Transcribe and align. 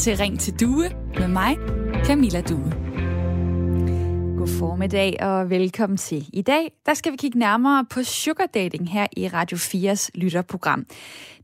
til 0.00 0.16
Ring 0.16 0.40
til 0.40 0.60
Due 0.60 0.90
med 1.18 1.28
mig, 1.28 1.56
Camilla 2.04 2.40
Due. 2.40 2.72
God 4.38 4.48
formiddag 4.58 5.16
og 5.22 5.50
velkommen 5.50 5.96
til. 5.96 6.28
I 6.32 6.42
dag 6.42 6.72
der 6.86 6.94
skal 6.94 7.12
vi 7.12 7.16
kigge 7.16 7.38
nærmere 7.38 7.84
på 7.90 8.02
sugar 8.02 8.46
dating 8.46 8.90
her 8.90 9.06
i 9.16 9.28
Radio 9.28 9.56
4's 9.56 10.08
lytterprogram. 10.14 10.86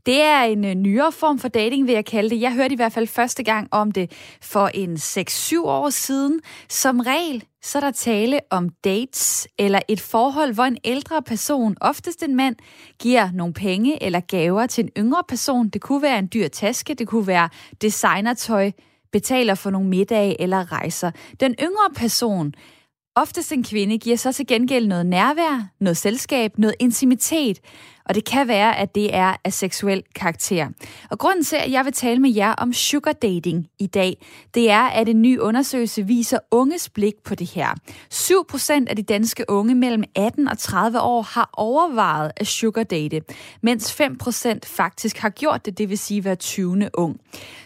Det 0.05 0.21
er 0.21 0.43
en 0.43 0.65
øh, 0.65 0.73
nyere 0.73 1.11
form 1.11 1.39
for 1.39 1.47
dating, 1.47 1.87
vil 1.87 1.93
jeg 1.93 2.05
kalde 2.05 2.29
det. 2.29 2.41
Jeg 2.41 2.53
hørte 2.53 2.73
i 2.73 2.75
hvert 2.75 2.93
fald 2.93 3.07
første 3.07 3.43
gang 3.43 3.67
om 3.71 3.91
det 3.91 4.11
for 4.41 4.67
en 4.73 4.93
6-7 4.93 5.61
år 5.65 5.89
siden. 5.89 6.39
Som 6.69 6.99
regel 6.99 7.43
så 7.67 7.77
er 7.77 7.79
der 7.79 7.91
tale 7.91 8.39
om 8.49 8.69
dates 8.69 9.47
eller 9.57 9.79
et 9.87 10.01
forhold, 10.01 10.53
hvor 10.53 10.63
en 10.63 10.77
ældre 10.83 11.21
person, 11.21 11.75
oftest 11.81 12.23
en 12.23 12.35
mand, 12.35 12.55
giver 12.99 13.29
nogle 13.33 13.53
penge 13.53 14.03
eller 14.03 14.19
gaver 14.19 14.67
til 14.67 14.83
en 14.83 14.89
yngre 14.97 15.23
person. 15.27 15.69
Det 15.69 15.81
kunne 15.81 16.01
være 16.01 16.19
en 16.19 16.29
dyr 16.33 16.47
taske, 16.47 16.93
det 16.93 17.07
kunne 17.07 17.27
være 17.27 17.49
designertøj, 17.81 18.71
betaler 19.11 19.55
for 19.55 19.69
nogle 19.69 19.89
middage 19.89 20.41
eller 20.41 20.71
rejser. 20.71 21.11
Den 21.39 21.55
yngre 21.61 21.93
person, 21.95 22.53
oftest 23.15 23.51
en 23.51 23.63
kvinde, 23.63 23.97
giver 23.97 24.17
så 24.17 24.31
til 24.31 24.47
gengæld 24.47 24.87
noget 24.87 25.05
nærvær, 25.05 25.69
noget 25.79 25.97
selskab, 25.97 26.57
noget 26.57 26.75
intimitet, 26.79 27.59
og 28.09 28.15
det 28.15 28.25
kan 28.25 28.47
være, 28.47 28.77
at 28.77 28.95
det 28.95 29.15
er 29.15 29.35
af 29.43 29.53
seksuel 29.53 30.03
karakter. 30.15 30.67
Og 31.09 31.19
grunden 31.19 31.43
til, 31.43 31.55
at 31.55 31.71
jeg 31.71 31.85
vil 31.85 31.93
tale 31.93 32.19
med 32.19 32.33
jer 32.35 32.53
om 32.53 32.73
sugar 32.73 33.11
dating 33.11 33.67
i 33.79 33.87
dag, 33.87 34.25
det 34.53 34.69
er, 34.69 34.83
at 34.83 35.09
en 35.09 35.21
ny 35.21 35.39
undersøgelse 35.39 36.03
viser 36.03 36.39
unges 36.51 36.89
blik 36.89 37.13
på 37.25 37.35
det 37.35 37.49
her. 37.49 37.75
7% 38.13 38.85
af 38.89 38.95
de 38.95 39.03
danske 39.03 39.45
unge 39.47 39.75
mellem 39.75 40.03
18 40.15 40.47
og 40.47 40.57
30 40.57 41.01
år 41.01 41.21
har 41.21 41.49
overvejet 41.53 42.31
at 42.37 42.47
sugar 42.47 42.83
date, 42.83 43.21
mens 43.61 44.01
5% 44.01 44.59
faktisk 44.65 45.17
har 45.17 45.29
gjort 45.29 45.65
det, 45.65 45.77
det 45.77 45.89
vil 45.89 45.97
sige 45.97 46.21
hver 46.21 46.35
20. 46.35 46.89
ung. 46.93 47.19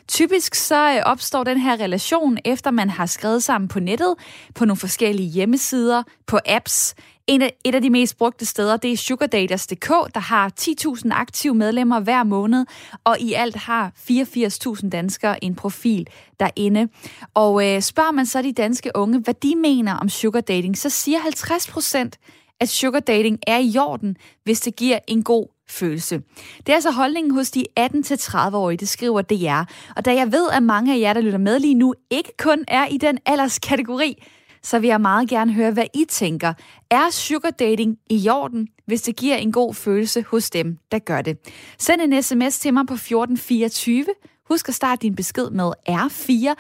Typisk 0.08 0.56
så 0.56 0.94
øh, 0.96 1.02
opstår 1.06 1.44
den 1.44 1.58
her 1.58 1.74
relation, 1.74 2.38
efter 2.46 2.72
man 2.72 2.90
har 2.90 3.06
skrevet 3.06 3.44
sammen 3.44 3.68
på 3.68 3.80
nettet, 3.80 4.16
på 4.56 4.66
nogle 4.66 4.78
forskellige 4.78 5.30
hjemmesider, 5.30 6.04
på 6.28 6.40
apps, 6.46 6.96
en 7.32 7.42
af, 7.42 7.54
et 7.64 7.76
af 7.76 7.82
de 7.82 7.90
mest 7.90 8.18
brugte 8.18 8.46
steder, 8.46 8.78
det 8.78 8.92
er 8.92 8.98
sugardaters.dk, 8.98 9.90
der 10.14 10.20
har 10.20 10.52
10.000 10.62 11.10
aktive 11.12 11.56
medlemmer 11.56 12.00
hver 12.00 12.24
måned, 12.24 12.66
og 13.04 13.20
i 13.20 13.34
alt 13.34 13.56
har 13.56 13.92
84.000 14.10 14.90
danskere 14.90 15.44
en 15.44 15.56
profil 15.56 16.08
derinde. 16.40 16.88
Og 17.34 17.68
øh, 17.68 17.82
spørger 17.82 18.12
man 18.12 18.26
så 18.26 18.42
de 18.42 18.54
danske 18.54 18.92
unge, 18.96 19.20
hvad 19.20 19.34
de 19.34 19.56
mener 19.56 19.94
om 19.94 20.10
sugardating, 20.10 20.78
så 20.78 20.90
siger 20.90 21.20
50 21.20 21.68
procent, 21.68 22.18
at 22.60 22.70
sugardating 22.70 23.40
er 23.48 23.58
i 23.58 23.78
orden, 23.78 24.18
hvis 24.44 24.60
det 24.60 24.76
giver 24.76 25.00
en 25.08 25.24
god 25.24 25.48
følelse. 25.70 26.22
Det 26.58 26.70
er 26.70 26.74
altså 26.74 26.92
holdningen 26.92 27.34
hos 27.34 27.52
de 27.52 27.66
18-30-årige, 27.80 28.78
det 28.78 28.90
skriver 28.90 29.22
DR. 29.22 29.72
Og 29.96 30.06
da 30.06 30.14
jeg 30.14 30.32
ved, 30.32 30.50
at 30.54 30.64
mange 30.64 30.94
af 30.94 31.00
jer, 31.00 31.14
der 31.14 31.22
lytter 31.22 31.40
med 31.40 31.60
lige 31.60 31.76
nu, 31.76 31.94
ikke 32.10 32.32
kun 32.38 32.66
er 32.68 32.88
i 32.88 32.98
den 32.98 33.18
alderskategori, 33.26 34.24
så 34.64 34.80
vil 34.80 34.88
jeg 34.88 35.02
meget 35.02 35.30
gerne 35.30 35.54
høre, 35.54 35.72
hvad 35.72 35.86
I 35.94 36.06
tænker. 36.10 36.54
Er 36.90 37.10
sugar 37.12 37.50
dating 37.50 37.98
i 38.10 38.30
orden, 38.30 38.68
hvis 38.86 39.02
det 39.02 39.16
giver 39.16 39.36
en 39.36 39.52
god 39.52 39.74
følelse 39.74 40.26
hos 40.28 40.50
dem, 40.50 40.78
der 40.92 41.00
gør 41.00 41.22
det? 41.22 41.38
Send 41.80 42.02
en 42.02 42.24
sms 42.24 42.60
til 42.60 42.74
mig 42.74 42.88
på 42.88 42.94
1424. 42.94 44.06
Husk 44.50 44.70
at 44.70 44.76
starte 44.76 45.02
din 45.02 45.16
besked 45.16 45.50
med 45.50 45.72
R4. 45.90 46.56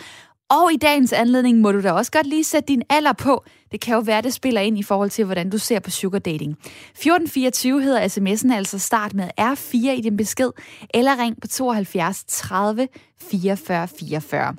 Og 0.49 0.73
i 0.73 0.77
dagens 0.77 1.13
anledning 1.13 1.59
må 1.59 1.71
du 1.71 1.81
da 1.81 1.91
også 1.91 2.11
godt 2.11 2.27
lige 2.27 2.43
sætte 2.43 2.67
din 2.67 2.83
alder 2.89 3.13
på. 3.13 3.43
Det 3.71 3.81
kan 3.81 3.95
jo 3.95 3.99
være, 3.99 4.21
det 4.21 4.33
spiller 4.33 4.61
ind 4.61 4.79
i 4.79 4.83
forhold 4.83 5.09
til, 5.09 5.25
hvordan 5.25 5.49
du 5.49 5.57
ser 5.57 5.79
på 5.79 5.89
sugar 5.89 6.19
dating. 6.19 6.51
1424 6.51 7.81
hedder 7.81 8.07
sms'en 8.07 8.53
altså 8.53 8.79
start 8.79 9.13
med 9.13 9.29
R4 9.39 9.89
i 9.89 10.01
din 10.01 10.17
besked, 10.17 10.51
eller 10.93 11.19
ring 11.19 11.41
på 11.41 11.47
72 11.47 12.23
30 12.27 12.87
44 13.21 13.87
44. 13.87 14.55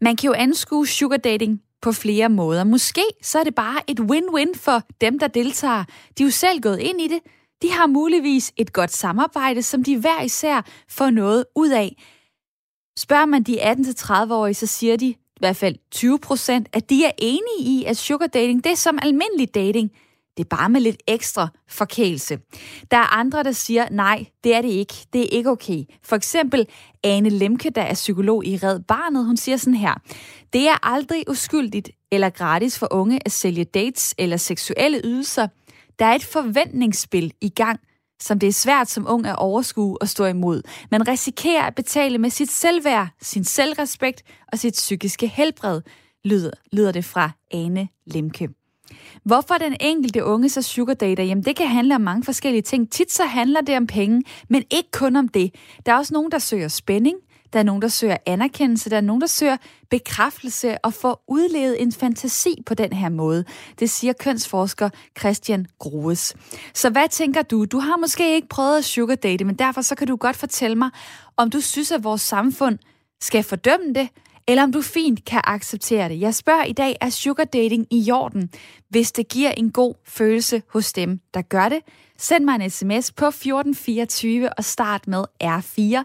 Man 0.00 0.16
kan 0.16 0.28
jo 0.28 0.32
anskue 0.32 0.86
sugar 0.86 1.16
dating 1.16 1.60
på 1.82 1.92
flere 1.92 2.28
måder. 2.28 2.64
Måske 2.64 3.02
så 3.22 3.38
er 3.38 3.44
det 3.44 3.54
bare 3.54 3.90
et 3.90 4.00
win-win 4.00 4.52
for 4.54 4.82
dem, 5.00 5.18
der 5.18 5.26
deltager. 5.26 5.84
De 6.18 6.22
er 6.22 6.26
jo 6.26 6.30
selv 6.30 6.60
gået 6.60 6.78
ind 6.78 7.00
i 7.00 7.08
det. 7.08 7.20
De 7.62 7.72
har 7.72 7.86
muligvis 7.86 8.52
et 8.56 8.72
godt 8.72 8.92
samarbejde, 8.92 9.62
som 9.62 9.84
de 9.84 9.98
hver 9.98 10.22
især 10.22 10.66
får 10.88 11.10
noget 11.10 11.44
ud 11.56 11.70
af. 11.70 11.96
Spørger 12.98 13.26
man 13.26 13.42
de 13.42 13.72
18-30-årige, 13.72 14.54
så 14.54 14.66
siger 14.66 14.96
de, 14.96 15.06
i 15.06 15.38
hvert 15.38 15.56
fald 15.56 15.76
20 15.90 16.18
procent, 16.18 16.68
at 16.72 16.90
de 16.90 17.04
er 17.04 17.10
enige 17.18 17.60
i, 17.80 17.84
at 17.84 17.96
sugar 17.96 18.26
dating, 18.26 18.64
det 18.64 18.72
er 18.72 18.76
som 18.76 18.98
almindelig 19.02 19.54
dating. 19.54 19.90
Det 20.36 20.44
er 20.44 20.56
bare 20.56 20.68
med 20.68 20.80
lidt 20.80 21.02
ekstra 21.06 21.48
forkælelse. 21.68 22.38
Der 22.90 22.96
er 22.96 23.16
andre, 23.16 23.42
der 23.42 23.52
siger, 23.52 23.88
nej, 23.90 24.26
det 24.44 24.54
er 24.54 24.60
det 24.62 24.68
ikke. 24.68 24.94
Det 25.12 25.20
er 25.20 25.28
ikke 25.28 25.50
okay. 25.50 25.84
For 26.02 26.16
eksempel 26.16 26.66
Ane 27.04 27.28
Lemke, 27.28 27.70
der 27.70 27.82
er 27.82 27.94
psykolog 27.94 28.46
i 28.46 28.56
Red 28.56 28.80
Barnet, 28.80 29.24
hun 29.24 29.36
siger 29.36 29.56
sådan 29.56 29.74
her. 29.74 29.94
Det 30.52 30.68
er 30.68 30.86
aldrig 30.86 31.24
uskyldigt 31.30 31.90
eller 32.12 32.30
gratis 32.30 32.78
for 32.78 32.88
unge 32.90 33.20
at 33.24 33.32
sælge 33.32 33.64
dates 33.64 34.14
eller 34.18 34.36
seksuelle 34.36 35.00
ydelser. 35.04 35.48
Der 35.98 36.06
er 36.06 36.14
et 36.14 36.24
forventningsspil 36.24 37.32
i 37.40 37.48
gang, 37.48 37.80
som 38.20 38.38
det 38.38 38.48
er 38.48 38.52
svært 38.52 38.90
som 38.90 39.06
ung 39.08 39.26
at 39.26 39.36
overskue 39.36 40.02
og 40.02 40.08
stå 40.08 40.24
imod. 40.24 40.62
Man 40.90 41.08
risikerer 41.08 41.62
at 41.62 41.74
betale 41.74 42.18
med 42.18 42.30
sit 42.30 42.50
selvværd, 42.50 43.08
sin 43.22 43.44
selvrespekt 43.44 44.22
og 44.52 44.58
sit 44.58 44.72
psykiske 44.72 45.28
helbred, 45.28 45.82
lyder, 46.24 46.50
lyder 46.72 46.92
det 46.92 47.04
fra 47.04 47.30
Ane 47.50 47.88
Lemke. 48.06 48.48
Hvorfor 49.26 49.54
den 49.54 49.76
enkelte 49.80 50.24
unge 50.24 50.48
så 50.48 50.62
sugardater? 50.62 51.24
Jamen 51.24 51.44
det 51.44 51.56
kan 51.56 51.66
handle 51.66 51.94
om 51.94 52.00
mange 52.00 52.24
forskellige 52.24 52.62
ting. 52.62 52.90
Tit 52.90 53.12
så 53.12 53.24
handler 53.24 53.60
det 53.60 53.76
om 53.76 53.86
penge, 53.86 54.22
men 54.48 54.64
ikke 54.70 54.90
kun 54.92 55.16
om 55.16 55.28
det. 55.28 55.54
Der 55.86 55.92
er 55.92 55.96
også 55.96 56.14
nogen, 56.14 56.30
der 56.30 56.38
søger 56.38 56.68
spænding. 56.68 57.16
Der 57.52 57.58
er 57.58 57.62
nogen, 57.62 57.82
der 57.82 57.88
søger 57.88 58.16
anerkendelse. 58.26 58.90
Der 58.90 58.96
er 58.96 59.00
nogen, 59.00 59.20
der 59.20 59.26
søger 59.26 59.56
bekræftelse 59.90 60.78
og 60.78 60.94
får 60.94 61.24
udlevet 61.28 61.82
en 61.82 61.92
fantasi 61.92 62.62
på 62.66 62.74
den 62.74 62.92
her 62.92 63.08
måde. 63.08 63.44
Det 63.78 63.90
siger 63.90 64.12
kønsforsker 64.12 64.90
Christian 65.18 65.66
Grues. 65.78 66.34
Så 66.74 66.90
hvad 66.90 67.08
tænker 67.08 67.42
du? 67.42 67.64
Du 67.64 67.78
har 67.78 67.96
måske 67.96 68.34
ikke 68.34 68.48
prøvet 68.48 68.78
at 68.78 68.84
sugardate, 68.84 69.44
men 69.44 69.54
derfor 69.54 69.82
så 69.82 69.94
kan 69.94 70.06
du 70.06 70.16
godt 70.16 70.36
fortælle 70.36 70.76
mig, 70.76 70.90
om 71.36 71.50
du 71.50 71.60
synes, 71.60 71.92
at 71.92 72.04
vores 72.04 72.22
samfund 72.22 72.78
skal 73.20 73.42
fordømme 73.42 73.94
det, 73.94 74.08
eller 74.48 74.62
om 74.62 74.72
du 74.72 74.82
fint 74.82 75.24
kan 75.24 75.40
acceptere 75.44 76.08
det. 76.08 76.20
Jeg 76.20 76.34
spørger 76.34 76.64
i 76.64 76.72
dag, 76.72 76.96
er 77.00 77.10
sugar 77.10 77.44
dating 77.44 77.86
i 77.90 78.10
orden, 78.10 78.50
hvis 78.88 79.12
det 79.12 79.28
giver 79.28 79.50
en 79.50 79.70
god 79.70 79.94
følelse 80.04 80.62
hos 80.68 80.92
dem, 80.92 81.20
der 81.34 81.42
gør 81.42 81.68
det? 81.68 81.78
Send 82.18 82.44
mig 82.44 82.54
en 82.54 82.70
sms 82.70 83.12
på 83.12 83.26
1424 83.26 84.52
og 84.58 84.64
start 84.64 85.08
med 85.08 85.24
R4. 85.44 86.04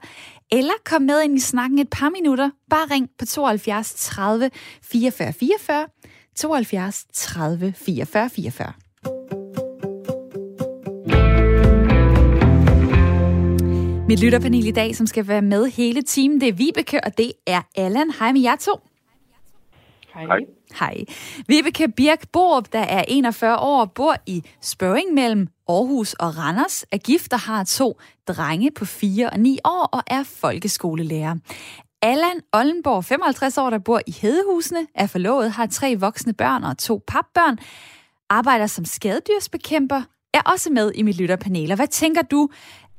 Eller 0.51 0.74
kom 0.85 1.01
med 1.01 1.22
ind 1.22 1.38
i 1.38 1.41
snakken 1.41 1.80
et 1.80 1.90
par 1.90 2.09
minutter. 2.09 2.50
Bare 2.69 2.85
ring 2.91 3.09
på 3.19 3.25
72 3.25 3.94
30 3.94 4.51
44 4.84 5.34
44. 5.34 5.88
72 6.35 7.06
30 7.13 7.74
44 7.78 8.30
44. 8.30 8.74
Mit 14.12 14.20
lytterpanel 14.20 14.68
i 14.68 14.72
dag, 14.72 14.96
som 14.96 15.08
skal 15.08 15.28
være 15.28 15.42
med 15.42 15.68
hele 15.68 16.02
timen, 16.02 16.42
det 16.42 16.50
er 16.50 16.54
Vibeke, 16.54 17.04
og 17.04 17.18
det 17.18 17.32
er 17.48 17.62
Allan. 17.76 18.12
Hej 18.20 18.32
med 18.32 18.42
jer 18.42 18.56
to. 18.56 18.72
Hej. 20.14 20.40
Hej. 20.80 20.98
Vibeke 21.48 21.88
Birk 21.88 22.28
Borup, 22.34 22.74
der 22.74 22.80
er 22.80 23.04
41 23.08 23.60
år, 23.60 23.86
bor 23.86 24.16
i 24.26 24.44
Spøring 24.62 25.14
mellem 25.14 25.48
Aarhus 25.68 26.14
og 26.14 26.38
Randers, 26.38 26.86
er 26.92 26.98
gift 26.98 27.34
og 27.34 27.40
har 27.40 27.64
to 27.64 28.00
drenge 28.28 28.72
på 28.72 28.86
4 28.86 29.30
og 29.30 29.40
9 29.40 29.60
år 29.66 29.90
og 29.92 30.04
er 30.08 30.24
folkeskolelærer. 30.24 31.36
Allan 32.02 32.42
Ollenborg, 32.54 33.06
55 33.06 33.58
år, 33.58 33.70
der 33.70 33.80
bor 33.80 34.02
i 34.08 34.12
Hedehusene, 34.22 34.88
er 34.96 35.08
forlovet, 35.08 35.52
har 35.52 35.66
tre 35.66 35.96
voksne 36.00 36.34
børn 36.34 36.64
og 36.64 36.78
to 36.78 37.04
papbørn, 37.08 37.58
arbejder 38.30 38.68
som 38.68 38.86
skadedyrsbekæmper, 38.86 40.02
er 40.34 40.42
også 40.42 40.70
med 40.70 40.92
i 40.96 41.02
mit 41.02 41.18
lytterpanel. 41.18 41.72
Og 41.72 41.76
hvad 41.76 41.88
tænker 41.88 42.22
du, 42.22 42.50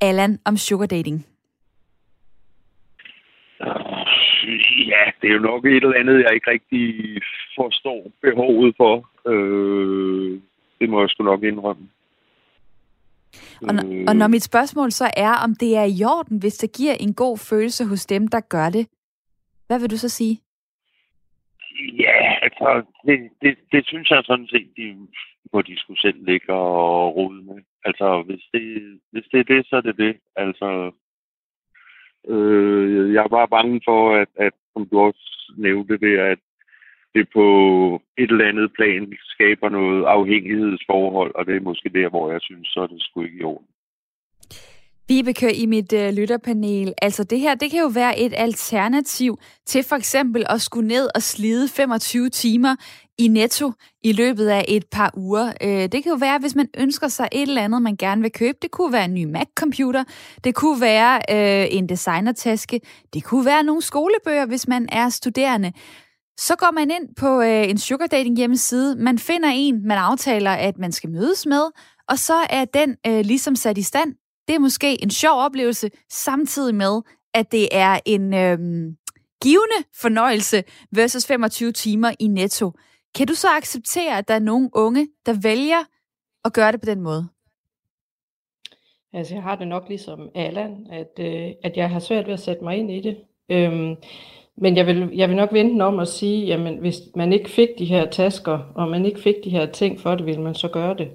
Allan, 0.07 0.39
om 0.45 0.57
sugar 0.57 0.85
dating? 0.85 1.25
Ja, 4.91 5.03
det 5.21 5.29
er 5.29 5.33
jo 5.33 5.39
nok 5.39 5.65
et 5.65 5.83
eller 5.83 5.99
andet, 5.99 6.23
jeg 6.23 6.33
ikke 6.33 6.51
rigtig 6.51 6.85
forstår 7.55 8.11
behovet 8.21 8.73
for. 8.77 8.95
Øh, 9.31 10.39
det 10.79 10.89
må 10.89 10.99
jeg 11.01 11.09
sgu 11.09 11.23
nok 11.23 11.43
indrømme. 11.43 11.89
Og, 13.67 13.75
når, 13.75 13.83
og 14.07 14.15
når 14.15 14.27
mit 14.27 14.43
spørgsmål 14.43 14.91
så 14.91 15.11
er, 15.17 15.33
om 15.45 15.55
det 15.55 15.77
er 15.77 15.83
i 15.83 16.03
orden, 16.03 16.37
hvis 16.39 16.57
det 16.57 16.75
giver 16.77 16.93
en 16.93 17.13
god 17.13 17.37
følelse 17.37 17.85
hos 17.85 18.05
dem, 18.05 18.27
der 18.27 18.39
gør 18.39 18.69
det, 18.69 18.87
hvad 19.67 19.79
vil 19.79 19.91
du 19.91 19.97
så 19.97 20.09
sige? 20.09 20.39
Ja, 21.99 22.19
altså, 22.41 22.83
det, 23.05 23.17
det, 23.41 23.57
det 23.71 23.87
synes 23.87 24.09
jeg 24.09 24.23
sådan 24.25 24.47
set, 24.47 24.67
de, 24.77 25.07
hvor 25.43 25.61
de 25.61 25.79
skulle 25.79 26.01
selv 26.01 26.25
ligge 26.25 26.53
og 26.53 27.15
rode 27.15 27.41
med. 27.43 27.61
Altså, 27.85 28.23
hvis 28.27 28.43
det, 28.53 28.99
hvis 29.11 29.25
det 29.31 29.39
er 29.39 29.43
det, 29.53 29.65
så 29.65 29.75
er 29.75 29.81
det 29.81 29.97
det. 29.97 30.17
Altså, 30.35 30.91
øh, 32.27 33.13
jeg 33.13 33.23
er 33.23 33.27
bare 33.27 33.47
bange 33.47 33.81
for, 33.85 34.15
at, 34.15 34.27
at 34.35 34.53
som 34.73 34.87
du 34.89 34.99
også 34.99 35.53
nævnte 35.57 35.97
det, 35.97 36.17
at 36.17 36.39
det 37.15 37.27
på 37.33 37.45
et 38.17 38.31
eller 38.31 38.47
andet 38.47 38.73
plan 38.73 39.13
skaber 39.23 39.69
noget 39.69 40.05
afhængighedsforhold, 40.05 41.35
og 41.35 41.45
det 41.45 41.55
er 41.55 41.61
måske 41.69 41.89
der, 41.89 42.09
hvor 42.09 42.31
jeg 42.31 42.41
synes, 42.41 42.67
så 42.67 42.79
er 42.81 42.87
det 42.87 43.01
sgu 43.01 43.23
ikke 43.23 43.39
i 43.39 43.43
orden. 43.43 43.67
Vibeke 45.07 45.55
i 45.55 45.65
mit 45.65 45.93
øh, 45.93 46.13
lytterpanel, 46.13 46.93
altså 47.01 47.23
det 47.23 47.39
her, 47.39 47.55
det 47.55 47.71
kan 47.71 47.79
jo 47.79 47.87
være 47.87 48.19
et 48.19 48.33
alternativ 48.37 49.37
til 49.65 49.83
for 49.83 49.95
eksempel 49.95 50.45
at 50.49 50.61
skulle 50.61 50.87
ned 50.87 51.09
og 51.15 51.21
slide 51.21 51.67
25 51.67 52.29
timer 52.29 52.75
i 53.17 53.27
netto 53.27 53.71
i 54.03 54.11
løbet 54.11 54.47
af 54.47 54.65
et 54.67 54.85
par 54.91 55.11
uger. 55.17 55.53
Øh, 55.61 55.69
det 55.69 56.03
kan 56.03 56.05
jo 56.05 56.15
være, 56.15 56.39
hvis 56.39 56.55
man 56.55 56.67
ønsker 56.77 57.07
sig 57.07 57.29
et 57.31 57.41
eller 57.41 57.61
andet, 57.61 57.81
man 57.81 57.95
gerne 57.95 58.21
vil 58.21 58.31
købe. 58.31 58.57
Det 58.61 58.71
kunne 58.71 58.93
være 58.93 59.05
en 59.05 59.13
ny 59.13 59.25
Mac-computer, 59.25 60.03
det 60.43 60.55
kunne 60.55 60.81
være 60.81 61.15
øh, 61.29 61.67
en 61.71 61.89
designertaske, 61.89 62.81
det 63.13 63.23
kunne 63.23 63.45
være 63.45 63.63
nogle 63.63 63.81
skolebøger, 63.81 64.45
hvis 64.45 64.67
man 64.67 64.89
er 64.91 65.09
studerende. 65.09 65.71
Så 66.39 66.55
går 66.55 66.71
man 66.71 66.91
ind 66.91 67.15
på 67.17 67.41
øh, 67.41 67.69
en 67.69 67.77
sugar 67.77 68.07
dating 68.07 68.37
hjemmeside, 68.37 68.95
man 68.95 69.19
finder 69.19 69.49
en, 69.53 69.87
man 69.87 69.97
aftaler, 69.97 70.51
at 70.51 70.77
man 70.77 70.91
skal 70.91 71.09
mødes 71.09 71.45
med, 71.45 71.63
og 72.09 72.19
så 72.19 72.35
er 72.49 72.65
den 72.65 72.95
øh, 73.07 73.19
ligesom 73.25 73.55
sat 73.55 73.77
i 73.77 73.81
stand. 73.81 74.13
Det 74.47 74.55
er 74.55 74.59
måske 74.59 75.03
en 75.03 75.09
sjov 75.09 75.39
oplevelse, 75.39 75.89
samtidig 76.09 76.75
med, 76.75 77.01
at 77.33 77.51
det 77.51 77.67
er 77.71 77.99
en 78.05 78.33
øhm, 78.33 78.97
givende 79.43 79.89
fornøjelse 80.01 80.63
versus 80.91 81.27
25 81.27 81.71
timer 81.71 82.11
i 82.19 82.27
netto. 82.27 82.71
Kan 83.15 83.27
du 83.27 83.33
så 83.33 83.47
acceptere, 83.57 84.17
at 84.17 84.27
der 84.27 84.33
er 84.33 84.39
nogle 84.39 84.69
unge, 84.73 85.07
der 85.25 85.33
vælger 85.43 85.83
at 86.45 86.53
gøre 86.53 86.71
det 86.71 86.81
på 86.81 86.85
den 86.85 87.01
måde? 87.01 87.27
Altså, 89.13 89.33
jeg 89.33 89.43
har 89.43 89.55
det 89.55 89.67
nok 89.67 89.89
ligesom 89.89 90.29
Allan, 90.35 90.87
at, 90.91 91.19
øh, 91.19 91.51
at 91.63 91.77
jeg 91.77 91.89
har 91.89 91.99
svært 91.99 92.25
ved 92.25 92.33
at 92.33 92.39
sætte 92.39 92.63
mig 92.63 92.77
ind 92.77 92.91
i 92.91 93.01
det. 93.01 93.17
Øhm, 93.49 93.95
men 94.55 94.77
jeg 94.77 94.87
vil, 94.87 95.09
jeg 95.13 95.29
vil 95.29 95.37
nok 95.37 95.53
vente 95.53 95.83
om 95.83 95.99
at 95.99 96.07
sige, 96.07 96.45
jamen 96.45 96.77
hvis 96.77 96.95
man 97.15 97.33
ikke 97.33 97.49
fik 97.49 97.69
de 97.79 97.85
her 97.85 98.09
tasker, 98.09 98.59
og 98.75 98.87
man 98.87 99.05
ikke 99.05 99.19
fik 99.19 99.35
de 99.43 99.49
her 99.49 99.65
ting 99.65 99.99
for 99.99 100.15
det, 100.15 100.25
ville 100.25 100.41
man 100.41 100.55
så 100.55 100.67
gøre 100.67 100.97
det. 100.97 101.11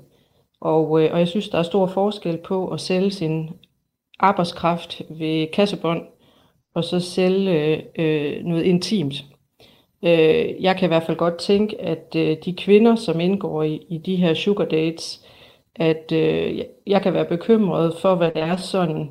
Og, 0.61 1.03
øh, 1.03 1.13
og 1.13 1.19
jeg 1.19 1.29
synes, 1.29 1.49
der 1.49 1.59
er 1.59 1.63
stor 1.63 1.87
forskel 1.87 2.37
på 2.37 2.69
at 2.69 2.81
sælge 2.81 3.11
sin 3.11 3.51
arbejdskraft 4.21 5.03
ved 5.11 5.47
kassebånd, 5.53 6.03
og 6.75 6.85
så 6.85 7.01
sælge 7.01 7.85
øh, 8.01 8.45
noget 8.45 8.63
intimt. 8.63 9.25
Øh, 10.03 10.63
jeg 10.63 10.77
kan 10.77 10.87
i 10.87 10.89
hvert 10.89 11.03
fald 11.03 11.17
godt 11.17 11.39
tænke, 11.39 11.81
at 11.81 12.17
øh, 12.17 12.37
de 12.45 12.53
kvinder, 12.53 12.97
som 12.97 13.21
indgår 13.21 13.63
i, 13.63 13.81
i 13.89 13.99
de 13.99 14.17
her 14.17 14.35
sugar 14.35 14.65
dates, 14.65 15.25
at 15.77 16.13
øh, 16.13 16.63
jeg 16.87 17.03
kan 17.03 17.13
være 17.15 17.25
bekymret 17.25 17.95
for, 18.03 18.15
hvad 18.15 18.31
der 18.31 18.45
er 18.45 18.57
sådan 18.57 19.11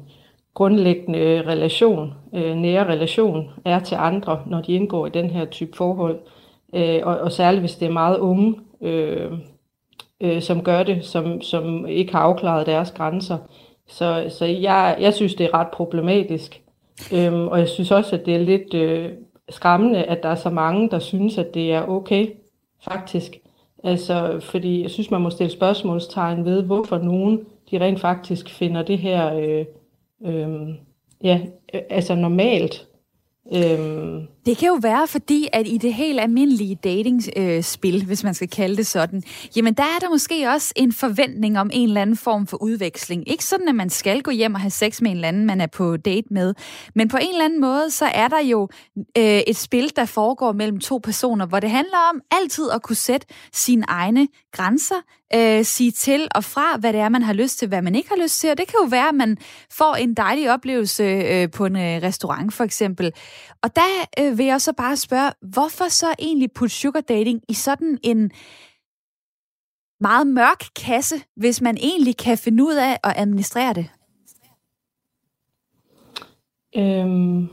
grundlæggende 0.54 1.42
relation, 1.42 2.14
øh, 2.36 2.56
nære 2.56 2.88
relation 2.88 3.50
er 3.66 3.80
til 3.80 3.96
andre, 3.96 4.44
når 4.48 4.62
de 4.62 4.74
indgår 4.74 5.08
i 5.08 5.10
den 5.10 5.30
her 5.30 5.46
type 5.46 5.78
forhold. 5.78 6.20
Øh, 6.76 7.00
og, 7.04 7.18
og 7.18 7.32
særligt 7.32 7.62
hvis 7.62 7.76
det 7.76 7.86
er 7.86 7.92
meget 7.92 8.18
unge, 8.18 8.56
øh, 8.82 9.32
øh, 10.22 10.42
som 10.42 10.64
gør 10.64 10.84
det, 10.84 11.06
som, 11.06 11.42
som 11.42 11.88
ikke 11.88 12.12
har 12.12 12.20
afklaret 12.20 12.66
deres 12.66 12.92
grænser. 12.92 13.38
Så, 13.88 14.26
så 14.30 14.46
jeg, 14.46 14.98
jeg 15.00 15.14
synes, 15.14 15.36
det 15.36 15.46
er 15.46 15.54
ret 15.54 15.68
problematisk. 15.74 16.62
Øhm, 17.14 17.48
og 17.48 17.60
jeg 17.60 17.68
synes 17.68 17.92
også, 17.92 18.16
at 18.16 18.26
det 18.26 18.36
er 18.36 18.40
lidt 18.40 18.74
øh, 18.74 19.12
skræmmende, 19.50 20.04
at 20.04 20.24
der 20.24 20.30
er 20.30 20.36
så 20.36 20.50
mange, 20.50 20.90
der 20.90 21.00
synes, 21.00 21.38
at 21.38 21.54
det 21.54 21.74
er 21.74 21.88
okay, 21.88 22.28
faktisk. 22.84 23.38
Altså, 23.84 24.40
fordi 24.40 24.82
jeg 24.82 24.92
synes, 24.92 25.12
man 25.12 25.22
må 25.22 25.30
stille 25.30 25.52
spørgsmålstegn 25.52 26.46
ved, 26.46 26.64
hvorfor 26.64 26.98
nogen 26.98 27.46
de 27.72 27.80
rent 27.80 28.00
faktisk 28.00 28.50
finder 28.50 28.82
det 28.82 28.98
her 28.98 29.34
øh, 29.36 29.66
øh, 30.26 30.70
ja, 31.24 31.42
altså 31.90 32.16
normalt. 32.16 32.88
Øh, 33.54 34.24
det 34.48 34.58
kan 34.58 34.68
jo 34.68 34.80
være, 34.82 35.08
fordi 35.08 35.48
at 35.54 35.68
i 35.68 35.78
det 35.78 35.94
helt 35.94 36.20
almindelige 36.20 36.76
datingspil, 36.76 38.02
øh, 38.02 38.08
hvis 38.08 38.24
man 38.24 38.34
skal 38.34 38.50
kalde 38.50 38.78
det 38.78 38.88
sådan, 38.88 39.24
jamen 39.56 39.74
der 39.74 39.84
er 39.84 40.00
der 40.00 40.10
måske 40.10 40.50
også 40.50 40.74
en 40.76 40.94
forventning 40.94 41.60
om 41.60 41.70
en 41.74 41.88
eller 41.88 42.02
anden 42.02 42.18
form 42.18 42.48
for 42.48 42.64
udveksling. 42.64 43.30
Ikke 43.30 43.46
sådan, 43.46 43.68
at 43.68 43.76
man 43.76 43.90
skal 43.90 44.22
gå 44.22 44.32
hjem 44.32 44.54
og 44.54 44.60
have 44.60 44.72
sex 44.72 45.02
med 45.02 45.12
en 45.12 45.18
eller 45.18 45.28
anden, 45.28 45.46
man 45.46 45.62
er 45.62 45.68
på 45.68 45.98
date 45.98 46.28
med, 46.32 46.54
men 46.96 47.08
på 47.08 47.18
en 47.18 47.30
eller 47.30 47.46
anden 47.46 47.62
måde, 47.62 47.92
så 47.92 48.06
er 48.06 48.28
der 48.28 48.40
jo 48.40 48.70
øh, 49.18 49.24
et 49.48 49.56
spil, 49.56 49.92
der 49.96 50.06
foregår 50.06 50.52
mellem 50.52 50.80
to 50.80 50.98
personer, 51.04 51.46
hvor 51.46 51.60
det 51.60 51.70
handler 51.70 51.98
om 52.14 52.22
altid 52.32 52.70
at 52.72 52.82
kunne 52.82 52.96
sætte 52.96 53.28
sine 53.54 53.86
egne 53.88 54.28
grænser, 54.52 55.02
øh, 55.36 55.66
sige 55.66 55.92
til 55.92 56.28
og 56.36 56.44
fra, 56.44 56.78
hvad 56.78 56.94
det 56.94 57.02
er, 57.02 57.10
man 57.10 57.24
har 57.24 57.34
lyst 57.34 57.60
til, 57.60 57.68
hvad 57.68 57.82
man 57.82 57.96
ikke 57.96 58.10
har 58.10 58.24
lyst 58.24 58.40
til. 58.40 58.52
Og 58.52 58.58
det 58.58 58.68
kan 58.68 58.76
jo 58.84 58.88
være, 58.88 59.10
at 59.10 59.16
man 59.16 59.38
får 59.72 59.96
en 59.96 60.14
dejlig 60.14 60.54
oplevelse 60.54 61.04
øh, 61.04 61.52
på 61.52 61.66
en 61.66 61.76
øh, 61.76 62.04
restaurant 62.04 62.54
for 62.54 62.64
eksempel. 62.64 63.12
Og 63.64 63.76
der 63.76 63.82
øh, 64.20 64.37
vil 64.38 64.46
jeg 64.46 64.62
så 64.62 64.74
bare 64.74 64.96
spørge, 64.96 65.32
hvorfor 65.42 65.90
så 65.90 66.06
egentlig 66.20 66.52
putte 66.52 66.76
sugar 66.76 67.02
dating 67.02 67.42
i 67.50 67.54
sådan 67.54 67.98
en 68.04 68.32
meget 70.00 70.28
mørk 70.28 70.64
kasse, 70.76 71.16
hvis 71.36 71.62
man 71.62 71.78
egentlig 71.78 72.18
kan 72.18 72.38
finde 72.38 72.64
ud 72.64 72.76
af 72.76 72.98
at 73.04 73.14
administrere 73.18 73.74
det? 73.74 73.90
Øhm, 76.76 77.50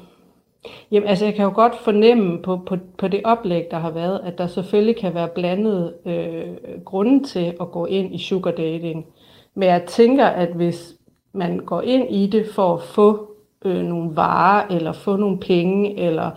Jamen, 0.90 1.08
altså, 1.08 1.24
jeg 1.24 1.34
kan 1.34 1.44
jo 1.44 1.52
godt 1.54 1.74
fornemme 1.78 2.42
på, 2.42 2.60
på, 2.66 2.76
på 2.98 3.08
det 3.08 3.20
oplæg, 3.24 3.68
der 3.70 3.78
har 3.78 3.90
været, 3.90 4.20
at 4.24 4.38
der 4.38 4.46
selvfølgelig 4.46 4.96
kan 4.96 5.14
være 5.14 5.28
blandet 5.28 5.94
øh, 6.06 6.46
grunde 6.84 7.24
til 7.24 7.54
at 7.60 7.70
gå 7.70 7.86
ind 7.86 8.14
i 8.14 8.18
sugar 8.18 8.50
dating. 8.50 9.06
Men 9.54 9.68
jeg 9.68 9.84
tænker, 9.86 10.26
at 10.26 10.48
hvis 10.48 10.94
man 11.32 11.58
går 11.58 11.80
ind 11.80 12.10
i 12.10 12.26
det 12.26 12.46
for 12.54 12.74
at 12.74 12.82
få 12.82 13.30
øh, 13.64 13.82
nogle 13.82 14.16
varer, 14.16 14.66
eller 14.70 14.92
få 14.92 15.16
nogle 15.16 15.38
penge, 15.38 16.00
eller 16.00 16.30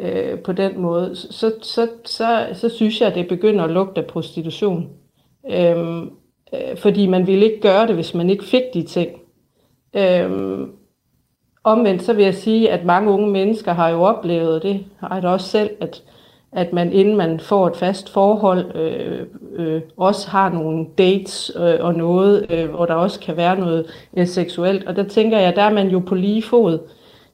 øh, 0.00 0.38
på 0.38 0.52
den 0.52 0.80
måde, 0.80 1.16
så, 1.16 1.52
så, 1.62 1.88
så, 2.04 2.46
så 2.52 2.68
synes 2.68 3.00
jeg, 3.00 3.08
at 3.08 3.14
det 3.14 3.28
begynder 3.28 3.64
at 3.64 3.70
lugte 3.70 4.00
af 4.00 4.06
prostitution. 4.06 4.88
Øhm, 5.50 6.10
øh, 6.54 6.76
fordi 6.76 7.06
man 7.06 7.26
ville 7.26 7.44
ikke 7.44 7.60
gøre 7.60 7.86
det, 7.86 7.94
hvis 7.94 8.14
man 8.14 8.30
ikke 8.30 8.44
fik 8.44 8.62
de 8.74 8.82
ting. 8.82 9.20
Øhm, 9.94 10.72
Omvendt 11.64 12.02
så 12.02 12.12
vil 12.12 12.24
jeg 12.24 12.34
sige, 12.34 12.70
at 12.70 12.84
mange 12.84 13.10
unge 13.10 13.30
mennesker 13.30 13.72
har 13.72 13.88
jo 13.88 14.02
oplevet 14.02 14.62
det, 14.62 14.84
har 15.00 15.20
det 15.20 15.30
også 15.30 15.48
selv, 15.48 15.70
at, 15.80 16.02
at 16.52 16.72
man 16.72 16.92
inden 16.92 17.16
man 17.16 17.40
får 17.40 17.66
et 17.66 17.76
fast 17.76 18.10
forhold, 18.10 18.76
øh, 18.76 19.26
øh, 19.56 19.82
også 19.96 20.28
har 20.28 20.48
nogle 20.48 20.86
dates 20.98 21.52
øh, 21.56 21.76
og 21.80 21.94
noget, 21.94 22.46
øh, 22.50 22.70
hvor 22.70 22.86
der 22.86 22.94
også 22.94 23.20
kan 23.20 23.36
være 23.36 23.58
noget 23.58 23.86
øh, 24.16 24.26
seksuelt. 24.26 24.86
Og 24.86 24.96
der 24.96 25.02
tænker 25.02 25.38
jeg, 25.38 25.56
der 25.56 25.62
er 25.62 25.72
man 25.72 25.88
jo 25.88 25.98
på 25.98 26.14
lige 26.14 26.42
fod. 26.42 26.78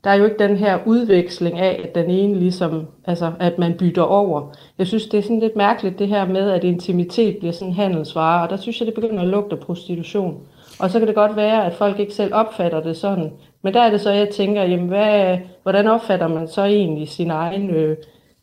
Der 0.05 0.11
er 0.11 0.15
jo 0.15 0.25
ikke 0.25 0.39
den 0.39 0.57
her 0.57 0.79
udveksling 0.87 1.59
af, 1.59 1.81
at 1.85 1.95
den 1.95 2.11
ene 2.11 2.39
ligesom, 2.39 2.87
altså 3.05 3.33
at 3.41 3.59
man 3.59 3.75
bytter 3.79 4.03
over. 4.03 4.55
Jeg 4.79 4.87
synes, 4.87 5.07
det 5.07 5.19
er 5.19 5.23
sådan 5.23 5.41
lidt 5.41 5.57
mærkeligt 5.57 5.99
det 5.99 6.09
her 6.09 6.27
med, 6.27 6.51
at 6.51 6.65
intimitet 6.65 7.37
bliver 7.39 7.53
sådan 7.53 7.69
en 7.69 7.75
handelsvare, 7.75 8.43
og 8.43 8.51
der 8.51 8.57
synes 8.57 8.81
jeg, 8.81 8.87
det 8.87 8.95
begynder 8.95 9.23
at 9.23 9.29
lugte 9.29 9.57
prostitution. 9.57 10.41
Og 10.79 10.91
så 10.91 10.99
kan 10.99 11.09
det 11.09 11.15
godt 11.15 11.37
være, 11.37 11.67
at 11.67 11.75
folk 11.75 12.01
ikke 12.01 12.15
selv 12.15 12.35
opfatter 12.35 12.83
det 12.83 12.97
sådan, 12.97 13.33
men 13.63 13.75
der 13.75 13.81
er 13.81 13.91
det 13.91 14.01
så, 14.01 14.11
jeg 14.11 14.29
tænker, 14.29 14.63
jamen 14.63 14.89
hvad, 14.89 15.39
hvordan 15.63 15.87
opfatter 15.87 16.29
man 16.29 16.49
så 16.49 16.65
egentlig 16.65 17.09
sin 17.09 17.31
egen, 17.31 17.71
øh, 17.71 17.97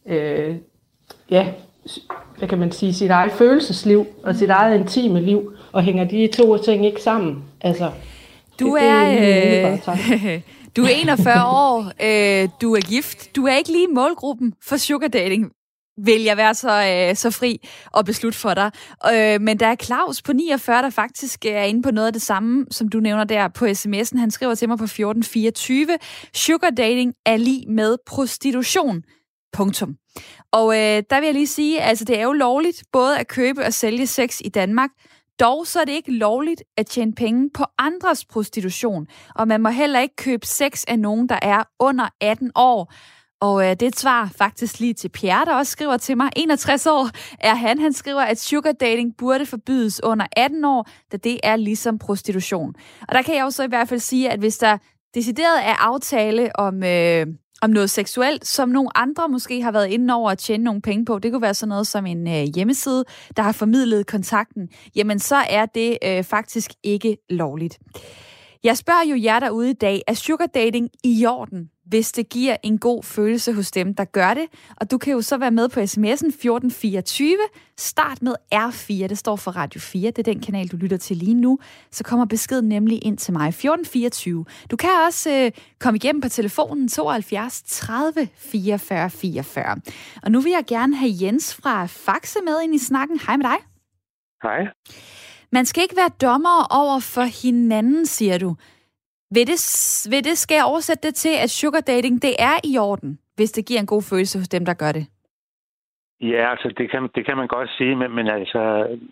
øh, 0.06 0.56
ja, 1.32 1.48
hvad 2.38 2.48
kan 2.48 2.58
man 2.58 2.72
sige, 2.72 2.94
sit 2.94 3.12
eget 3.12 3.32
følelsesliv 3.32 4.08
og 4.24 4.36
sit 4.36 4.50
eget 4.50 4.80
intime 4.80 5.22
liv, 5.22 5.54
og 5.72 5.84
hænger 5.84 6.04
de 6.04 6.28
to 6.28 6.58
ting 6.58 6.86
ikke 6.86 7.02
sammen? 7.02 7.44
Altså, 7.62 7.92
du 8.60 8.76
er, 8.80 9.06
det, 9.06 9.64
er 9.64 9.74
øh, 9.74 10.42
du 10.78 10.84
er 10.84 10.90
41 10.90 11.46
år, 11.46 11.92
øh, 12.02 12.50
du 12.62 12.76
er 12.76 12.82
gift, 12.82 13.36
du 13.36 13.46
er 13.46 13.56
ikke 13.56 13.72
lige 13.72 13.88
målgruppen 13.88 14.54
for 14.64 14.78
sugar 14.78 15.08
dating 15.08 15.52
vil 16.04 16.24
jeg 16.24 16.38
være 16.38 16.56
så, 16.56 16.70
øh, 16.70 17.16
så 17.16 17.32
fri 17.32 17.68
og 17.94 18.06
beslutte 18.06 18.40
for 18.40 18.54
dig. 18.54 18.72
Øh, 19.14 19.42
men 19.42 19.60
der 19.60 19.68
er 19.68 19.76
Claus 19.76 20.22
på 20.22 20.34
49, 20.34 20.82
der 20.82 20.90
faktisk 20.90 21.46
er 21.46 21.64
inde 21.64 21.82
på 21.82 21.92
noget 21.92 22.08
af 22.08 22.14
det 22.14 22.22
samme, 22.22 22.66
som 22.72 22.90
du 22.90 23.00
nævner 23.00 23.24
der 23.24 23.48
på 23.48 23.66
sms'en. 23.66 24.20
Han 24.20 24.32
skriver 24.32 24.56
til 24.56 24.70
mig 24.70 24.78
på 24.78 24.84
1424, 24.84 25.98
sugar 26.34 26.70
dating 26.70 27.14
er 27.26 27.38
lige 27.38 27.72
med 27.72 27.98
prostitution. 28.08 29.04
Punktum. 29.54 29.96
Og 30.52 30.76
øh, 30.76 31.04
der 31.10 31.20
vil 31.20 31.26
jeg 31.26 31.34
lige 31.34 31.48
sige, 31.48 31.82
altså 31.82 32.06
det 32.06 32.20
er 32.20 32.24
jo 32.24 32.32
lovligt 32.32 32.84
både 32.92 33.20
at 33.20 33.28
købe 33.28 33.66
og 33.66 33.74
sælge 33.74 34.08
sex 34.08 34.42
i 34.46 34.50
Danmark, 34.50 34.90
dog 35.40 35.68
så 35.68 35.80
er 35.80 35.86
det 35.86 35.92
ikke 35.92 36.12
lovligt 36.12 36.64
at 36.78 36.86
tjene 36.86 37.14
penge 37.14 37.50
på 37.54 37.64
andres 37.78 38.26
prostitution, 38.26 39.08
og 39.36 39.48
man 39.48 39.62
må 39.62 39.70
heller 39.70 40.00
ikke 40.00 40.16
købe 40.16 40.46
sex 40.46 40.84
af 40.88 41.00
nogen, 41.00 41.30
der 41.30 41.40
er 41.42 41.64
under 41.80 42.10
18 42.22 42.52
år. 42.56 42.94
Og 43.42 43.64
øh, 43.64 43.70
det 43.70 43.82
er 43.82 43.88
et 43.88 44.00
svar 44.00 44.32
faktisk 44.38 44.80
lige 44.80 44.94
til 44.94 45.10
Pierre, 45.10 45.46
der 45.46 45.54
også 45.54 45.72
skriver 45.72 45.98
til 45.98 46.18
mig. 46.18 46.30
61 46.36 46.86
år 46.86 47.10
er 47.40 47.56
han. 47.56 47.80
Han 47.80 47.94
skriver, 47.94 48.22
at 48.22 48.40
sugar 48.40 48.72
dating 48.72 49.18
burde 49.18 49.46
forbydes 49.46 50.04
under 50.04 50.26
18 50.38 50.66
år, 50.66 50.88
da 51.12 51.18
det 51.18 51.40
er 51.44 51.56
ligesom 51.56 52.00
prostitution. 52.00 52.76
Og 53.02 53.16
der 53.16 53.22
kan 53.22 53.36
jeg 53.36 53.46
også 53.46 53.64
i 53.64 53.68
hvert 53.68 53.88
fald 53.90 54.00
sige, 54.00 54.30
at 54.30 54.40
hvis 54.40 54.58
der 54.58 54.78
decideret 55.16 55.66
er 55.66 55.74
aftale 55.74 56.60
om, 56.60 56.84
øh, 56.84 57.28
om 57.62 57.70
noget 57.70 57.90
seksuelt, 57.90 58.48
som 58.48 58.70
nogle 58.70 58.98
andre 58.98 59.30
måske 59.30 59.62
har 59.62 59.72
været 59.72 59.88
inde 59.88 60.14
over 60.14 60.32
at 60.32 60.38
tjene 60.38 60.64
nogle 60.64 60.82
penge 60.82 61.06
på, 61.06 61.20
det 61.20 61.32
kunne 61.32 61.42
være 61.42 61.54
sådan 61.54 61.70
noget 61.70 61.88
som 61.88 62.06
en 62.06 62.28
øh, 62.28 62.44
hjemmeside, 62.56 63.06
der 63.38 63.44
har 63.44 63.52
formidlet 63.52 64.08
kontakten, 64.08 64.70
jamen 64.96 65.20
så 65.20 65.36
er 65.36 65.66
det 65.66 65.98
øh, 66.04 66.24
faktisk 66.24 66.72
ikke 66.84 67.18
lovligt. 67.30 67.80
Jeg 68.64 68.78
spørger 68.78 69.04
jo 69.04 69.24
jer 69.24 69.40
derude 69.40 69.70
i 69.70 69.74
dag, 69.74 70.02
er 70.08 70.14
sugar 70.14 70.46
dating 70.46 70.90
i 71.04 71.26
orden? 71.26 71.70
Hvis 71.90 72.12
det 72.12 72.30
giver 72.30 72.58
en 72.64 72.78
god 72.78 73.04
følelse 73.04 73.54
hos 73.54 73.72
dem, 73.72 73.94
der 73.94 74.06
gør 74.06 74.34
det. 74.34 74.46
Og 74.78 74.92
du 74.92 74.98
kan 74.98 75.14
jo 75.14 75.22
så 75.22 75.38
være 75.38 75.52
med 75.52 75.70
på 75.70 75.80
sms'en 75.80 76.28
1424. 76.28 77.38
Start 77.78 78.22
med 78.22 78.36
R4, 78.56 79.08
det 79.08 79.18
står 79.18 79.36
for 79.36 79.52
Radio 79.52 79.82
4. 79.82 80.12
Det 80.12 80.28
er 80.28 80.34
den 80.34 80.42
kanal, 80.42 80.68
du 80.68 80.78
lytter 80.78 80.98
til 80.98 81.18
lige 81.18 81.34
nu. 81.34 81.60
Så 81.92 82.04
kommer 82.04 82.26
beskeden 82.26 82.70
nemlig 82.70 83.06
ind 83.06 83.18
til 83.18 83.34
mig. 83.34 83.48
1424. 83.48 84.46
Du 84.72 84.76
kan 84.76 84.90
også 85.08 85.32
øh, 85.32 85.52
komme 85.80 85.96
igennem 85.96 86.22
på 86.22 86.30
telefonen 86.30 86.88
72 86.88 87.62
30 87.62 88.28
44 88.36 89.10
44. 89.10 89.76
Og 90.24 90.32
nu 90.32 90.42
vil 90.42 90.52
jeg 90.52 90.64
gerne 90.68 90.96
have 90.96 91.12
Jens 91.22 91.56
fra 91.56 91.86
Faxe 91.86 92.40
med 92.46 92.62
ind 92.64 92.76
i 92.76 92.78
snakken. 92.78 93.20
Hej 93.28 93.38
med 93.38 93.46
dig. 93.46 93.58
Hej. 94.44 94.60
Man 95.52 95.66
skal 95.66 95.84
ikke 95.84 95.96
være 95.96 96.10
dommer 96.22 96.68
over 96.70 97.00
for 97.00 97.24
hinanden, 97.44 98.06
siger 98.06 98.38
du. 98.38 98.56
Vil 99.32 99.48
det, 99.48 99.60
vil 100.12 100.24
det, 100.24 100.38
skal 100.38 100.56
jeg 100.56 100.66
oversætte 100.66 101.08
det 101.08 101.16
til, 101.16 101.34
at 101.44 101.50
sugar 101.50 101.80
dating, 101.80 102.22
det 102.22 102.36
er 102.40 102.58
i 102.64 102.78
orden, 102.78 103.20
hvis 103.36 103.52
det 103.52 103.66
giver 103.68 103.80
en 103.80 103.94
god 103.94 104.04
følelse 104.10 104.40
hos 104.40 104.48
dem, 104.48 104.66
der 104.66 104.74
gør 104.74 104.92
det? 104.92 105.06
Ja, 106.22 106.52
altså 106.52 106.74
det 106.78 106.92
kan, 106.92 107.10
det 107.16 107.26
kan 107.26 107.38
man 107.38 107.48
godt 107.48 107.70
sige, 107.78 107.96
men, 107.96 108.12
men 108.12 108.28
altså, 108.28 108.62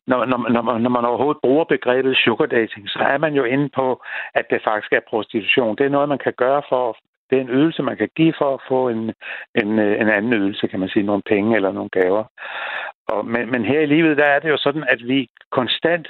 når, 0.08 0.26
når, 0.26 0.50
når, 0.50 0.62
man, 0.62 0.82
når 0.82 0.90
man 0.90 1.06
overhovedet 1.06 1.42
bruger 1.42 1.64
begrebet 1.64 2.18
sugar 2.18 2.46
dating, 2.46 2.90
så 2.90 3.00
er 3.00 3.18
man 3.18 3.34
jo 3.34 3.44
inde 3.44 3.70
på, 3.70 4.02
at 4.34 4.46
det 4.50 4.62
faktisk 4.64 4.94
er 4.94 5.10
prostitution. 5.10 5.76
Det 5.78 5.86
er 5.86 5.90
noget, 5.90 6.10
man 6.10 6.24
kan 6.26 6.34
gøre 6.38 6.62
for, 6.70 6.98
det 7.30 7.38
er 7.38 7.42
en 7.42 7.50
ydelse, 7.50 7.84
man 7.84 7.98
kan 7.98 8.10
give 8.16 8.34
for 8.38 8.54
at 8.54 8.62
få 8.68 8.90
en, 8.90 9.14
en, 9.62 9.80
en 9.80 10.10
anden 10.10 10.34
ydelse, 10.34 10.68
kan 10.68 10.80
man 10.80 10.90
sige, 10.90 11.06
nogle 11.06 11.22
penge 11.30 11.56
eller 11.56 11.72
nogle 11.72 11.90
gaver. 11.90 12.24
Og, 13.08 13.26
men, 13.26 13.52
men 13.52 13.66
her 13.66 13.80
i 13.80 13.86
livet, 13.86 14.18
der 14.18 14.26
er 14.26 14.40
det 14.40 14.50
jo 14.50 14.58
sådan, 14.58 14.86
at 14.88 15.00
vi 15.08 15.30
konstant 15.52 16.08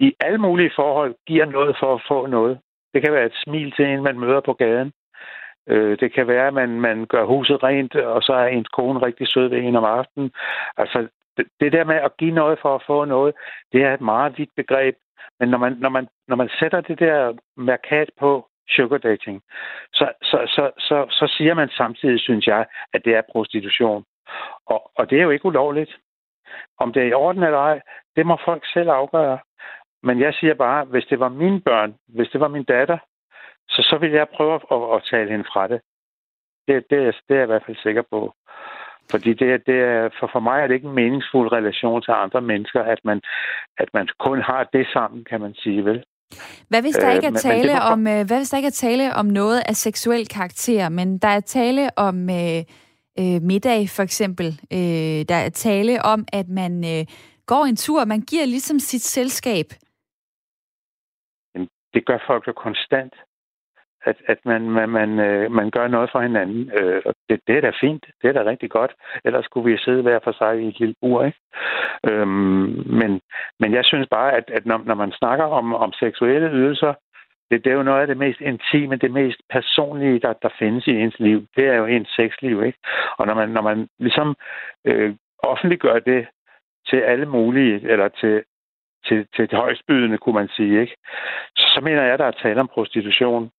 i 0.00 0.12
alle 0.20 0.38
mulige 0.38 0.72
forhold 0.76 1.14
giver 1.26 1.44
noget 1.44 1.76
for 1.80 1.94
at 1.94 2.02
få 2.08 2.26
noget. 2.26 2.58
Det 2.94 3.02
kan 3.02 3.12
være 3.12 3.26
et 3.26 3.40
smil 3.44 3.72
til 3.72 3.84
en, 3.84 4.02
man 4.02 4.18
møder 4.18 4.40
på 4.40 4.52
gaden. 4.52 4.92
Øh, 5.68 5.98
det 6.00 6.14
kan 6.14 6.26
være, 6.26 6.46
at 6.46 6.54
man, 6.54 6.80
man 6.80 7.06
gør 7.06 7.24
huset 7.24 7.62
rent, 7.62 7.94
og 7.96 8.22
så 8.22 8.32
er 8.32 8.46
ens 8.46 8.68
kone 8.68 9.06
rigtig 9.06 9.28
sød 9.28 9.48
ved 9.48 9.58
en 9.58 9.76
om 9.76 9.84
aftenen. 9.84 10.32
Altså, 10.76 11.08
det, 11.36 11.46
det 11.60 11.72
der 11.72 11.84
med 11.84 11.96
at 11.96 12.16
give 12.16 12.34
noget 12.34 12.58
for 12.62 12.74
at 12.74 12.82
få 12.86 13.04
noget, 13.04 13.34
det 13.72 13.82
er 13.82 13.94
et 13.94 14.00
meget 14.00 14.38
vidt 14.38 14.50
begreb. 14.56 14.96
Men 15.40 15.48
når 15.48 15.58
man, 15.58 15.72
når 15.72 15.88
man, 15.88 16.08
når 16.28 16.36
man 16.36 16.50
sætter 16.58 16.80
det 16.80 16.98
der 16.98 17.34
markat 17.56 18.10
på 18.18 18.46
sugar 18.68 18.98
dating, 18.98 19.42
så, 19.92 20.12
så, 20.22 20.38
så, 20.46 20.70
så, 20.78 21.06
så 21.10 21.34
siger 21.36 21.54
man 21.54 21.68
samtidig, 21.68 22.20
synes 22.20 22.46
jeg, 22.46 22.66
at 22.92 23.04
det 23.04 23.14
er 23.14 23.22
prostitution. 23.32 24.04
Og, 24.66 24.90
og 24.94 25.10
det 25.10 25.18
er 25.18 25.22
jo 25.22 25.30
ikke 25.30 25.46
ulovligt. 25.46 25.98
Om 26.78 26.92
det 26.92 27.02
er 27.02 27.06
i 27.06 27.12
orden 27.12 27.42
eller 27.42 27.58
ej, 27.58 27.80
det 28.16 28.26
må 28.26 28.36
folk 28.44 28.66
selv 28.72 28.90
afgøre. 28.90 29.38
Men 30.02 30.20
jeg 30.20 30.34
siger 30.34 30.54
bare, 30.54 30.84
hvis 30.84 31.04
det 31.10 31.20
var 31.20 31.28
mine 31.28 31.60
børn, 31.60 31.94
hvis 32.08 32.28
det 32.32 32.40
var 32.40 32.48
min 32.48 32.64
datter, 32.64 32.98
så, 33.68 33.82
så 33.90 33.98
vil 34.00 34.12
jeg 34.12 34.26
prøve 34.36 34.54
at, 34.54 34.96
at 34.96 35.02
tale 35.10 35.30
hende 35.30 35.44
fra 35.52 35.68
det. 35.68 35.80
Det, 36.68 36.84
det, 36.90 36.98
er, 36.98 37.12
det 37.28 37.34
er 37.34 37.40
jeg 37.40 37.42
i 37.42 37.52
hvert 37.52 37.66
fald 37.66 37.76
sikker 37.76 38.02
på. 38.10 38.34
Fordi 39.10 39.30
det, 39.34 39.66
det 39.66 39.78
er, 39.92 40.08
for, 40.20 40.28
for 40.32 40.40
mig 40.40 40.60
er 40.60 40.66
det 40.66 40.74
ikke 40.74 40.88
en 40.88 40.94
meningsfuld 40.94 41.52
relation 41.52 42.02
til 42.02 42.12
andre 42.12 42.40
mennesker, 42.40 42.82
at 42.82 43.00
man, 43.04 43.20
at 43.78 43.88
man 43.94 44.08
kun 44.18 44.42
har 44.42 44.68
det 44.72 44.86
sammen, 44.92 45.24
kan 45.24 45.40
man 45.40 45.54
sige, 45.54 45.84
vel? 45.84 46.04
Hvad 46.68 46.82
hvis 46.82 46.96
der 46.96 47.08
øh, 47.08 47.14
ikke 47.14 47.26
er 47.26 47.40
tale 47.50 47.72
men, 47.72 47.82
men 47.82 47.92
om 47.92 48.06
øh, 48.06 48.26
hvad 48.26 48.36
hvis 48.36 48.50
der 48.50 48.56
ikke 48.56 48.66
er 48.66 48.80
tale 48.86 49.14
om 49.14 49.26
noget 49.26 49.62
af 49.68 49.74
seksuel 49.76 50.28
karakter, 50.28 50.88
men 50.88 51.18
der 51.18 51.28
er 51.28 51.40
tale 51.40 51.88
om 51.96 52.30
øh, 52.30 52.60
øh, 53.20 53.42
middag 53.42 53.88
for 53.88 54.02
eksempel. 54.02 54.46
Øh, 54.72 55.20
der 55.28 55.38
er 55.46 55.48
tale 55.48 56.02
om 56.02 56.24
at 56.32 56.48
man 56.48 56.72
øh, 56.84 57.06
går 57.46 57.64
en 57.64 57.76
tur, 57.76 58.04
man 58.04 58.20
giver 58.20 58.46
ligesom 58.46 58.78
sit 58.78 59.02
selskab 59.02 59.66
det 61.94 62.06
gør 62.06 62.18
folk 62.26 62.46
jo 62.46 62.52
konstant. 62.52 63.14
At, 64.04 64.16
at 64.26 64.38
man, 64.44 64.70
man, 64.70 64.88
man, 64.88 65.18
øh, 65.18 65.50
man 65.50 65.70
gør 65.70 65.88
noget 65.88 66.10
for 66.12 66.20
hinanden. 66.20 66.72
Øh, 66.78 67.02
og 67.04 67.14
det, 67.28 67.40
det 67.46 67.56
er 67.56 67.60
da 67.60 67.72
fint. 67.80 68.06
Det 68.22 68.28
er 68.28 68.32
da 68.32 68.50
rigtig 68.50 68.70
godt. 68.70 68.92
Ellers 69.24 69.44
skulle 69.44 69.70
vi 69.70 69.78
sidde 69.78 70.02
hver 70.02 70.18
for 70.24 70.32
sig 70.32 70.62
i 70.62 70.68
et 70.68 70.80
lille 70.80 70.94
ur. 71.02 71.24
Ikke? 71.24 71.38
Øhm, 72.08 72.82
men, 73.00 73.20
men 73.60 73.74
jeg 73.74 73.84
synes 73.84 74.08
bare, 74.10 74.32
at, 74.32 74.50
at 74.50 74.66
når, 74.66 74.82
når 74.84 74.94
man 74.94 75.12
snakker 75.12 75.44
om, 75.44 75.74
om 75.74 75.92
seksuelle 75.92 76.50
ydelser, 76.50 76.94
det, 77.50 77.64
det 77.64 77.70
er 77.70 77.76
jo 77.76 77.82
noget 77.82 78.00
af 78.00 78.06
det 78.06 78.16
mest 78.16 78.40
intime, 78.40 78.96
det 78.96 79.10
mest 79.10 79.40
personlige, 79.50 80.18
der, 80.18 80.32
der 80.32 80.48
findes 80.58 80.86
i 80.86 80.90
ens 80.90 81.18
liv. 81.18 81.46
Det 81.56 81.66
er 81.66 81.74
jo 81.74 81.86
ens 81.86 82.08
sexliv, 82.08 82.64
ikke? 82.64 82.78
Og 83.18 83.26
når 83.26 83.34
man, 83.34 83.48
når 83.48 83.62
man 83.62 83.88
ligesom 83.98 84.36
øh, 84.84 85.14
offentliggør 85.38 85.98
det 85.98 86.26
til 86.88 86.96
alle 86.96 87.26
mulige, 87.26 87.90
eller 87.90 88.08
til, 88.08 88.42
til, 89.06 89.26
til 89.34 89.50
det 89.50 89.58
højstbydende, 89.58 90.18
kunne 90.18 90.34
man 90.34 90.48
sige. 90.56 90.80
Ikke? 90.80 90.96
Så 91.56 91.80
mener 91.82 92.02
jeg, 92.02 92.12
at 92.12 92.18
der 92.18 92.26
er 92.26 92.40
tale 92.42 92.60
om 92.60 92.68
prostitution. 92.68 93.50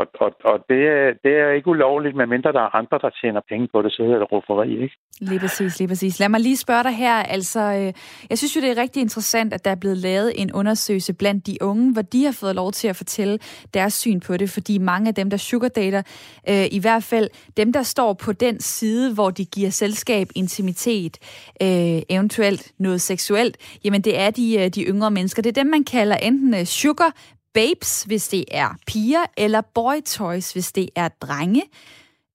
Og, 0.00 0.06
og, 0.24 0.32
og 0.44 0.56
det, 0.68 0.80
er, 0.94 1.04
det 1.24 1.32
er 1.42 1.50
ikke 1.56 1.68
ulovligt, 1.68 2.16
medmindre 2.16 2.52
der 2.52 2.60
er 2.60 2.74
andre, 2.80 2.98
der 3.04 3.10
tjener 3.20 3.40
penge 3.48 3.68
på 3.72 3.82
det, 3.82 3.92
så 3.92 4.02
hedder 4.02 4.18
det 4.18 4.32
rufferi, 4.32 4.82
ikke? 4.82 4.96
Lige 5.20 5.40
præcis, 5.40 5.78
lige 5.78 5.88
præcis. 5.88 6.20
Lad 6.20 6.28
mig 6.28 6.40
lige 6.40 6.56
spørge 6.56 6.82
dig 6.82 6.92
her. 6.92 7.14
Altså, 7.14 7.60
øh, 7.60 7.92
jeg 8.30 8.38
synes 8.38 8.56
jo, 8.56 8.60
det 8.60 8.70
er 8.70 8.82
rigtig 8.82 9.00
interessant, 9.00 9.54
at 9.54 9.64
der 9.64 9.70
er 9.70 9.80
blevet 9.80 9.96
lavet 9.96 10.32
en 10.42 10.52
undersøgelse 10.52 11.14
blandt 11.14 11.46
de 11.46 11.56
unge, 11.60 11.92
hvor 11.92 12.02
de 12.02 12.24
har 12.24 12.32
fået 12.40 12.54
lov 12.54 12.72
til 12.72 12.88
at 12.88 12.96
fortælle 12.96 13.38
deres 13.74 13.94
syn 13.94 14.20
på 14.20 14.36
det, 14.36 14.50
fordi 14.50 14.78
mange 14.78 15.08
af 15.08 15.14
dem, 15.14 15.30
der 15.30 15.36
sugardater, 15.36 16.02
øh, 16.48 16.66
i 16.70 16.80
hvert 16.80 17.02
fald 17.02 17.28
dem, 17.56 17.72
der 17.72 17.82
står 17.82 18.12
på 18.12 18.32
den 18.32 18.60
side, 18.60 19.14
hvor 19.14 19.30
de 19.30 19.44
giver 19.44 19.70
selskab, 19.70 20.26
intimitet, 20.34 21.18
øh, 21.62 22.02
eventuelt 22.08 22.72
noget 22.78 23.00
seksuelt, 23.00 23.78
jamen 23.84 24.00
det 24.00 24.18
er 24.20 24.30
de, 24.30 24.58
øh, 24.60 24.68
de 24.68 24.82
yngre 24.82 25.10
mennesker. 25.10 25.42
Det 25.42 25.50
er 25.56 25.62
dem, 25.62 25.70
man 25.70 25.84
kalder 25.84 26.16
enten 26.16 26.54
øh, 26.54 26.64
sugar 26.64 27.12
babes, 27.54 28.02
hvis 28.02 28.28
det 28.28 28.44
er 28.50 28.68
piger, 28.86 29.26
eller 29.36 29.60
boy 29.60 30.00
toys, 30.06 30.52
hvis 30.52 30.72
det 30.72 30.88
er 30.96 31.08
drenge. 31.08 31.62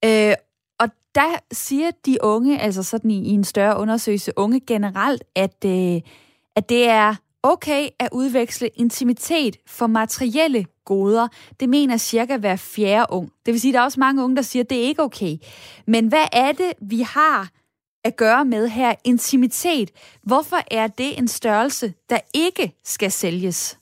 Øh, 0.05 0.34
og 0.79 0.89
der 1.15 1.39
siger 1.51 1.91
de 2.05 2.17
unge, 2.22 2.60
altså 2.60 2.84
sådan 2.84 3.12
i, 3.12 3.27
i 3.27 3.31
en 3.31 3.43
større 3.43 3.79
undersøgelse, 3.79 4.31
unge 4.36 4.60
generelt, 4.60 5.24
at, 5.36 5.65
øh, 5.65 6.01
at 6.55 6.69
det 6.69 6.89
er 6.89 7.15
okay 7.43 7.89
at 8.00 8.10
udveksle 8.12 8.67
intimitet 8.67 9.57
for 9.67 9.88
materielle 9.88 10.65
goder. 10.86 11.27
Det 11.60 11.69
mener 11.69 11.98
cirka 11.98 12.38
hver 12.38 12.55
fjerde 12.55 13.05
ung. 13.10 13.31
Det 13.45 13.53
vil 13.53 13.62
sige, 13.62 13.72
at 13.72 13.74
der 13.74 13.79
er 13.79 13.84
også 13.84 14.00
mange 14.00 14.24
unge, 14.24 14.36
der 14.36 14.41
siger, 14.41 14.63
at 14.63 14.69
det 14.69 14.77
er 14.77 14.88
ikke 14.88 15.03
okay. 15.03 15.38
Men 15.88 16.07
hvad 16.07 16.25
er 16.34 16.51
det, 16.51 16.74
vi 16.81 17.01
har 17.01 17.50
at 18.03 18.15
gøre 18.15 18.45
med 18.45 18.67
her? 18.67 18.95
Intimitet. 19.03 19.91
Hvorfor 20.24 20.57
er 20.72 20.88
det 20.88 21.17
en 21.17 21.27
størrelse, 21.27 21.93
der 22.10 22.19
ikke 22.34 22.74
skal 22.84 23.12
sælges? 23.12 23.79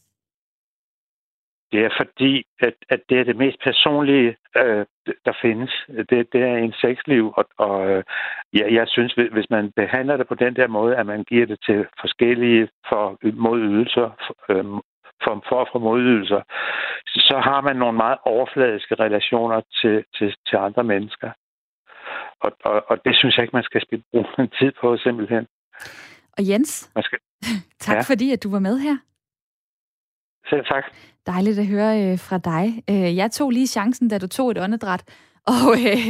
Det 1.73 1.81
er 1.85 1.89
fordi, 2.01 2.33
at, 2.59 2.75
at 2.89 3.01
det 3.09 3.19
er 3.19 3.23
det 3.23 3.35
mest 3.35 3.57
personlige, 3.63 4.35
øh, 4.57 4.85
der 5.25 5.33
findes. 5.41 5.71
Det, 6.09 6.33
det 6.33 6.41
er 6.51 6.57
en 6.57 6.73
sexliv, 6.73 7.33
og, 7.37 7.45
og 7.57 7.89
øh, 7.89 8.03
ja, 8.53 8.65
jeg 8.73 8.87
synes, 8.87 9.13
hvis 9.13 9.49
man 9.49 9.71
behandler 9.75 10.17
det 10.17 10.27
på 10.27 10.35
den 10.35 10.55
der 10.55 10.67
måde, 10.67 10.95
at 10.95 11.05
man 11.05 11.23
giver 11.23 11.45
det 11.45 11.59
til 11.65 11.85
forskellige 12.01 12.67
for 12.89 13.17
modydelser, 13.47 14.07
øh, 14.49 14.65
for, 15.23 15.33
for 15.49 15.61
at 15.61 15.69
få 15.71 15.79
modydelser, 15.79 16.41
så 17.07 17.41
har 17.43 17.61
man 17.61 17.75
nogle 17.75 17.97
meget 17.97 18.17
overfladiske 18.25 18.95
relationer 18.95 19.61
til, 19.81 20.03
til, 20.15 20.35
til 20.47 20.57
andre 20.57 20.83
mennesker. 20.83 21.31
Og, 22.39 22.51
og, 22.65 22.83
og 22.89 23.05
det 23.05 23.15
synes 23.15 23.37
jeg 23.37 23.43
ikke, 23.43 23.55
man 23.55 23.63
skal 23.63 24.03
bruge 24.11 24.47
tid 24.59 24.71
på, 24.81 24.97
simpelthen. 24.97 25.47
Og 26.37 26.49
Jens, 26.49 26.91
man 26.95 27.03
skal, 27.03 27.19
tak 27.87 27.95
ja. 27.95 28.01
fordi, 28.01 28.31
at 28.31 28.43
du 28.43 28.51
var 28.51 28.59
med 28.59 28.79
her. 28.79 28.97
Selv 30.49 30.65
tak. 30.65 30.85
Dejligt 31.25 31.59
at 31.59 31.65
høre 31.65 32.03
øh, 32.03 32.19
fra 32.19 32.37
dig. 32.37 32.83
Øh, 32.89 33.15
jeg 33.15 33.31
tog 33.31 33.49
lige 33.49 33.67
chancen, 33.67 34.07
da 34.07 34.17
du 34.17 34.27
tog 34.27 34.51
et 34.51 34.57
åndedræt 34.57 35.03
og, 35.47 35.77
øh, 35.81 36.09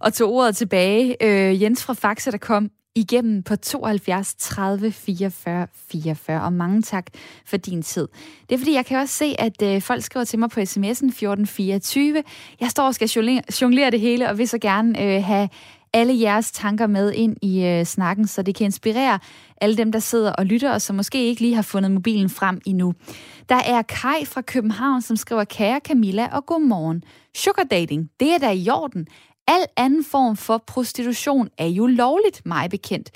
og 0.00 0.12
tog 0.12 0.32
ordet 0.32 0.56
tilbage. 0.56 1.16
Øh, 1.22 1.62
Jens 1.62 1.84
fra 1.84 1.92
Faxe, 1.94 2.30
der 2.30 2.38
kom 2.38 2.70
igennem 2.94 3.42
på 3.42 3.56
72 3.56 4.34
30 4.34 4.92
44 4.92 5.66
44, 5.74 6.42
og 6.42 6.52
mange 6.52 6.82
tak 6.82 7.06
for 7.46 7.56
din 7.56 7.82
tid. 7.82 8.08
Det 8.48 8.54
er 8.54 8.58
fordi, 8.58 8.74
jeg 8.74 8.86
kan 8.86 8.98
også 8.98 9.14
se, 9.14 9.34
at 9.38 9.62
øh, 9.62 9.82
folk 9.82 10.02
skriver 10.02 10.24
til 10.24 10.38
mig 10.38 10.50
på 10.50 10.60
sms'en 10.60 11.06
1424. 11.06 12.22
Jeg 12.60 12.70
står 12.70 12.86
og 12.86 12.94
skal 12.94 13.08
jonglere 13.60 13.90
det 13.90 14.00
hele, 14.00 14.28
og 14.28 14.38
vil 14.38 14.48
så 14.48 14.58
gerne 14.58 15.02
øh, 15.02 15.24
have 15.24 15.48
alle 15.92 16.20
jeres 16.20 16.52
tanker 16.52 16.86
med 16.86 17.12
ind 17.12 17.36
i 17.42 17.64
øh, 17.64 17.84
snakken, 17.84 18.26
så 18.26 18.42
det 18.42 18.54
kan 18.54 18.64
inspirere 18.64 19.18
alle 19.60 19.76
dem, 19.76 19.92
der 19.92 19.98
sidder 19.98 20.32
og 20.32 20.46
lytter, 20.46 20.72
og 20.72 20.82
som 20.82 20.96
måske 20.96 21.26
ikke 21.26 21.40
lige 21.40 21.54
har 21.54 21.62
fundet 21.62 21.90
mobilen 21.90 22.30
frem 22.30 22.60
endnu. 22.66 22.94
Der 23.48 23.60
er 23.66 23.82
Kai 23.82 24.24
fra 24.24 24.40
København, 24.40 25.02
som 25.02 25.16
skriver, 25.16 25.44
kære 25.44 25.80
Camilla 25.84 26.28
og 26.32 26.46
godmorgen. 26.46 27.02
Sugar 27.34 27.64
dating, 27.64 28.10
det 28.20 28.34
er 28.34 28.38
da 28.38 28.50
i 28.50 28.68
orden. 28.68 29.06
Al 29.48 29.66
anden 29.76 30.04
form 30.04 30.36
for 30.36 30.64
prostitution 30.66 31.48
er 31.58 31.66
jo 31.66 31.86
lovligt, 31.86 32.46
mig 32.46 32.70
bekendt. 32.70 33.10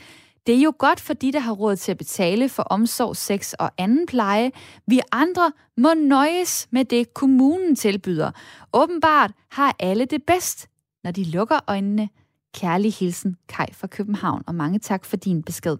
Det 0.46 0.54
er 0.54 0.60
jo 0.60 0.72
godt 0.78 1.00
for 1.00 1.14
de, 1.14 1.32
der 1.32 1.38
har 1.38 1.52
råd 1.52 1.76
til 1.76 1.90
at 1.90 1.98
betale 1.98 2.48
for 2.48 2.62
omsorg, 2.62 3.16
sex 3.16 3.52
og 3.52 3.70
anden 3.78 4.06
pleje. 4.06 4.50
Vi 4.86 5.00
andre 5.12 5.52
må 5.76 5.94
nøjes 5.94 6.68
med 6.70 6.84
det, 6.84 7.14
kommunen 7.14 7.76
tilbyder. 7.76 8.30
Åbenbart 8.72 9.32
har 9.50 9.76
alle 9.78 10.04
det 10.04 10.22
bedst, 10.26 10.68
når 11.04 11.10
de 11.10 11.24
lukker 11.24 11.60
øjnene 11.66 12.08
Kærlig 12.54 12.92
hilsen, 12.92 13.36
Kai 13.48 13.66
fra 13.72 13.86
København, 13.86 14.42
og 14.46 14.54
mange 14.54 14.78
tak 14.78 15.04
for 15.04 15.16
din 15.16 15.42
besked. 15.42 15.76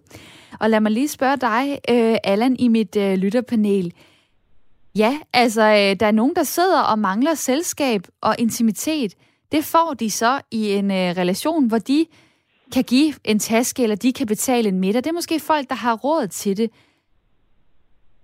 Og 0.59 0.69
lad 0.69 0.79
mig 0.79 0.91
lige 0.91 1.07
spørge 1.07 1.37
dig, 1.37 1.79
øh, 1.89 2.17
Allan, 2.23 2.55
i 2.59 2.67
mit 2.67 2.95
øh, 2.95 3.13
lytterpanel. 3.13 3.93
Ja, 4.97 5.19
altså, 5.33 5.61
øh, 5.61 5.99
der 5.99 6.05
er 6.05 6.11
nogen, 6.11 6.35
der 6.35 6.43
sidder 6.43 6.81
og 6.81 6.99
mangler 6.99 7.33
selskab 7.33 8.01
og 8.21 8.35
intimitet. 8.39 9.15
det 9.51 9.63
får 9.63 9.93
de 9.93 10.11
så 10.11 10.41
i 10.51 10.71
en 10.71 10.91
øh, 10.91 10.97
relation, 10.97 11.67
hvor 11.67 11.77
de 11.77 12.05
kan 12.73 12.83
give 12.83 13.13
en 13.23 13.39
taske, 13.39 13.83
eller 13.83 13.95
de 13.95 14.13
kan 14.13 14.27
betale 14.27 14.69
en 14.69 14.79
middag. 14.79 15.03
Det 15.03 15.09
er 15.09 15.13
måske 15.13 15.39
folk, 15.39 15.69
der 15.69 15.75
har 15.75 15.95
råd 15.95 16.27
til 16.27 16.57
det. 16.57 16.71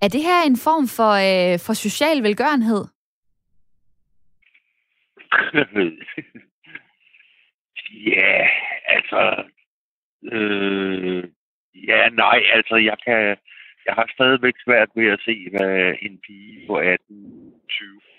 Er 0.01 0.07
det 0.07 0.21
her 0.21 0.43
en 0.45 0.57
form 0.57 0.87
for, 0.87 1.11
øh, 1.11 1.59
for 1.59 1.73
social 1.73 2.23
velgørenhed? 2.23 2.85
ja, 8.07 8.47
altså... 8.85 9.43
Øh, 10.31 11.23
ja, 11.87 12.09
nej, 12.09 12.41
altså 12.53 12.75
jeg 12.75 12.97
kan... 13.05 13.37
Jeg 13.85 13.93
har 13.93 14.09
stadigvæk 14.13 14.53
svært 14.65 14.89
ved 14.95 15.07
at 15.07 15.19
se, 15.25 15.47
hvad 15.49 15.93
en 16.01 16.19
pige 16.27 16.67
på 16.67 16.79
18-20 16.79 16.95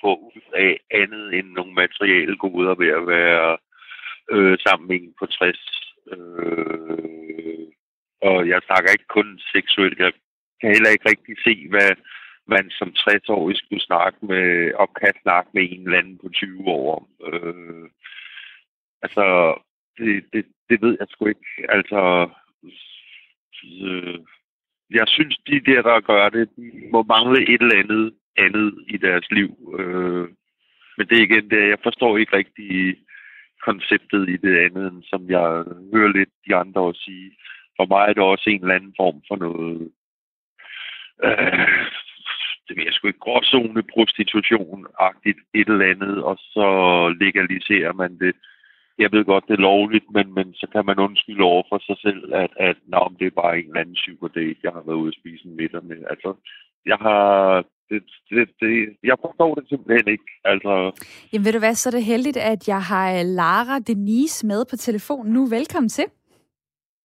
får 0.01 0.17
ud 0.17 0.43
af 0.55 0.81
andet 0.91 1.35
end 1.35 1.49
nogle 1.49 1.75
materielle 1.75 2.37
goder 2.37 2.75
ved 2.75 2.89
at 2.89 3.07
være 3.07 3.59
øh, 4.31 4.59
sammen 4.59 4.89
med 4.89 4.97
en 4.97 5.15
på 5.19 5.27
60. 5.27 5.59
Øh, 6.13 7.67
og 8.23 8.49
jeg 8.49 8.61
snakker 8.67 8.91
ikke 8.93 9.15
kun 9.17 9.41
seksuelt. 9.53 9.99
Jeg 9.99 10.13
kan 10.61 10.71
heller 10.71 10.91
ikke 10.91 11.09
rigtig 11.09 11.37
se, 11.45 11.69
hvad 11.69 11.91
man 12.47 12.71
som 12.71 12.89
60-årig 12.99 13.57
skulle 13.57 13.83
snakke 13.83 14.19
med, 14.27 14.75
og 14.75 14.95
kan 14.95 15.15
snakke 15.23 15.51
med 15.55 15.63
en 15.71 15.83
eller 15.85 15.99
anden 15.99 16.19
på 16.19 16.29
20 16.29 16.67
år. 16.67 17.09
Øh, 17.29 17.89
altså, 19.03 19.27
det, 19.99 20.25
det, 20.33 20.45
det 20.71 20.83
ved 20.83 20.97
jeg 21.01 21.07
sgu 21.11 21.27
ikke. 21.27 21.51
Altså, 21.69 22.29
øh, 23.87 24.19
jeg 24.91 25.09
synes, 25.09 25.37
de 25.47 25.61
der, 25.61 25.83
der 25.83 26.01
gør 26.01 26.29
det, 26.29 26.49
de 26.57 26.71
må 26.93 27.03
mangle 27.03 27.43
et 27.43 27.63
eller 27.63 27.79
andet 27.83 28.13
andet 28.37 28.85
i 28.89 28.97
deres 28.97 29.31
liv. 29.31 29.51
Øh, 29.79 30.29
men 30.97 31.07
det 31.09 31.19
er 31.19 31.23
igen 31.23 31.51
det, 31.51 31.69
jeg 31.69 31.79
forstår 31.83 32.19
ikke 32.19 32.37
rigtig 32.37 32.97
konceptet 33.67 34.29
i 34.29 34.37
det 34.37 34.59
andet, 34.59 34.93
end 34.93 35.03
som 35.03 35.31
jeg 35.31 35.47
hører 35.95 36.13
lidt 36.19 36.33
de 36.49 36.55
andre 36.55 36.89
at 36.89 36.97
sige. 36.97 37.31
For 37.77 37.87
mig 37.87 38.05
er 38.09 38.13
det 38.13 38.23
også 38.23 38.51
en 38.51 38.61
eller 38.61 38.75
anden 38.75 38.95
form 38.97 39.23
for 39.29 39.37
noget, 39.37 39.91
øh, 41.25 41.69
det 42.67 42.77
ved 42.77 42.85
jeg 42.85 42.93
sgu 42.95 43.07
ikke, 43.07 43.27
gråzone 43.27 43.83
prostitution-agtigt 43.95 45.41
et 45.55 45.69
eller 45.69 45.91
andet, 45.95 46.23
og 46.23 46.37
så 46.39 46.67
legaliserer 47.21 47.93
man 47.93 48.19
det. 48.19 48.35
Jeg 49.03 49.13
ved 49.13 49.25
godt, 49.25 49.45
det 49.49 49.55
er 49.55 49.67
lovligt, 49.71 50.07
men, 50.17 50.35
men 50.35 50.55
så 50.55 50.67
kan 50.73 50.87
man 50.87 50.99
undskylde 50.99 51.45
over 51.53 51.63
for 51.69 51.79
sig 51.89 51.97
selv, 52.07 52.35
at, 52.35 52.53
at 52.69 52.77
nå, 52.95 53.03
det 53.19 53.27
er 53.27 53.41
bare 53.43 53.59
en 53.59 53.67
eller 53.67 53.81
anden 53.81 54.01
psykodate, 54.03 54.63
jeg 54.63 54.73
har 54.77 54.83
været 54.87 55.01
ude 55.03 55.13
at 55.13 55.19
spise 55.21 55.47
en 55.47 55.57
middag 55.57 55.85
med. 55.85 56.01
Altså, 56.13 56.31
jeg 56.87 56.99
har 57.07 57.21
det, 57.91 58.03
det, 58.31 58.49
det, 58.61 58.73
jeg 59.11 59.17
forstår 59.25 59.55
det 59.55 59.65
simpelthen 59.69 60.09
ikke. 60.15 60.31
Altså... 60.45 60.73
Jamen 61.33 61.45
ved 61.45 61.53
du 61.53 61.59
hvad, 61.59 61.75
så 61.75 61.89
er 61.89 61.95
det 61.97 62.05
heldigt, 62.05 62.37
at 62.37 62.69
jeg 62.69 62.83
har 62.83 63.23
Lara 63.23 63.79
Denise 63.79 64.47
med 64.47 64.65
på 64.71 64.77
telefonen 64.77 65.33
nu. 65.33 65.47
Velkommen 65.47 65.89
til. 65.89 66.05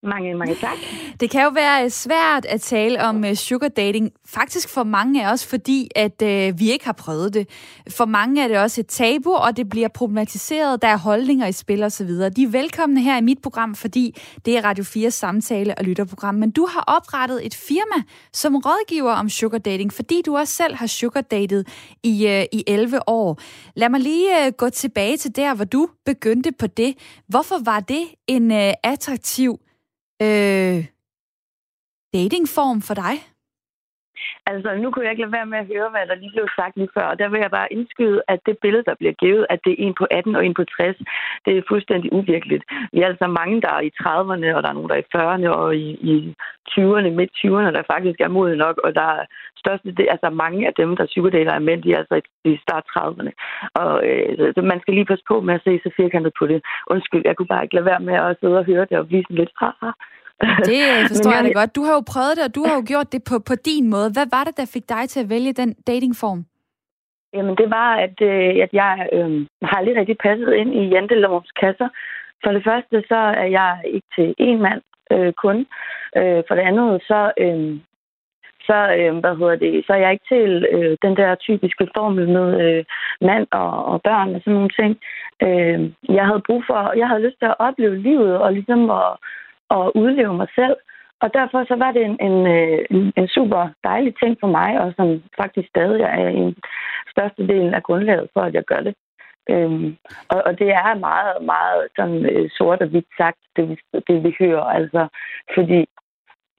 Mange, 0.03 0.35
mange 0.35 0.55
tak. 0.55 0.77
Det 1.19 1.29
kan 1.29 1.43
jo 1.43 1.49
være 1.49 1.83
øh, 1.83 1.89
svært 1.89 2.45
at 2.45 2.61
tale 2.61 3.03
om 3.03 3.25
øh, 3.25 3.35
sugar 3.35 3.67
dating, 3.67 4.11
faktisk 4.25 4.69
for 4.69 4.83
mange 4.83 5.25
af 5.25 5.31
os, 5.31 5.45
fordi 5.45 5.89
at 5.95 6.21
øh, 6.21 6.59
vi 6.59 6.71
ikke 6.71 6.85
har 6.85 6.93
prøvet 6.93 7.33
det. 7.33 7.49
For 7.89 8.05
mange 8.05 8.43
er 8.43 8.47
det 8.47 8.57
også 8.57 8.81
et 8.81 8.87
tabu, 8.87 9.33
og 9.33 9.57
det 9.57 9.69
bliver 9.69 9.87
problematiseret, 9.87 10.81
der 10.81 10.87
er 10.87 10.97
holdninger 10.97 11.47
i 11.47 11.51
spil 11.51 11.83
osv. 11.83 12.09
De 12.09 12.43
er 12.43 12.47
velkomne 12.47 13.01
her 13.01 13.17
i 13.17 13.21
mit 13.21 13.41
program, 13.41 13.75
fordi 13.75 14.21
det 14.45 14.57
er 14.57 14.65
Radio 14.65 14.83
4 14.83 15.11
samtale- 15.11 15.75
og 15.77 15.83
lytterprogram. 15.83 16.35
Men 16.35 16.51
du 16.51 16.65
har 16.65 16.83
oprettet 16.87 17.45
et 17.45 17.55
firma 17.55 18.03
som 18.33 18.55
rådgiver 18.55 19.11
om 19.11 19.29
sugar 19.29 19.57
dating, 19.57 19.93
fordi 19.93 20.21
du 20.25 20.37
også 20.37 20.53
selv 20.53 20.75
har 20.75 20.87
sugar 20.87 21.21
datet 21.21 21.67
i, 22.03 22.27
øh, 22.27 22.43
i 22.51 22.63
11 22.67 23.09
år. 23.09 23.39
Lad 23.75 23.89
mig 23.89 23.99
lige 23.99 24.45
øh, 24.45 24.51
gå 24.51 24.69
tilbage 24.69 25.17
til 25.17 25.35
der, 25.35 25.55
hvor 25.55 25.65
du 25.65 25.87
begyndte 26.05 26.51
på 26.51 26.67
det. 26.67 26.95
Hvorfor 27.27 27.55
var 27.63 27.79
det 27.79 28.03
en 28.27 28.51
øh, 28.51 28.73
attraktiv 28.83 29.59
øh, 30.21 30.87
datingform 32.13 32.81
for 32.81 32.93
dig? 32.93 33.34
Altså, 34.51 34.69
nu 34.81 34.91
kunne 34.91 35.05
jeg 35.05 35.11
ikke 35.11 35.23
lade 35.23 35.37
være 35.39 35.51
med 35.53 35.57
at 35.57 35.69
høre, 35.73 35.89
hvad 35.89 36.07
der 36.09 36.15
lige 36.15 36.35
blev 36.35 36.47
sagt 36.55 36.75
lige 36.77 36.95
før, 36.97 37.05
og 37.11 37.19
der 37.19 37.27
vil 37.29 37.39
jeg 37.45 37.51
bare 37.51 37.73
indskyde, 37.73 38.21
at 38.27 38.39
det 38.45 38.57
billede, 38.63 38.83
der 38.89 38.95
bliver 38.99 39.13
givet, 39.23 39.45
at 39.49 39.59
det 39.65 39.71
er 39.71 39.83
en 39.85 39.95
på 39.99 40.05
18 40.11 40.35
og 40.35 40.45
en 40.45 40.53
på 40.53 40.63
60, 40.63 40.97
det 41.45 41.57
er 41.57 41.69
fuldstændig 41.71 42.13
uvirkeligt. 42.13 42.63
Vi 42.93 42.99
er 43.01 43.07
altså 43.07 43.27
mange, 43.27 43.61
der 43.61 43.71
er 43.77 43.83
i 43.89 43.91
30'erne, 44.01 44.47
og 44.55 44.61
der 44.63 44.69
er 44.69 44.77
nogen, 44.77 44.89
der 44.89 44.95
er 44.95 45.05
i 45.05 45.11
40'erne 45.15 45.49
og 45.61 45.75
i, 45.75 45.87
i 46.13 46.15
20'erne, 46.73 47.09
midt 47.19 47.31
20'erne, 47.41 47.71
der 47.77 47.91
faktisk 47.93 48.19
er 48.19 48.35
modne 48.35 48.55
nok, 48.65 48.77
og 48.85 48.95
der 48.95 49.07
er 49.17 49.25
største, 49.63 49.91
det, 49.97 50.07
altså 50.13 50.29
mange 50.29 50.67
af 50.67 50.73
dem, 50.81 50.89
der 50.97 51.05
psykodeler 51.05 51.53
er 51.53 51.67
mænd, 51.67 51.83
de 51.83 51.93
er 51.93 51.97
altså 51.97 52.21
i 52.43 52.57
start 52.65 52.85
30'erne. 52.95 53.31
Og 53.81 53.91
øh, 54.07 54.53
så 54.55 54.61
man 54.61 54.79
skal 54.81 54.93
lige 54.93 55.11
passe 55.11 55.25
på 55.27 55.41
med 55.41 55.53
at 55.55 55.63
se 55.63 55.79
så 55.83 55.89
firkantet 55.97 56.33
på 56.39 56.47
det. 56.47 56.59
Undskyld, 56.93 57.21
jeg 57.25 57.35
kunne 57.35 57.51
bare 57.53 57.63
ikke 57.63 57.75
lade 57.75 57.85
være 57.91 58.05
med 58.09 58.13
at 58.13 58.37
sidde 58.39 58.57
og 58.57 58.65
høre 58.65 58.85
det 58.89 58.97
og 58.97 59.07
blive 59.07 59.23
sådan 59.23 59.41
lidt 59.41 59.53
fra. 59.59 59.71
Det 60.41 60.79
forstår 61.11 61.31
jeg, 61.31 61.43
jeg 61.43 61.55
da 61.55 61.59
godt. 61.59 61.75
Du 61.75 61.83
har 61.83 61.93
jo 61.93 62.03
prøvet 62.13 62.37
det, 62.37 62.43
og 62.47 62.55
du 62.55 62.63
har 62.67 62.75
jo 62.75 62.83
gjort 62.87 63.11
det 63.11 63.21
på, 63.29 63.35
på 63.49 63.55
din 63.55 63.89
måde. 63.89 64.09
Hvad 64.15 64.27
var 64.35 64.43
det, 64.43 64.57
der 64.57 64.71
fik 64.73 64.89
dig 64.89 65.09
til 65.09 65.19
at 65.23 65.29
vælge 65.29 65.53
den 65.53 65.73
datingform? 65.87 66.45
Jamen, 67.33 67.55
det 67.61 67.69
var, 67.69 67.91
at, 68.05 68.17
øh, 68.21 68.63
at 68.65 68.71
jeg 68.73 69.09
øh, 69.13 69.47
har 69.71 69.81
lige 69.81 69.99
rigtig 69.99 70.17
passet 70.17 70.53
ind 70.53 70.73
i 70.73 70.83
jantelovens 70.95 71.51
kasser. 71.51 71.89
For 72.43 72.51
det 72.51 72.63
første, 72.63 73.03
så 73.07 73.19
er 73.43 73.49
jeg 73.59 73.81
ikke 73.85 74.07
til 74.15 74.35
én 74.41 74.57
mand 74.67 74.81
øh, 75.11 75.33
kun. 75.33 75.57
Øh, 76.17 76.43
for 76.47 76.55
det 76.55 76.63
andet, 76.69 77.01
så, 77.01 77.31
øh, 77.37 77.79
så, 78.67 78.77
øh, 78.97 79.17
hvad 79.21 79.35
hedder 79.39 79.55
det, 79.55 79.85
så 79.87 79.93
er 79.93 80.01
jeg 80.03 80.11
ikke 80.11 80.29
til 80.35 80.65
øh, 80.75 80.97
den 81.01 81.15
der 81.17 81.35
typiske 81.35 81.87
formel 81.95 82.29
med 82.29 82.47
øh, 82.65 82.85
mand 83.21 83.47
og, 83.51 83.85
og 83.85 84.01
børn 84.01 84.35
og 84.35 84.41
sådan 84.41 84.53
nogle 84.53 84.75
ting. 84.79 84.93
Øh, 85.47 85.79
jeg 86.17 86.25
havde 86.25 86.47
brug 86.47 86.63
for, 86.67 86.97
jeg 87.01 87.07
havde 87.07 87.25
lyst 87.25 87.39
til 87.39 87.45
at 87.45 87.59
opleve 87.59 87.97
livet 87.97 88.37
og 88.37 88.53
ligesom 88.53 88.89
at 88.89 89.09
at 89.69 89.91
udleve 89.95 90.33
mig 90.33 90.47
selv. 90.55 90.75
Og 91.21 91.33
derfor 91.33 91.65
så 91.67 91.75
var 91.75 91.91
det 91.91 92.03
en, 92.05 92.17
en, 92.27 92.47
øh, 92.47 92.85
en, 92.89 93.13
en 93.17 93.27
super 93.27 93.69
dejlig 93.83 94.13
ting 94.21 94.37
for 94.39 94.47
mig, 94.47 94.81
og 94.81 94.93
som 94.97 95.23
faktisk 95.41 95.69
stadig 95.69 96.01
er 96.01 96.27
en 96.27 96.55
største 97.11 97.47
del 97.47 97.73
af 97.73 97.83
grundlaget 97.83 98.29
for, 98.33 98.41
at 98.41 98.53
jeg 98.53 98.63
gør 98.63 98.81
det. 98.87 98.95
Øhm, 99.49 99.97
og, 100.29 100.41
og 100.45 100.59
det 100.59 100.69
er 100.69 100.95
meget, 100.95 101.43
meget 101.43 101.87
sådan 101.95 102.25
øh, 102.25 102.49
sort 102.49 102.81
og 102.81 102.87
hvidt 102.87 103.07
sagt, 103.17 103.37
det 103.55 103.69
vi, 103.69 103.75
det 104.07 104.23
vi 104.23 104.35
hører. 104.39 104.63
Altså, 104.63 105.07
fordi 105.55 105.85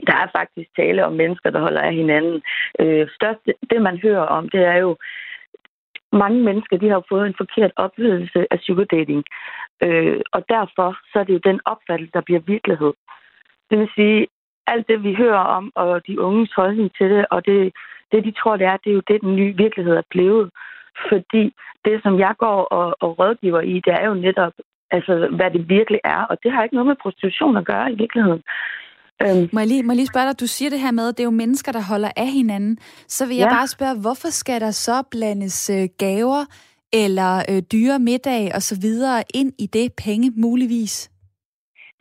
der 0.07 0.17
er 0.17 0.37
faktisk 0.39 0.69
tale 0.77 1.07
om 1.07 1.13
mennesker, 1.13 1.51
der 1.51 1.61
holder 1.61 1.81
af 1.81 1.95
hinanden. 1.95 2.43
Øh, 2.81 3.09
størst, 3.15 3.41
det, 3.71 3.83
man 3.83 3.99
hører 3.99 4.27
om, 4.37 4.49
det 4.49 4.63
er 4.65 4.77
jo, 4.77 4.97
mange 6.13 6.41
mennesker 6.43 6.77
de 6.77 6.89
har 6.89 7.03
fået 7.09 7.27
en 7.27 7.35
forkert 7.39 7.73
oplevelse 7.77 8.47
af 8.51 8.59
sugar 8.59 8.85
dating. 8.85 9.25
Øh, 9.83 10.21
og 10.33 10.45
derfor 10.49 10.97
så 11.13 11.19
er 11.19 11.25
det 11.25 11.33
jo 11.33 11.49
den 11.51 11.61
opfattelse, 11.65 12.13
der 12.13 12.21
bliver 12.21 12.41
virkelighed. 12.41 12.93
Det 13.71 13.79
vil 13.79 13.91
sige, 13.95 14.27
alt 14.67 14.89
det, 14.89 15.03
vi 15.03 15.15
hører 15.15 15.45
om, 15.59 15.73
og 15.75 16.07
de 16.07 16.21
unges 16.21 16.53
holdning 16.53 16.91
til 16.99 17.11
det, 17.11 17.27
og 17.31 17.47
det, 17.47 17.73
det 18.13 18.25
de 18.25 18.33
tror, 18.33 18.57
det 18.57 18.67
er, 18.67 18.77
det 18.77 18.91
er 18.91 18.95
jo 18.95 19.03
det, 19.09 19.21
den 19.21 19.37
nye 19.37 19.57
virkelighed 19.57 19.95
er 19.97 20.11
blevet. 20.11 20.51
Fordi 21.09 21.55
det, 21.85 22.03
som 22.03 22.19
jeg 22.19 22.35
går 22.39 22.61
og, 22.79 22.97
og 23.01 23.19
rådgiver 23.19 23.61
i, 23.61 23.75
det 23.87 23.93
er 24.01 24.07
jo 24.09 24.15
netop, 24.15 24.53
altså, 24.91 25.29
hvad 25.37 25.51
det 25.51 25.69
virkelig 25.69 26.01
er. 26.05 26.23
Og 26.31 26.39
det 26.43 26.53
har 26.53 26.63
ikke 26.63 26.75
noget 26.75 26.87
med 26.87 27.03
prostitution 27.03 27.57
at 27.57 27.67
gøre 27.67 27.93
i 27.93 27.97
virkeligheden. 27.97 28.43
Øhm, 29.23 29.49
må, 29.53 29.61
jeg 29.61 29.69
lige, 29.69 29.83
må 29.83 29.93
jeg 29.93 29.97
lige 29.97 30.13
spørge 30.13 30.27
dig, 30.27 30.41
du 30.41 30.47
siger 30.47 30.71
det 30.71 30.81
her 30.81 30.91
med, 30.91 31.09
at 31.09 31.17
det 31.17 31.23
er 31.23 31.31
jo 31.33 31.41
mennesker, 31.45 31.73
der 31.73 31.83
holder 31.93 32.11
af 32.17 32.31
hinanden. 32.39 32.79
Så 33.09 33.27
vil 33.27 33.37
jeg 33.37 33.49
ja. 33.51 33.55
bare 33.55 33.67
spørge, 33.67 34.01
hvorfor 34.01 34.29
skal 34.29 34.61
der 34.61 34.71
så 34.71 34.97
blandes 35.11 35.71
øh, 35.71 35.89
gaver 35.99 36.45
eller 36.93 37.33
øh, 37.51 37.63
dyre 37.73 37.99
middag 37.99 38.43
og 38.55 38.63
så 38.63 38.75
videre 38.83 39.23
ind 39.35 39.53
i 39.59 39.67
det 39.67 39.89
penge 40.05 40.33
muligvis? 40.37 41.11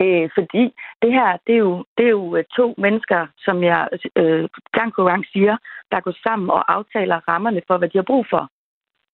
Øh, 0.02 0.30
fordi 0.38 0.64
det 1.02 1.12
her, 1.18 1.30
det 1.48 1.54
er 1.56 1.64
jo, 1.68 1.86
det 1.98 2.06
er 2.06 2.14
jo 2.20 2.36
øh, 2.36 2.44
to 2.58 2.76
mennesker, 2.78 3.28
som 3.38 3.64
jeg 3.64 3.88
øh, 4.16 4.50
gang 4.78 4.94
på 4.96 5.04
gang 5.04 5.26
siger, 5.34 5.58
der 5.92 6.00
går 6.00 6.16
sammen 6.24 6.50
og 6.50 6.74
aftaler 6.76 7.28
rammerne 7.30 7.62
for, 7.68 7.78
hvad 7.78 7.90
de 7.90 7.98
har 7.98 8.10
brug 8.12 8.26
for. 8.30 8.44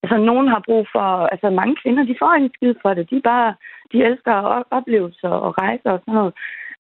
Altså, 0.04 0.18
nogen 0.18 0.48
har 0.48 0.62
brug 0.66 0.88
for... 0.96 1.08
Altså, 1.34 1.50
mange 1.50 1.76
kvinder, 1.82 2.04
de 2.04 2.16
får 2.20 2.34
en 2.34 2.52
skid 2.56 2.74
for 2.82 2.94
det. 2.94 3.10
De 3.10 3.22
bare... 3.24 3.56
De 3.92 3.98
elsker 4.04 4.34
oplevelser 4.78 5.30
og 5.30 5.58
rejser 5.62 5.92
og 5.92 6.00
sådan 6.00 6.14
noget. 6.14 6.34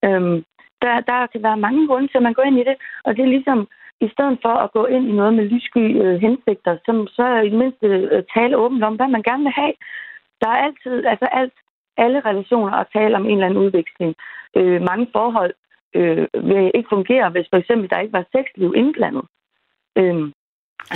Øhm, 0.05 0.43
der, 0.82 1.00
der 1.12 1.28
kan 1.32 1.44
være 1.44 1.63
mange 1.65 1.88
grunde 1.88 2.08
til, 2.08 2.17
at 2.17 2.28
man 2.28 2.34
går 2.34 2.44
ind 2.44 2.60
i 2.60 2.63
det. 2.70 2.76
Og 3.06 3.15
det 3.15 3.24
er 3.24 3.36
ligesom, 3.36 3.67
i 4.06 4.08
stedet 4.13 4.38
for 4.41 4.56
at 4.63 4.72
gå 4.72 4.86
ind 4.86 5.10
i 5.10 5.12
noget 5.20 5.34
med 5.34 5.46
lyssky 5.54 5.86
øh, 6.04 6.22
hensigter, 6.22 6.78
som 6.86 7.08
så 7.08 7.26
i 7.46 7.50
det 7.50 7.60
mindste 7.63 7.88
øh, 7.88 8.24
tale 8.36 8.58
åbent 8.58 8.84
om, 8.84 8.96
hvad 8.96 9.08
man 9.08 9.24
gerne 9.24 9.44
vil 9.44 9.54
have. 9.62 9.74
Der 10.41 10.50
er 10.50 10.63
altid, 10.67 11.06
altså 11.06 11.26
alt, 11.26 11.54
alle 11.98 12.20
relationer 12.20 12.72
at 12.72 12.88
tale 12.94 13.15
om 13.15 13.26
en 13.26 13.32
eller 13.32 13.46
anden 13.46 13.63
udveksling. 13.65 14.15
Øh, 14.58 14.82
mange 14.82 15.08
forhold 15.12 15.54
øh, 15.96 16.28
vil 16.34 16.72
ikke 16.76 16.94
fungere, 16.96 17.30
hvis 17.30 17.48
for 17.50 17.58
eksempel 17.58 17.89
der 17.89 18.00
ikke 18.00 18.13
var 18.13 18.26
sexliv 18.36 18.74
indblandet. 18.76 19.26
Øh, 19.98 20.32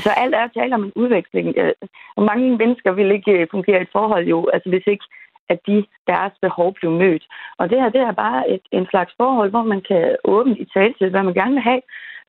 så 0.03 0.09
alt 0.17 0.35
er 0.35 0.43
at 0.43 0.55
tale 0.57 0.75
om 0.75 0.83
en 0.83 0.93
udveksling. 0.95 1.57
Øh, 1.57 1.73
og 2.15 2.23
mange 2.23 2.57
mennesker 2.57 2.91
vil 2.91 3.11
ikke 3.11 3.31
øh, 3.31 3.47
fungere 3.51 3.79
i 3.79 3.81
et 3.81 3.95
forhold 3.97 4.25
jo, 4.27 4.49
altså 4.53 4.69
hvis 4.69 4.87
ikke 4.87 5.05
at 5.49 5.59
de, 5.67 5.85
deres 6.07 6.33
behov 6.41 6.73
blev 6.73 6.91
mødt. 6.91 7.23
Og 7.57 7.69
det 7.69 7.81
her, 7.81 7.89
det 7.89 8.01
er 8.01 8.11
bare 8.11 8.49
et, 8.49 8.61
en 8.71 8.87
slags 8.89 9.13
forhold, 9.17 9.49
hvor 9.49 9.63
man 9.63 9.81
kan 9.81 10.15
åbne 10.23 10.57
i 10.57 10.65
tale 10.73 10.93
til, 10.97 11.09
hvad 11.09 11.23
man 11.23 11.33
gerne 11.33 11.53
vil 11.53 11.69
have. 11.71 11.81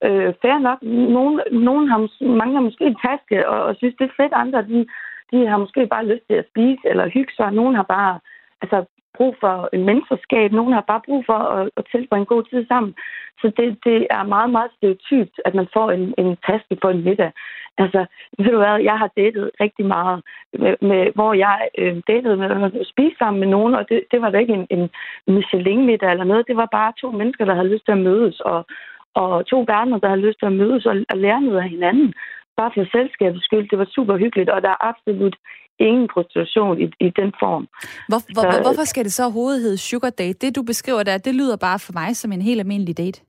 Øh, 0.04 0.34
fair 0.42 0.58
nok. 0.58 0.78
Nogen, 0.82 1.40
nogen 1.52 1.88
har, 1.88 1.98
mangler 2.42 2.60
måske 2.60 2.84
en 2.84 2.98
taske 3.06 3.48
og, 3.48 3.62
og 3.62 3.76
synes, 3.76 3.94
det 3.98 4.04
er 4.04 4.22
fedt. 4.22 4.32
Andre, 4.32 4.62
de 4.62 4.86
De 5.30 5.46
har 5.46 5.58
måske 5.58 5.86
bare 5.86 6.06
lyst 6.06 6.24
til 6.26 6.36
at 6.36 6.48
spise 6.50 6.84
eller 6.84 7.08
hygge 7.08 7.32
sig. 7.36 7.52
Nogen 7.52 7.74
har 7.74 7.82
bare 7.82 8.18
altså, 8.62 8.84
brug 9.16 9.36
for 9.40 9.68
en 9.72 9.84
mentorskab. 9.84 10.52
Nogen 10.52 10.72
har 10.72 10.84
bare 10.92 11.06
brug 11.06 11.24
for 11.26 11.38
at, 11.56 11.70
at 11.76 11.84
tilbringe 11.92 12.22
en 12.22 12.34
god 12.34 12.42
tid 12.42 12.66
sammen. 12.66 12.94
Så 13.40 13.46
det, 13.56 13.78
det 13.84 14.06
er 14.10 14.22
meget, 14.34 14.50
meget 14.50 14.70
stereotypt, 14.76 15.40
at 15.44 15.54
man 15.54 15.68
får 15.72 15.90
en, 15.90 16.14
en 16.18 16.36
taske 16.46 16.76
på 16.82 16.88
en 16.88 17.04
middag. 17.04 17.32
Altså, 17.78 18.06
ved 18.38 18.50
du 18.52 18.58
hvad, 18.58 18.76
jeg 18.90 18.98
har 18.98 19.10
datet 19.16 19.50
rigtig 19.60 19.86
meget, 19.86 20.22
med, 20.62 20.74
med, 20.80 21.02
hvor 21.14 21.32
jeg 21.34 21.68
øh, 21.78 21.96
datede 22.08 22.36
med 22.36 22.48
at 22.80 22.86
spise 22.92 23.16
sammen 23.18 23.40
med 23.40 23.48
nogen, 23.48 23.74
og 23.74 23.88
det, 23.88 24.04
det 24.10 24.22
var 24.22 24.30
da 24.30 24.38
ikke 24.38 24.54
en, 24.54 24.66
en 24.70 24.90
Michelin-middag 25.34 26.10
eller 26.10 26.24
noget. 26.24 26.48
Det 26.48 26.56
var 26.56 26.68
bare 26.72 26.92
to 27.00 27.10
mennesker, 27.10 27.44
der 27.44 27.54
havde 27.54 27.72
lyst 27.72 27.84
til 27.84 27.92
at 27.92 28.04
mødes, 28.08 28.40
og, 28.40 28.66
og 29.14 29.46
to 29.46 29.58
verdener, 29.58 29.98
der 29.98 30.08
havde 30.08 30.26
lyst 30.26 30.38
til 30.38 30.46
at 30.46 30.58
mødes 30.62 30.86
og, 30.86 30.96
og 31.10 31.16
lære 31.16 31.40
noget 31.40 31.58
af 31.58 31.68
hinanden. 31.68 32.14
Bare 32.56 32.70
for 32.74 32.84
selskabets 32.92 33.44
skyld. 33.44 33.68
Det 33.68 33.78
var 33.78 33.84
super 33.84 34.16
hyggeligt, 34.16 34.50
og 34.50 34.62
der 34.62 34.68
er 34.68 34.86
absolut 34.90 35.36
ingen 35.78 36.08
prostitution 36.14 36.80
i, 36.80 36.84
i 37.00 37.08
den 37.20 37.32
form. 37.42 37.68
Hvor, 38.08 38.20
hvor, 38.34 38.42
så, 38.52 38.62
hvorfor 38.62 38.84
skal 38.84 39.04
det 39.04 39.12
så 39.12 39.22
overhovedet 39.22 39.62
hedde 39.62 39.78
sugar 39.78 40.10
date? 40.10 40.38
Det, 40.46 40.56
du 40.56 40.62
beskriver 40.62 41.02
der, 41.02 41.18
det 41.18 41.34
lyder 41.34 41.56
bare 41.56 41.78
for 41.78 41.92
mig 41.92 42.16
som 42.16 42.32
en 42.32 42.42
helt 42.42 42.60
almindelig 42.60 42.98
date. 42.98 43.20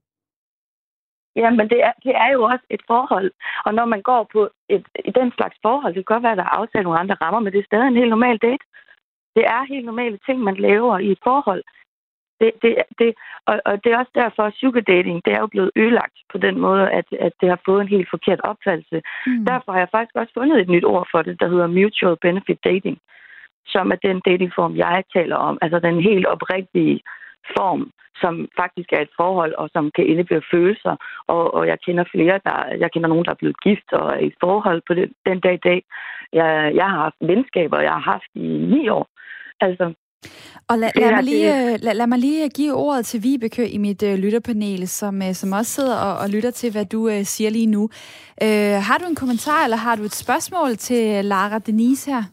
Jamen, 1.35 1.69
det 1.69 1.79
er, 1.87 1.93
det 2.05 2.13
er 2.15 2.29
jo 2.35 2.41
også 2.43 2.65
et 2.69 2.83
forhold. 2.87 3.31
Og 3.65 3.73
når 3.73 3.85
man 3.85 4.01
går 4.01 4.21
på 4.33 4.49
et, 4.69 4.85
i 5.09 5.11
den 5.19 5.31
slags 5.37 5.57
forhold, 5.65 5.93
det 5.93 6.01
kan 6.05 6.13
godt 6.13 6.23
være, 6.23 6.35
at 6.35 6.41
der 6.41 6.43
er 6.43 6.59
aftalt 6.61 6.83
nogle 6.83 6.99
andre 6.99 7.17
rammer, 7.21 7.39
men 7.39 7.53
det 7.53 7.59
er 7.59 7.69
stadig 7.69 7.87
en 7.87 8.01
helt 8.01 8.15
normal 8.15 8.37
date. 8.37 8.65
Det 9.35 9.45
er 9.55 9.71
helt 9.73 9.85
normale 9.85 10.19
ting, 10.25 10.39
man 10.39 10.57
laver 10.67 10.97
i 10.97 11.09
et 11.11 11.21
forhold. 11.23 11.63
Det, 12.41 12.51
det, 12.61 12.75
det, 12.99 13.13
og, 13.45 13.61
og 13.65 13.83
det 13.83 13.91
er 13.91 13.97
også 13.97 14.11
derfor, 14.15 14.43
at 14.43 14.53
sugar 14.53 14.81
dating, 14.81 15.25
det 15.25 15.33
er 15.33 15.39
jo 15.39 15.47
blevet 15.47 15.71
ødelagt 15.75 16.17
på 16.31 16.37
den 16.37 16.59
måde, 16.59 16.91
at, 16.91 17.05
at 17.19 17.33
det 17.41 17.49
har 17.49 17.59
fået 17.65 17.81
en 17.81 17.87
helt 17.95 18.09
forkert 18.09 18.41
opfattelse. 18.43 19.01
Mm. 19.27 19.45
Derfor 19.45 19.71
har 19.71 19.79
jeg 19.79 19.89
faktisk 19.91 20.15
også 20.15 20.33
fundet 20.33 20.59
et 20.59 20.69
nyt 20.69 20.85
ord 20.85 21.07
for 21.11 21.21
det, 21.21 21.39
der 21.39 21.47
hedder 21.49 21.67
mutual 21.67 22.17
benefit 22.21 22.59
dating, 22.63 22.97
som 23.67 23.91
er 23.91 23.95
den 23.95 24.21
datingform, 24.25 24.75
jeg 24.75 25.03
taler 25.13 25.35
om. 25.35 25.57
Altså 25.61 25.79
den 25.79 26.01
helt 26.01 26.25
oprigtige 26.25 26.99
form, 27.57 27.91
som 28.21 28.47
faktisk 28.59 28.89
er 28.93 29.01
et 29.01 29.13
forhold, 29.15 29.53
og 29.53 29.69
som 29.73 29.91
kan 29.91 30.05
indebære 30.05 30.49
følelser. 30.51 30.95
Og, 31.27 31.53
og 31.53 31.67
jeg 31.67 31.77
kender 31.85 32.03
flere, 32.11 32.39
der, 32.45 32.75
jeg 32.79 32.91
kender 32.91 33.09
nogen, 33.09 33.25
der 33.25 33.31
er 33.31 33.41
blevet 33.41 33.61
gift 33.61 33.93
og 33.93 34.13
er 34.13 34.19
i 34.19 34.27
et 34.27 34.39
forhold 34.39 34.81
på 34.87 34.93
den, 34.93 35.13
den 35.25 35.39
dag 35.39 35.53
i 35.53 35.65
dag. 35.69 35.83
Jeg, 36.33 36.71
jeg 36.75 36.89
har 36.89 36.99
haft 37.05 37.15
venskaber, 37.21 37.79
jeg 37.79 37.91
har 37.91 38.05
haft 38.13 38.31
i 38.35 38.47
ni 38.73 38.89
år. 38.89 39.07
Altså, 39.59 39.93
og 40.67 40.79
lad, 40.79 40.91
lad, 40.95 41.11
mig 41.11 41.23
lige, 41.23 41.71
øh, 41.71 41.79
lad, 41.81 41.93
lad 41.93 42.07
mig 42.07 42.19
lige 42.19 42.49
give 42.49 42.73
ordet 42.73 43.05
til 43.05 43.23
Vibeke 43.23 43.69
i 43.69 43.77
mit 43.77 44.03
uh, 44.03 44.13
lytterpanel, 44.13 44.87
som, 44.87 45.21
uh, 45.21 45.33
som 45.33 45.51
også 45.51 45.71
sidder 45.71 45.95
og, 45.95 46.17
og 46.17 46.29
lytter 46.29 46.51
til, 46.51 46.71
hvad 46.71 46.85
du 46.85 47.09
uh, 47.09 47.23
siger 47.23 47.49
lige 47.49 47.65
nu. 47.65 47.83
Uh, 48.41 48.47
har 48.87 48.97
du 48.97 49.05
en 49.09 49.15
kommentar, 49.15 49.63
eller 49.63 49.77
har 49.77 49.95
du 49.95 50.03
et 50.03 50.15
spørgsmål 50.15 50.77
til 50.77 51.25
Lara 51.25 51.59
Denise 51.59 52.11
her? 52.11 52.23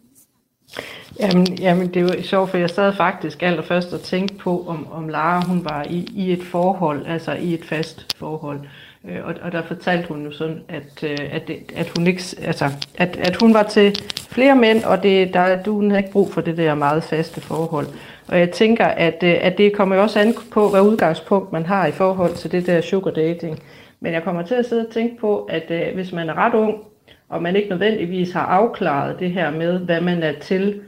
Jamen, 1.20 1.58
jamen 1.58 1.88
det 1.88 1.96
er 1.96 2.00
jo 2.16 2.22
sjovt, 2.22 2.50
for 2.50 2.58
jeg 2.58 2.70
sad 2.70 2.92
faktisk 2.96 3.42
allerførst 3.42 3.92
og 3.92 4.00
tænkte 4.00 4.34
på, 4.36 4.64
om, 4.66 4.92
om 4.92 5.08
Lara 5.08 5.46
hun 5.46 5.64
var 5.64 5.84
i, 5.90 6.08
i 6.14 6.32
et 6.32 6.42
forhold, 6.42 7.06
altså 7.06 7.32
i 7.32 7.54
et 7.54 7.64
fast 7.64 8.16
forhold. 8.18 8.60
Øh, 8.60 8.68
Øh, 9.08 9.24
og, 9.24 9.34
og 9.42 9.52
der 9.52 9.62
fortalte 9.62 10.08
hun 10.08 10.24
jo 10.24 10.32
sådan, 10.32 10.62
at, 10.68 11.04
øh, 11.04 11.18
at, 11.32 11.50
at, 11.76 11.92
hun 11.96 12.06
ikke, 12.06 12.22
altså, 12.42 12.64
at, 12.98 13.16
at 13.16 13.36
hun 13.36 13.54
var 13.54 13.62
til 13.62 13.96
flere 14.28 14.56
mænd, 14.56 14.84
og 14.84 15.02
det, 15.02 15.34
der, 15.34 15.62
du 15.62 15.82
havde 15.82 15.98
ikke 15.98 16.12
brug 16.12 16.32
for 16.32 16.40
det 16.40 16.56
der 16.56 16.74
meget 16.74 17.04
faste 17.04 17.40
forhold. 17.40 17.86
Og 18.28 18.38
jeg 18.38 18.50
tænker, 18.50 18.86
at, 18.86 19.22
øh, 19.22 19.36
at 19.40 19.58
det 19.58 19.72
kommer 19.72 19.96
jo 19.96 20.02
også 20.02 20.20
an 20.20 20.34
på, 20.52 20.68
hvad 20.68 20.80
udgangspunkt 20.80 21.52
man 21.52 21.66
har 21.66 21.86
i 21.86 21.92
forhold 21.92 22.34
til 22.34 22.52
det 22.52 22.66
der 22.66 22.80
sugar 22.80 23.10
dating. 23.10 23.62
Men 24.00 24.12
jeg 24.12 24.22
kommer 24.22 24.42
til 24.42 24.54
at 24.54 24.66
sidde 24.66 24.86
og 24.86 24.92
tænke 24.92 25.20
på, 25.20 25.44
at 25.44 25.70
øh, 25.70 25.94
hvis 25.94 26.12
man 26.12 26.28
er 26.28 26.34
ret 26.34 26.54
ung, 26.54 26.74
og 27.28 27.42
man 27.42 27.56
ikke 27.56 27.68
nødvendigvis 27.68 28.32
har 28.32 28.46
afklaret 28.46 29.18
det 29.18 29.30
her 29.30 29.50
med, 29.50 29.78
hvad 29.78 30.00
man 30.00 30.22
er 30.22 30.32
til, 30.40 30.80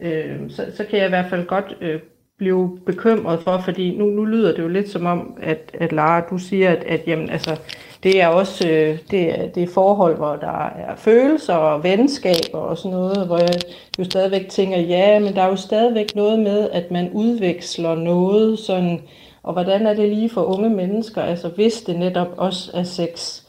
øh, 0.00 0.36
så, 0.48 0.66
så 0.74 0.84
kan 0.84 0.98
jeg 0.98 1.06
i 1.06 1.08
hvert 1.08 1.30
fald 1.30 1.46
godt 1.46 1.76
øh, 1.80 2.00
blive 2.38 2.78
bekymret 2.86 3.40
for, 3.42 3.58
fordi 3.64 3.96
nu, 3.96 4.04
nu 4.04 4.24
lyder 4.24 4.52
det 4.52 4.62
jo 4.62 4.68
lidt 4.68 4.90
som 4.90 5.06
om, 5.06 5.36
at, 5.42 5.70
at 5.80 5.92
Lara, 5.92 6.20
du 6.30 6.38
siger, 6.38 6.70
at, 6.70 6.84
at 6.84 7.02
jamen, 7.06 7.30
altså, 7.30 7.56
det 8.02 8.22
er 8.22 8.28
også 8.28 8.68
øh, 8.68 8.98
det, 9.10 9.40
er, 9.40 9.48
det 9.48 9.62
er 9.62 9.66
forhold, 9.74 10.16
hvor 10.16 10.36
der 10.36 10.66
er 10.66 10.96
følelser 10.96 11.54
og 11.54 11.84
venskaber 11.84 12.58
og 12.58 12.78
sådan 12.78 12.90
noget, 12.90 13.26
hvor 13.26 13.38
jeg 13.38 13.60
jo 13.98 14.04
stadigvæk 14.04 14.48
tænker, 14.48 14.78
ja, 14.78 15.18
men 15.18 15.34
der 15.34 15.42
er 15.42 15.48
jo 15.48 15.56
stadigvæk 15.56 16.14
noget 16.14 16.38
med, 16.38 16.70
at 16.70 16.90
man 16.90 17.10
udveksler 17.12 17.94
noget 17.94 18.58
sådan, 18.58 19.00
og 19.42 19.52
hvordan 19.52 19.86
er 19.86 19.94
det 19.94 20.08
lige 20.08 20.30
for 20.30 20.42
unge 20.42 20.70
mennesker, 20.70 21.22
altså 21.22 21.48
hvis 21.48 21.82
det 21.82 21.98
netop 21.98 22.28
også 22.36 22.70
er 22.74 22.82
sex. 22.82 23.42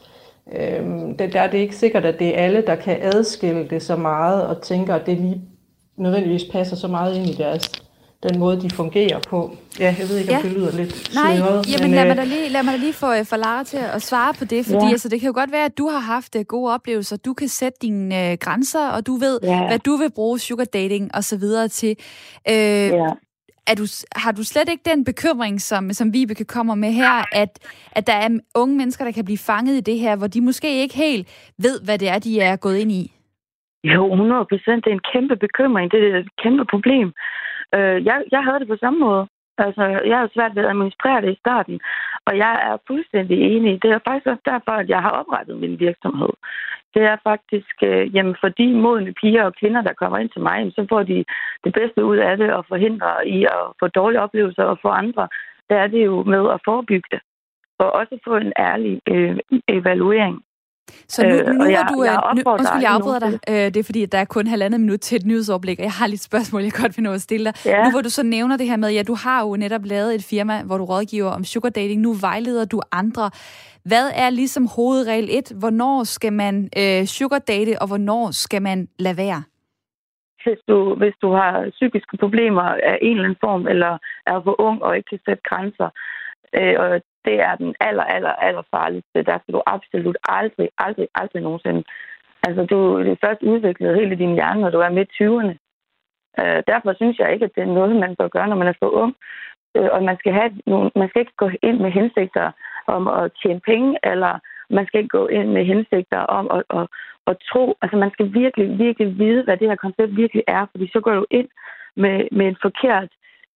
Øhm, 0.52 1.16
det, 1.16 1.32
der 1.32 1.40
er 1.40 1.50
det 1.50 1.58
ikke 1.58 1.76
sikkert, 1.76 2.04
at 2.04 2.18
det 2.18 2.28
er 2.28 2.44
alle, 2.44 2.62
der 2.66 2.74
kan 2.74 2.98
adskille 3.00 3.68
det 3.70 3.82
så 3.82 3.96
meget 3.96 4.46
og 4.46 4.62
tænker, 4.62 4.94
at 4.94 5.06
det 5.06 5.18
lige 5.18 5.42
nødvendigvis 5.96 6.44
passer 6.44 6.76
så 6.76 6.88
meget 6.88 7.16
ind 7.16 7.26
i 7.26 7.34
deres 7.34 7.89
den 8.22 8.38
måde, 8.38 8.60
de 8.60 8.70
fungerer 8.70 9.20
på. 9.28 9.56
Ja, 9.78 9.94
jeg 9.98 10.06
ved 10.08 10.18
ikke, 10.18 10.34
om 10.34 10.40
ja. 10.42 10.48
det 10.48 10.56
lyder 10.56 10.72
lidt 10.76 11.14
Nej, 11.14 11.36
sløret. 11.36 11.72
jamen 11.72 11.90
men, 11.90 11.94
lad, 11.98 12.04
mig 12.04 12.10
øh, 12.10 12.16
da 12.16 12.24
lige, 12.24 12.48
lad 12.48 12.62
mig 12.62 12.72
da 12.72 12.78
lige 12.78 12.92
få, 12.92 13.14
øh, 13.18 13.24
få 13.24 13.36
Lara 13.36 13.64
til 13.64 13.80
at 13.96 14.02
svare 14.02 14.34
på 14.38 14.44
det, 14.44 14.66
fordi 14.66 14.84
ja. 14.84 14.90
altså, 14.90 15.08
det 15.08 15.20
kan 15.20 15.26
jo 15.26 15.32
godt 15.34 15.52
være, 15.52 15.64
at 15.64 15.78
du 15.78 15.88
har 15.88 15.98
haft 15.98 16.36
uh, 16.36 16.42
gode 16.42 16.74
oplevelser, 16.74 17.16
du 17.16 17.34
kan 17.34 17.48
sætte 17.48 17.78
dine 17.82 18.14
uh, 18.14 18.38
grænser, 18.44 18.88
og 18.88 19.06
du 19.06 19.14
ved, 19.16 19.38
ja. 19.42 19.66
hvad 19.66 19.78
du 19.78 19.96
vil 19.96 20.10
bruge 20.14 20.38
sugar 20.38 20.64
dating 20.64 21.10
og 21.14 21.24
så 21.24 21.38
videre 21.38 21.68
til. 21.68 21.96
Uh, 22.50 22.54
ja. 22.54 23.10
Er 23.66 23.74
du, 23.74 23.86
har 24.16 24.32
du 24.32 24.44
slet 24.44 24.68
ikke 24.68 24.90
den 24.90 25.04
bekymring, 25.04 25.60
som, 25.60 25.92
som 25.92 26.12
Vibeke 26.12 26.44
kommer 26.44 26.74
med 26.74 26.92
her, 26.92 27.24
at, 27.32 27.52
at 27.92 28.06
der 28.06 28.12
er 28.12 28.28
unge 28.54 28.76
mennesker, 28.76 29.04
der 29.04 29.12
kan 29.12 29.24
blive 29.24 29.38
fanget 29.38 29.74
i 29.76 29.80
det 29.80 29.98
her, 29.98 30.16
hvor 30.16 30.26
de 30.26 30.40
måske 30.40 30.82
ikke 30.82 30.96
helt 30.96 31.52
ved, 31.58 31.80
hvad 31.84 31.98
det 31.98 32.08
er, 32.08 32.18
de 32.18 32.40
er 32.40 32.56
gået 32.56 32.78
ind 32.78 32.92
i? 32.92 33.12
Jo, 33.84 34.12
100 34.12 34.46
procent. 34.50 34.84
Det 34.84 34.90
er 34.90 34.94
en 34.94 35.08
kæmpe 35.12 35.36
bekymring. 35.36 35.90
Det 35.92 36.00
er 36.00 36.18
et 36.18 36.28
kæmpe 36.42 36.64
problem. 36.70 37.12
Øh, 37.74 38.04
jeg, 38.08 38.16
jeg 38.30 38.42
havde 38.44 38.60
det 38.60 38.68
på 38.68 38.76
samme 38.80 38.98
måde. 38.98 39.26
Altså, 39.58 39.84
jeg 40.10 40.18
har 40.18 40.30
svært 40.34 40.54
ved 40.54 40.62
at 40.62 40.68
administrere 40.68 41.20
det 41.22 41.32
i 41.32 41.42
starten, 41.44 41.80
og 42.26 42.32
jeg 42.36 42.54
er 42.68 42.76
fuldstændig 42.86 43.38
enig. 43.52 43.82
Det 43.82 43.90
er 43.90 44.06
faktisk 44.06 44.26
også 44.26 44.44
derfor, 44.52 44.72
at 44.72 44.88
jeg 44.88 45.00
har 45.02 45.10
oprettet 45.10 45.56
min 45.56 45.80
virksomhed. 45.80 46.32
Det 46.94 47.02
er 47.02 47.16
faktisk, 47.30 47.74
øh, 47.82 48.14
jamen, 48.14 48.36
fordi 48.40 48.66
modne 48.72 49.12
piger 49.20 49.44
og 49.44 49.54
kvinder, 49.60 49.82
der 49.82 49.92
kommer 49.92 50.18
ind 50.18 50.30
til 50.30 50.42
mig, 50.42 50.72
så 50.74 50.86
får 50.88 51.02
de 51.02 51.24
det 51.64 51.72
bedste 51.72 52.04
ud 52.04 52.16
af 52.16 52.36
det 52.36 52.52
og 52.52 52.64
forhindrer 52.68 53.22
i 53.26 53.44
at 53.44 53.62
få 53.80 53.86
dårlige 53.88 54.20
oplevelser 54.20 54.62
og 54.62 54.78
få 54.82 54.88
andre. 54.88 55.28
Der 55.70 55.76
er 55.76 55.86
det 55.86 56.04
jo 56.04 56.22
med 56.22 56.50
at 56.54 56.60
forebygge 56.64 57.08
det. 57.10 57.20
Og 57.78 57.92
også 57.92 58.18
få 58.24 58.36
en 58.36 58.52
ærlig 58.58 59.00
øh, 59.08 59.38
evaluering. 59.68 60.42
Så 61.08 61.22
nu, 61.22 61.52
nu 61.52 61.64
øh, 61.64 61.72
jeg, 61.72 61.86
du... 61.94 62.02
Jeg, 62.02 62.32
nu, 62.36 62.52
undskyld, 62.52 62.82
jeg 62.82 62.90
afbryder 62.90 63.18
dig. 63.18 63.32
Øh, 63.48 63.54
det 63.54 63.76
er 63.76 63.84
fordi, 63.84 64.02
at 64.02 64.12
der 64.12 64.18
er 64.18 64.24
kun 64.24 64.46
halvandet 64.46 64.80
minut 64.80 65.00
til 65.00 65.16
et 65.16 65.26
nyhedsoverblik, 65.26 65.78
og 65.78 65.84
jeg 65.84 65.92
har 65.92 66.06
lidt 66.06 66.22
spørgsmål, 66.22 66.62
jeg 66.62 66.72
godt 66.72 66.96
vil 66.96 67.02
nå 67.02 67.12
at 67.12 67.20
stille 67.20 67.44
dig. 67.44 67.54
Ja. 67.66 67.84
Nu 67.84 67.90
hvor 67.90 68.00
du 68.00 68.10
så 68.10 68.22
nævner 68.22 68.56
det 68.56 68.66
her 68.66 68.76
med, 68.76 68.90
ja, 68.90 69.02
du 69.02 69.14
har 69.14 69.44
jo 69.44 69.56
netop 69.56 69.84
lavet 69.84 70.14
et 70.14 70.24
firma, 70.30 70.62
hvor 70.62 70.78
du 70.78 70.84
rådgiver 70.84 71.30
om 71.30 71.44
sugar 71.44 71.70
dating. 71.70 72.00
Nu 72.00 72.12
vejleder 72.12 72.64
du 72.64 72.80
andre. 72.92 73.30
Hvad 73.84 74.10
er 74.14 74.30
ligesom 74.30 74.66
hovedregel 74.76 75.28
1? 75.30 75.52
Hvornår 75.58 76.04
skal 76.04 76.32
man 76.32 76.68
øh, 76.78 77.04
sugar 77.04 77.38
date, 77.38 77.82
og 77.82 77.86
hvornår 77.88 78.30
skal 78.30 78.62
man 78.62 78.88
lade 78.98 79.16
være? 79.16 79.42
Hvis 80.44 80.58
du, 80.68 80.94
hvis 80.94 81.14
du 81.22 81.32
har 81.32 81.70
psykiske 81.70 82.16
problemer 82.16 82.62
af 82.62 82.98
en 83.02 83.16
eller 83.16 83.24
anden 83.24 83.44
form, 83.44 83.66
eller 83.66 83.98
er 84.26 84.40
for 84.44 84.60
ung 84.60 84.82
og 84.82 84.96
ikke 84.96 85.08
kan 85.10 85.20
sætte 85.26 85.42
grænser, 85.50 85.88
øh, 86.58 86.74
og 86.82 87.00
det 87.24 87.36
er 87.40 87.54
den 87.56 87.74
aller, 87.80 88.04
aller, 88.04 88.32
aller 88.46 88.62
farligste. 88.70 89.22
Der 89.22 89.38
skal 89.38 89.54
du 89.54 89.62
absolut 89.66 90.18
aldrig, 90.24 90.68
aldrig, 90.78 91.08
aldrig 91.14 91.42
nogensinde. 91.42 91.84
Altså, 92.46 92.64
du 92.64 92.78
er 92.94 93.16
først 93.24 93.42
udviklet 93.42 93.96
hele 93.96 94.16
din 94.16 94.34
hjerne, 94.34 94.60
når 94.60 94.70
du 94.70 94.78
er 94.78 94.96
midt 94.98 95.10
20'erne. 95.20 95.54
Øh, 96.40 96.62
derfor 96.66 96.92
synes 96.94 97.18
jeg 97.18 97.32
ikke, 97.32 97.44
at 97.44 97.54
det 97.54 97.62
er 97.62 97.76
noget, 97.78 97.96
man 97.96 98.16
bør 98.16 98.28
gøre, 98.28 98.48
når 98.48 98.56
man 98.56 98.68
er 98.68 98.72
så 98.82 98.88
ung. 98.88 99.14
Øh, 99.76 99.88
og 99.92 100.02
man 100.02 100.16
skal, 100.18 100.32
have 100.32 100.50
nogle, 100.66 100.90
man 100.96 101.08
skal 101.08 101.20
ikke 101.20 101.36
gå 101.36 101.50
ind 101.62 101.78
med 101.80 101.90
hensigter 101.90 102.50
om 102.86 103.08
at 103.08 103.32
tjene 103.42 103.60
penge, 103.60 103.98
eller 104.04 104.38
man 104.70 104.86
skal 104.86 104.98
ikke 104.98 105.18
gå 105.18 105.26
ind 105.26 105.48
med 105.48 105.64
hensigter 105.64 106.18
om 106.18 106.50
at, 106.56 106.62
at, 106.78 106.86
at 107.26 107.36
tro. 107.50 107.74
Altså, 107.82 107.96
man 107.96 108.10
skal 108.10 108.34
virkelig, 108.34 108.78
virkelig 108.78 109.18
vide, 109.18 109.44
hvad 109.44 109.56
det 109.56 109.68
her 109.68 109.76
koncept 109.76 110.16
virkelig 110.16 110.44
er, 110.48 110.66
fordi 110.70 110.90
så 110.92 111.00
går 111.00 111.14
du 111.14 111.26
ind 111.30 111.48
med, 111.96 112.28
med 112.32 112.46
en 112.46 112.56
forkert 112.62 113.10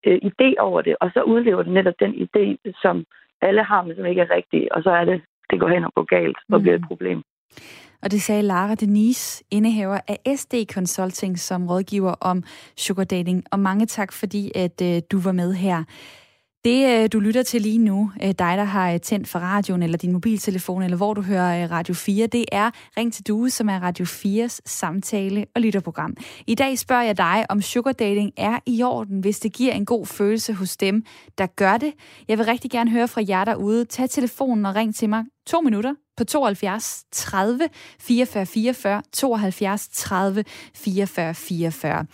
øh, 0.07 0.18
idé 0.29 0.48
over 0.59 0.81
det, 0.83 0.96
og 1.00 1.11
så 1.14 1.22
udlever 1.22 1.62
du 1.62 1.70
netop 1.70 1.94
den 2.00 2.14
idé, 2.24 2.70
som 2.83 3.05
alle 3.48 3.62
har, 3.64 3.83
men 3.83 3.96
som 3.96 4.07
ikke 4.07 4.22
er 4.26 4.35
rigtige, 4.38 4.74
og 4.74 4.83
så 4.83 4.90
er 4.90 5.04
det, 5.04 5.18
det 5.50 5.61
går 5.61 5.68
hen 5.68 5.85
og 5.85 5.92
går 5.96 6.07
galt 6.16 6.38
og 6.52 6.59
mm. 6.59 6.62
bliver 6.62 6.74
et 6.74 6.80
mm. 6.80 6.88
problem. 6.88 7.18
Og 8.02 8.11
det 8.11 8.22
sagde 8.22 8.42
Lara 8.42 8.74
Denise, 8.74 9.44
indehaver 9.50 9.98
af 10.09 10.37
SD 10.37 10.54
Consulting, 10.74 11.38
som 11.38 11.68
rådgiver 11.68 12.14
om 12.20 12.42
sugar 12.76 13.04
dating. 13.04 13.44
Og 13.52 13.59
mange 13.59 13.87
tak, 13.87 14.12
fordi 14.12 14.52
at 14.54 14.83
øh, 14.83 15.02
du 15.12 15.20
var 15.20 15.33
med 15.33 15.54
her. 15.54 15.85
Det, 16.64 17.03
øh, 17.03 17.09
du 17.12 17.20
lytter 17.20 17.42
til 17.42 17.62
lige 17.62 17.79
nu, 17.79 18.11
øh, 18.22 18.29
dig, 18.29 18.37
der 18.38 18.64
har 18.64 18.92
øh, 18.92 19.00
tændt 19.00 19.29
for 19.29 19.38
radioen 19.38 19.83
eller 19.83 19.98
din 19.98 20.12
mobiltelefon, 20.12 20.83
eller 20.83 20.96
hvor 20.96 21.14
du 21.14 21.22
hører 21.22 21.70
Radio 21.70 21.94
4, 21.94 22.27
det 22.27 22.44
er 22.53 22.70
Ring 22.96 23.12
til 23.12 23.27
Due, 23.27 23.50
som 23.50 23.68
er 23.68 23.79
Radio 23.83 24.05
4's 24.05 24.59
samtale- 24.66 25.46
og 25.55 25.61
lytterprogram. 25.61 26.16
I 26.46 26.55
dag 26.55 26.79
spørger 26.79 27.03
jeg 27.03 27.18
dig, 27.18 27.46
om 27.48 27.62
sugar 27.62 27.92
dating 27.92 28.33
er 28.37 28.59
i 28.66 28.83
orden, 28.83 29.20
hvis 29.20 29.40
det 29.40 29.53
giver 29.53 29.72
en 29.72 29.85
god 29.85 30.07
følelse 30.07 30.53
hos 30.53 30.77
dem, 30.77 31.05
der 31.38 31.46
gør 31.46 31.77
det. 31.77 31.92
Jeg 32.29 32.38
vil 32.38 32.46
rigtig 32.46 32.70
gerne 32.70 32.90
høre 32.90 33.09
fra 33.09 33.22
jer 33.29 33.44
derude. 33.44 33.85
Tag 33.85 34.11
telefonen 34.11 34.66
og 34.66 34.74
ring 34.74 34.94
til 34.94 35.09
mig. 35.09 35.24
To 35.46 35.61
minutter 35.61 35.94
på 36.16 36.24
72 36.24 37.05
30 37.12 37.68
44 38.00 38.46
44, 38.46 39.03
72 39.12 39.88
30 39.88 40.44
44 40.74 41.35
44. 41.35 42.07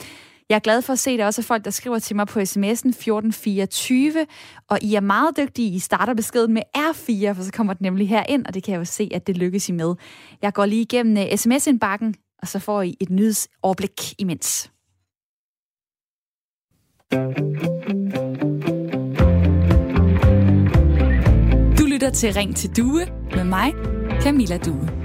Jeg 0.50 0.56
er 0.56 0.60
glad 0.60 0.82
for 0.82 0.92
at 0.92 0.98
se, 0.98 1.10
at 1.10 1.18
der 1.18 1.26
også 1.26 1.40
er 1.40 1.44
folk, 1.44 1.64
der 1.64 1.70
skriver 1.70 1.98
til 1.98 2.16
mig 2.16 2.26
på 2.26 2.40
sms'en 2.40 2.88
1424, 2.88 4.26
og 4.68 4.82
I 4.82 4.94
er 4.94 5.00
meget 5.00 5.36
dygtige. 5.36 5.70
I 5.70 5.78
starter 5.78 6.14
beskeden 6.14 6.54
med 6.54 6.62
R4, 6.76 7.32
for 7.32 7.42
så 7.42 7.50
kommer 7.52 7.74
den 7.74 7.84
nemlig 7.84 8.08
her 8.08 8.24
ind, 8.28 8.46
og 8.46 8.54
det 8.54 8.62
kan 8.62 8.72
jeg 8.72 8.78
jo 8.78 8.84
se, 8.84 9.10
at 9.14 9.26
det 9.26 9.36
lykkes 9.36 9.68
I 9.68 9.72
med. 9.72 9.94
Jeg 10.42 10.52
går 10.52 10.66
lige 10.66 10.82
igennem 10.82 11.16
øh, 11.16 11.36
sms-indbakken, 11.36 12.14
og 12.42 12.48
så 12.48 12.58
får 12.58 12.82
I 12.82 12.96
et 13.00 13.10
nyhedsoverblik 13.10 14.14
imens. 14.18 14.70
Du 21.78 21.84
lytter 21.86 22.10
til 22.14 22.32
Ring 22.32 22.56
til 22.56 22.76
Due 22.76 23.06
med 23.36 23.44
mig, 23.44 23.72
Camilla 24.22 24.58
Due. 24.58 24.99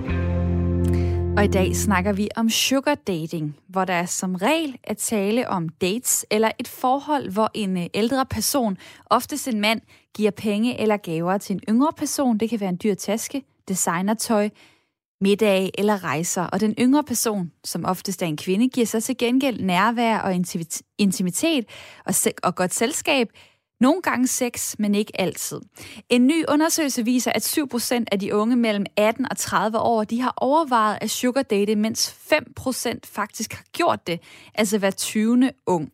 Og 1.37 1.43
i 1.43 1.47
dag 1.47 1.75
snakker 1.75 2.13
vi 2.13 2.29
om 2.35 2.49
sugar 2.49 2.95
dating, 2.95 3.57
hvor 3.67 3.85
der 3.85 4.05
som 4.05 4.35
regel 4.35 4.77
er 4.83 4.93
tale 4.93 5.49
om 5.49 5.69
dates 5.69 6.25
eller 6.29 6.51
et 6.59 6.67
forhold, 6.67 7.31
hvor 7.31 7.51
en 7.53 7.77
øh, 7.77 7.85
ældre 7.93 8.25
person, 8.25 8.77
oftest 9.05 9.47
en 9.47 9.59
mand, 9.59 9.81
giver 10.15 10.31
penge 10.31 10.81
eller 10.81 10.97
gaver 10.97 11.37
til 11.37 11.53
en 11.53 11.61
yngre 11.69 11.91
person. 11.97 12.37
Det 12.37 12.49
kan 12.49 12.59
være 12.59 12.69
en 12.69 12.79
dyr 12.83 12.93
taske, 12.93 13.43
designertøj, 13.67 14.49
middag 15.21 15.71
eller 15.77 16.03
rejser. 16.03 16.43
Og 16.43 16.59
den 16.59 16.75
yngre 16.79 17.03
person, 17.03 17.51
som 17.63 17.85
oftest 17.85 18.21
er 18.21 18.27
en 18.27 18.37
kvinde, 18.37 18.69
giver 18.69 18.85
sig 18.85 19.03
til 19.03 19.17
gengæld 19.17 19.61
nærvær 19.61 20.19
og 20.19 20.33
intimitet 20.97 21.65
og 22.43 22.55
godt 22.55 22.73
selskab, 22.73 23.29
nogle 23.79 24.01
gange 24.01 24.27
sex, 24.27 24.75
men 24.79 24.95
ikke 24.95 25.21
altid. 25.21 25.61
En 26.09 26.27
ny 26.27 26.45
undersøgelse 26.47 27.05
viser, 27.05 27.31
at 27.31 27.57
7% 27.57 28.03
af 28.11 28.19
de 28.19 28.35
unge 28.35 28.55
mellem 28.55 28.85
18 28.97 29.31
og 29.31 29.37
30 29.37 29.79
år, 29.79 30.03
de 30.03 30.21
har 30.21 30.33
overvejet 30.37 30.97
at 31.01 31.09
sugar 31.09 31.41
date, 31.41 31.75
mens 31.75 32.15
5% 32.33 32.99
faktisk 33.05 33.53
har 33.53 33.63
gjort 33.73 34.07
det, 34.07 34.19
altså 34.55 34.77
hver 34.77 34.91
20. 34.91 35.51
ung. 35.65 35.91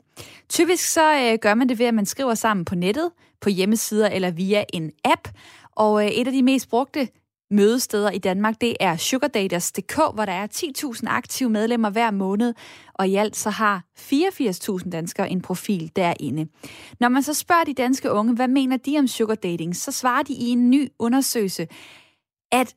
Typisk 0.50 0.86
så 0.86 1.16
øh, 1.16 1.40
gør 1.42 1.54
man 1.54 1.70
det 1.70 1.80
ved, 1.80 1.86
at 1.86 1.94
man 1.94 2.06
skriver 2.06 2.34
sammen 2.34 2.66
på 2.66 2.76
nettet, 2.76 3.12
på 3.42 3.50
hjemmesider 3.50 4.08
eller 4.08 4.32
via 4.32 4.64
en 4.74 4.92
app. 5.06 5.28
Og 5.76 6.06
øh, 6.06 6.12
et 6.12 6.28
af 6.28 6.34
de 6.34 6.44
mest 6.44 6.70
brugte 6.70 7.08
mødesteder 7.52 8.12
i 8.12 8.18
Danmark, 8.18 8.62
det 8.62 8.78
er 8.80 8.98
sugardaters.dk, 8.98 9.96
hvor 9.96 10.26
der 10.26 10.32
er 10.32 10.48
10.000 10.48 11.08
aktive 11.08 11.50
medlemmer 11.50 11.90
hver 11.90 12.12
måned, 12.12 12.54
og 12.94 13.08
i 13.08 13.16
alt 13.16 13.36
så 13.38 13.50
har 13.50 13.84
84.000 14.00 14.90
danskere 14.90 15.30
en 15.30 15.42
profil 15.42 15.92
derinde. 15.96 16.48
Når 17.00 17.10
man 17.10 17.24
så 17.24 17.34
spørger 17.34 17.64
de 17.64 17.74
danske 17.74 18.12
unge, 18.12 18.36
hvad 18.36 18.48
mener 18.48 18.78
de 18.78 19.00
om 19.00 19.08
sugardating, 19.08 19.76
så 19.76 19.92
svarer 19.92 20.24
de 20.24 20.34
i 20.34 20.50
en 20.50 20.70
ny 20.70 20.88
undersøgelse, 21.00 21.68
at 22.52 22.76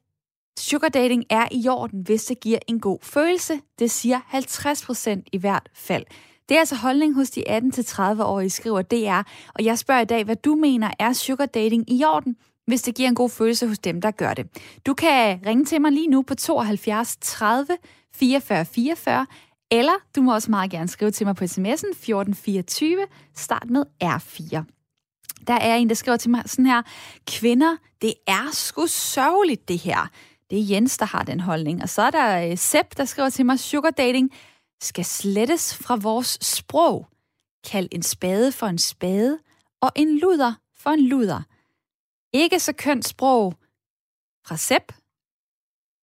sugardating 0.59 1.25
er 1.31 1.49
i 1.51 1.69
orden, 1.69 2.01
hvis 2.01 2.25
det 2.25 2.41
giver 2.41 2.59
en 2.69 2.81
god 2.81 2.99
følelse. 3.03 3.61
Det 3.79 3.91
siger 3.91 4.21
50% 4.33 5.23
i 5.33 5.39
hvert 5.39 5.69
fald. 5.75 6.05
Det 6.49 6.55
er 6.55 6.59
altså 6.59 6.77
holdning 6.77 7.15
hos 7.15 7.31
de 7.31 7.45
18-30-årige, 7.49 8.51
skriver 8.51 8.83
DR, 8.83 9.23
og 9.55 9.65
jeg 9.65 9.79
spørger 9.79 10.01
i 10.01 10.05
dag, 10.05 10.25
hvad 10.25 10.37
du 10.37 10.55
mener 10.55 10.91
er 10.99 11.13
sugardating 11.13 11.91
i 11.91 12.05
orden? 12.05 12.37
Hvis 12.67 12.83
det 12.83 12.95
giver 12.95 13.09
en 13.09 13.15
god 13.15 13.31
følelse 13.31 13.69
hos 13.69 13.79
dem, 13.79 14.01
der 14.01 14.11
gør 14.11 14.35
det. 14.35 14.47
Du 14.87 14.95
kan 14.95 15.41
ringe 15.47 15.65
til 15.65 15.81
mig 15.81 15.93
lige 15.93 16.09
nu 16.09 16.23
på 16.23 16.35
72 16.35 17.17
30 17.21 17.77
44 18.15 18.65
44, 18.65 19.27
eller 19.71 19.93
du 20.17 20.23
må 20.23 20.35
også 20.35 20.51
meget 20.51 20.71
gerne 20.71 20.89
skrive 20.89 21.11
til 21.11 21.27
mig 21.27 21.37
på 21.37 21.45
sms'en 21.45 21.91
1424, 21.91 23.07
start 23.37 23.71
med 23.71 23.85
R4. 24.05 24.65
Der 25.47 25.55
er 25.55 25.75
en, 25.77 25.89
der 25.89 25.95
skriver 25.95 26.17
til 26.17 26.31
mig 26.31 26.43
sådan 26.47 26.67
her, 26.67 26.83
kvinder, 27.27 27.77
det 28.03 28.15
er 28.27 28.49
sgu 28.53 28.87
sørgeligt 28.87 29.69
det 29.69 29.79
her. 29.79 30.09
Det 30.51 30.59
er 30.59 30.67
Jens, 30.71 30.99
der 30.99 31.07
har 31.07 31.23
den 31.23 31.41
holdning. 31.41 31.83
Og 31.83 31.89
så 31.89 32.03
er 32.03 32.11
der 32.11 32.51
øh, 32.51 32.59
Sepp, 32.59 32.97
der 32.97 33.05
skriver 33.05 33.31
til 33.31 33.47
mig, 33.47 33.61
sugar 33.61 33.91
dating 33.91 34.31
skal 34.81 35.05
slettes 35.05 35.75
fra 35.75 35.97
vores 35.97 36.39
sprog. 36.41 37.07
Kald 37.71 37.89
en 37.93 38.03
spade 38.03 38.53
for 38.53 38.67
en 38.67 38.79
spade, 38.79 39.39
og 39.81 39.91
en 39.97 40.19
luder 40.19 40.53
for 40.77 40.91
en 40.91 41.01
luder. 41.01 41.43
Ikke 42.35 42.59
så 42.59 42.73
kønt 42.73 43.05
sprog 43.05 43.55
fra 44.47 44.57
Sepp, 44.57 44.93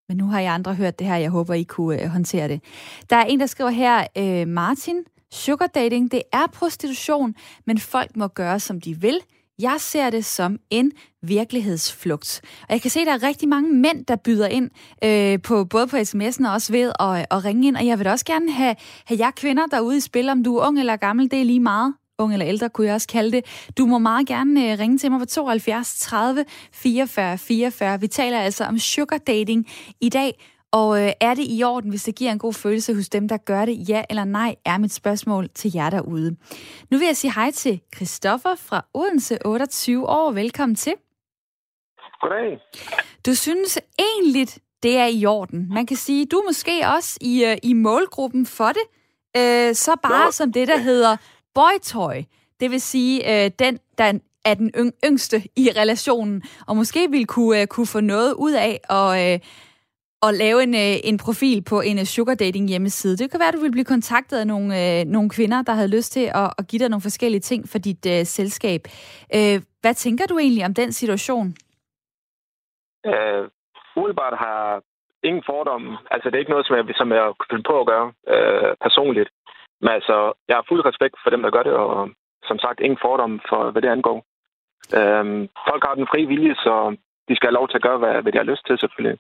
men 0.09 0.17
nu 0.17 0.25
har 0.25 0.39
jeg 0.39 0.53
andre 0.53 0.75
hørt 0.75 0.99
det 0.99 1.07
her. 1.07 1.15
Jeg 1.15 1.29
håber, 1.29 1.53
I 1.53 1.63
kunne 1.63 2.03
øh, 2.03 2.09
håndtere 2.09 2.47
det. 2.47 2.63
Der 3.09 3.15
er 3.15 3.25
en, 3.25 3.39
der 3.39 3.45
skriver 3.45 3.69
her, 3.69 4.07
øh, 4.17 4.47
Martin, 4.47 5.03
sugar 5.31 5.67
dating, 5.67 6.11
det 6.11 6.21
er 6.33 6.47
prostitution, 6.53 7.35
men 7.65 7.77
folk 7.77 8.15
må 8.15 8.27
gøre, 8.27 8.59
som 8.59 8.81
de 8.81 9.01
vil. 9.01 9.19
Jeg 9.59 9.75
ser 9.79 10.09
det 10.09 10.25
som 10.25 10.59
en 10.69 10.91
virkelighedsflugt. 11.21 12.41
Og 12.61 12.69
jeg 12.69 12.81
kan 12.81 12.91
se, 12.91 12.99
at 12.99 13.07
der 13.07 13.13
er 13.13 13.23
rigtig 13.23 13.49
mange 13.49 13.73
mænd, 13.73 14.05
der 14.05 14.15
byder 14.15 14.47
ind, 14.47 14.69
øh, 15.03 15.41
på, 15.41 15.65
både 15.65 15.87
på 15.87 15.97
sms'en 15.97 16.47
og 16.47 16.53
også 16.53 16.71
ved 16.73 16.91
at, 16.99 17.25
at 17.31 17.45
ringe 17.45 17.67
ind. 17.67 17.75
Og 17.75 17.85
jeg 17.85 17.99
vil 17.99 18.07
også 18.07 18.25
gerne 18.25 18.51
have, 18.51 18.75
have 19.05 19.19
jer 19.19 19.31
kvinder 19.31 19.65
derude 19.65 19.97
i 19.97 19.99
spil, 19.99 20.29
om 20.29 20.43
du 20.43 20.57
er 20.57 20.67
ung 20.67 20.79
eller 20.79 20.95
gammel, 20.95 21.31
det 21.31 21.39
er 21.39 21.43
lige 21.43 21.59
meget 21.59 21.93
ung 22.19 22.33
eller 22.33 22.47
ældre, 22.47 22.69
kunne 22.69 22.87
jeg 22.87 22.95
også 22.95 23.07
kalde 23.07 23.31
det. 23.31 23.69
Du 23.77 23.85
må 23.85 23.97
meget 23.97 24.27
gerne 24.27 24.71
øh, 24.71 24.79
ringe 24.79 24.97
til 24.97 25.11
mig 25.11 25.19
på 25.19 25.25
72 25.25 25.99
30 25.99 26.45
44 26.73 27.37
44. 27.37 27.99
Vi 27.99 28.07
taler 28.07 28.39
altså 28.39 28.63
om 28.63 28.79
sugar 28.79 29.17
dating 29.17 29.67
i 30.01 30.09
dag, 30.09 30.33
og 30.71 31.03
øh, 31.03 31.11
er 31.21 31.33
det 31.33 31.45
i 31.49 31.63
orden, 31.63 31.89
hvis 31.89 32.03
det 32.03 32.15
giver 32.15 32.31
en 32.31 32.39
god 32.39 32.53
følelse 32.53 32.95
hos 32.95 33.09
dem, 33.09 33.27
der 33.27 33.37
gør 33.37 33.65
det? 33.65 33.89
Ja 33.89 34.03
eller 34.09 34.23
nej, 34.23 34.55
er 34.65 34.77
mit 34.77 34.93
spørgsmål 34.93 35.49
til 35.49 35.71
jer 35.75 35.89
derude. 35.89 36.35
Nu 36.91 36.97
vil 36.97 37.05
jeg 37.05 37.17
sige 37.17 37.33
hej 37.33 37.51
til 37.51 37.81
Christoffer 37.95 38.55
fra 38.55 38.85
Odense, 38.93 39.37
28 39.45 40.09
år. 40.09 40.31
Velkommen 40.31 40.75
til. 40.75 40.93
Goddag. 42.21 42.59
Du 43.25 43.35
synes 43.35 43.79
egentlig, 43.99 44.47
det 44.83 44.97
er 44.97 45.05
i 45.05 45.25
orden. 45.25 45.73
Man 45.73 45.85
kan 45.85 45.97
sige, 45.97 46.25
du 46.25 46.37
er 46.37 46.43
måske 46.43 46.81
også 46.95 47.17
i, 47.21 47.45
øh, 47.45 47.57
i 47.63 47.73
målgruppen 47.73 48.45
for 48.45 48.67
det. 48.67 48.85
Øh, 49.37 49.75
så 49.75 49.95
bare 50.03 50.25
jo. 50.25 50.31
som 50.31 50.53
det, 50.53 50.67
der 50.67 50.77
hedder 50.77 51.17
boytoy. 51.55 52.23
Det 52.59 52.71
vil 52.71 52.81
sige, 52.81 53.45
øh, 53.45 53.51
den, 53.59 53.79
der 53.97 54.19
er 54.45 54.53
den 54.53 54.71
yngste 55.05 55.37
i 55.55 55.69
relationen, 55.79 56.43
og 56.67 56.75
måske 56.75 57.07
vil 57.09 57.27
kunne, 57.27 57.61
øh, 57.61 57.67
kunne 57.67 57.87
få 57.87 57.99
noget 57.99 58.33
ud 58.33 58.53
af 58.53 58.79
at, 58.89 59.33
øh, 59.33 59.39
at 60.27 60.33
lave 60.33 60.63
en, 60.63 60.73
øh, 60.75 60.95
en 61.03 61.17
profil 61.17 61.63
på 61.63 61.81
en 61.81 61.97
øh, 61.99 62.05
sugar 62.05 62.35
dating 62.35 62.69
hjemmeside. 62.69 63.17
Det 63.17 63.31
kan 63.31 63.39
være, 63.39 63.49
at 63.49 63.53
du 63.53 63.59
vil 63.59 63.71
blive 63.71 63.85
kontaktet 63.85 64.37
af 64.37 64.47
nogle, 64.47 64.99
øh, 64.99 65.05
nogle 65.05 65.29
kvinder, 65.29 65.61
der 65.61 65.73
havde 65.73 65.95
lyst 65.97 66.11
til 66.11 66.25
at, 66.35 66.53
at 66.57 66.67
give 66.67 66.79
dig 66.79 66.89
nogle 66.89 67.01
forskellige 67.01 67.41
ting 67.41 67.69
for 67.69 67.77
dit 67.77 68.05
øh, 68.05 68.25
selskab. 68.25 68.81
Øh, 69.35 69.61
hvad 69.81 69.93
tænker 69.93 70.25
du 70.25 70.37
egentlig 70.37 70.65
om 70.65 70.73
den 70.73 70.91
situation? 70.91 71.47
Øh, 73.05 73.43
umiddelbart 73.95 74.37
har 74.37 74.81
ingen 75.23 75.43
fordomme. 75.45 75.97
Altså, 76.11 76.29
det 76.29 76.35
er 76.35 76.39
ikke 76.39 76.55
noget, 76.55 76.67
som 76.67 76.75
jeg, 76.77 76.85
som 76.95 77.11
jeg 77.11 77.33
kunne 77.39 77.63
på 77.63 77.79
at 77.79 77.87
gøre 77.87 78.07
øh, 78.33 78.75
personligt. 78.81 79.29
Men 79.81 79.89
altså, 79.89 80.33
jeg 80.47 80.55
har 80.55 80.65
fuld 80.67 80.85
respekt 80.85 81.15
for 81.23 81.29
dem, 81.29 81.41
der 81.41 81.49
gør 81.49 81.63
det, 81.63 81.73
og 81.73 82.09
som 82.43 82.59
sagt, 82.59 82.79
ingen 82.79 82.99
fordom 83.01 83.41
for, 83.49 83.71
hvad 83.71 83.81
det 83.81 83.89
angår. 83.89 84.17
Øhm, 84.99 85.49
folk 85.69 85.83
har 85.87 85.95
den 85.95 86.07
frie 86.11 86.27
vilje, 86.27 86.55
så 86.55 86.95
de 87.27 87.35
skal 87.35 87.47
have 87.47 87.59
lov 87.59 87.67
til 87.67 87.77
at 87.77 87.87
gøre, 87.87 87.97
hvad, 87.97 88.21
hvad 88.21 88.31
de 88.31 88.37
har 88.37 88.51
lyst 88.51 88.65
til, 88.67 88.79
selvfølgelig. 88.79 89.17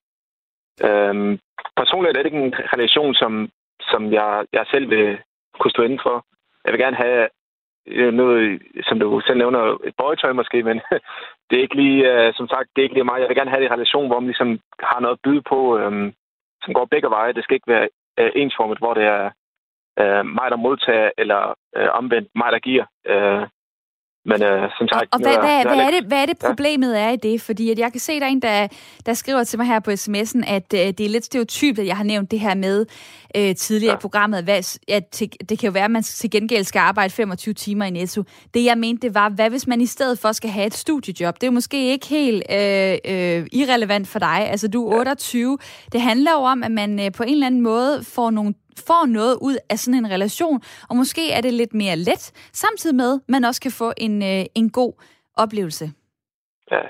Øhm, 0.87 1.39
personligt 1.75 2.09
er 2.09 2.21
det 2.21 2.29
ikke 2.29 2.45
en 2.45 2.55
relation, 2.75 3.13
som, 3.13 3.49
som 3.91 4.13
jeg, 4.13 4.45
jeg 4.53 4.65
selv 4.71 4.89
vil 4.89 5.17
kunne 5.59 5.71
stå 5.71 5.81
inden 5.83 5.99
for. 6.03 6.25
Jeg 6.65 6.71
vil 6.73 6.81
gerne 6.81 6.95
have 6.95 7.29
øh, 7.87 8.13
noget, 8.13 8.61
som 8.87 8.99
du 8.99 9.21
selv 9.25 9.37
nævner, 9.37 9.77
et 9.83 9.95
bøjetøj 9.97 10.33
måske, 10.33 10.63
men 10.63 10.77
det 11.47 11.55
er 11.57 11.61
ikke 11.61 11.75
lige, 11.75 11.99
øh, 12.11 12.33
som 12.33 12.47
sagt, 12.47 12.69
det 12.69 12.81
er 12.81 12.83
ikke 12.83 12.95
lige 12.95 13.09
mig. 13.09 13.19
Jeg 13.19 13.29
vil 13.29 13.37
gerne 13.37 13.49
have 13.49 13.61
det 13.63 13.69
i 13.69 13.73
relation, 13.73 14.07
hvor 14.07 14.19
man 14.19 14.27
ligesom 14.27 14.59
har 14.79 14.99
noget 14.99 15.15
at 15.15 15.23
byde 15.23 15.41
på, 15.41 15.77
øhm, 15.77 16.13
som 16.63 16.73
går 16.73 16.85
begge 16.85 17.09
veje. 17.09 17.33
Det 17.33 17.43
skal 17.43 17.55
ikke 17.55 17.71
være 17.73 17.89
øh, 18.19 18.31
ensformet, 18.35 18.77
hvor 18.77 18.93
det 18.93 19.03
er 19.03 19.29
øh, 20.01 20.25
mig, 20.37 20.47
der 20.51 20.65
modtager, 20.65 21.09
eller 21.17 21.41
øh, 21.77 21.89
omvendt 21.99 22.29
mig, 22.35 22.49
der 22.51 22.59
giver. 22.59 22.85
Øh, 23.11 23.43
men 24.25 24.43
øh, 24.43 24.69
som 24.77 24.87
sagt... 24.87 25.03
Og, 25.03 25.09
og 25.13 25.19
hvad, 25.21 25.37
hvad, 25.45 25.75
hvad, 25.75 25.85
er 25.87 25.91
det, 25.91 26.03
hvad 26.07 26.21
er 26.21 26.25
det 26.25 26.37
problemet 26.47 26.93
ja. 26.93 26.99
er 27.05 27.09
i 27.09 27.15
det? 27.15 27.41
Fordi 27.41 27.71
at 27.71 27.79
jeg 27.79 27.91
kan 27.91 27.99
se, 27.99 28.19
der 28.19 28.25
er 28.25 28.29
en, 28.29 28.41
der, 28.41 28.67
der 29.05 29.13
skriver 29.13 29.43
til 29.43 29.59
mig 29.59 29.67
her 29.67 29.79
på 29.79 29.91
sms'en, 29.91 30.53
at 30.57 30.73
øh, 30.73 30.79
det 30.79 30.99
er 31.05 31.09
lidt 31.09 31.25
stereotypt, 31.25 31.79
at 31.79 31.87
jeg 31.87 31.97
har 31.97 32.03
nævnt 32.03 32.31
det 32.31 32.39
her 32.39 32.55
med 32.55 32.85
øh, 33.37 33.55
tidligere 33.55 33.93
ja. 33.93 33.97
i 33.97 34.01
programmet, 34.01 34.43
hvad, 34.43 34.79
at 34.87 35.07
til, 35.07 35.29
det 35.49 35.59
kan 35.59 35.67
jo 35.67 35.71
være, 35.71 35.85
at 35.85 35.91
man 35.91 36.03
til 36.03 36.31
gengæld 36.31 36.63
skal 36.63 36.79
arbejde 36.79 37.13
25 37.13 37.53
timer 37.53 37.85
i 37.85 37.89
Netto. 37.89 38.23
Det 38.53 38.65
jeg 38.65 38.77
mente, 38.77 39.07
det 39.07 39.15
var, 39.15 39.29
hvad 39.29 39.49
hvis 39.49 39.67
man 39.67 39.81
i 39.81 39.85
stedet 39.85 40.19
for 40.19 40.31
skal 40.31 40.49
have 40.49 40.67
et 40.67 40.73
studiejob? 40.73 41.41
Det 41.41 41.47
er 41.47 41.51
måske 41.51 41.91
ikke 41.91 42.07
helt 42.07 42.43
øh, 42.51 42.93
øh, 43.13 43.47
irrelevant 43.51 44.07
for 44.07 44.19
dig. 44.19 44.49
Altså, 44.49 44.67
du 44.67 44.89
er 44.89 44.99
28. 44.99 45.57
Det 45.91 46.01
handler 46.01 46.31
jo 46.31 46.43
om, 46.43 46.63
at 46.63 46.71
man 46.71 46.99
øh, 46.99 47.11
på 47.17 47.23
en 47.23 47.33
eller 47.33 47.47
anden 47.47 47.61
måde 47.61 48.03
får 48.15 48.29
nogle 48.29 48.53
får 48.87 49.05
noget 49.05 49.37
ud 49.41 49.55
af 49.69 49.77
sådan 49.79 49.99
en 50.05 50.11
relation, 50.11 50.61
og 50.89 50.95
måske 50.95 51.31
er 51.31 51.41
det 51.41 51.53
lidt 51.53 51.73
mere 51.73 51.95
let, 51.95 52.23
samtidig 52.53 52.95
med, 52.95 53.13
at 53.13 53.29
man 53.29 53.43
også 53.43 53.61
kan 53.61 53.71
få 53.71 53.93
en, 53.97 54.23
øh, 54.23 54.45
en 54.55 54.69
god 54.69 54.93
oplevelse. 55.37 55.85
Ja, 56.71 56.81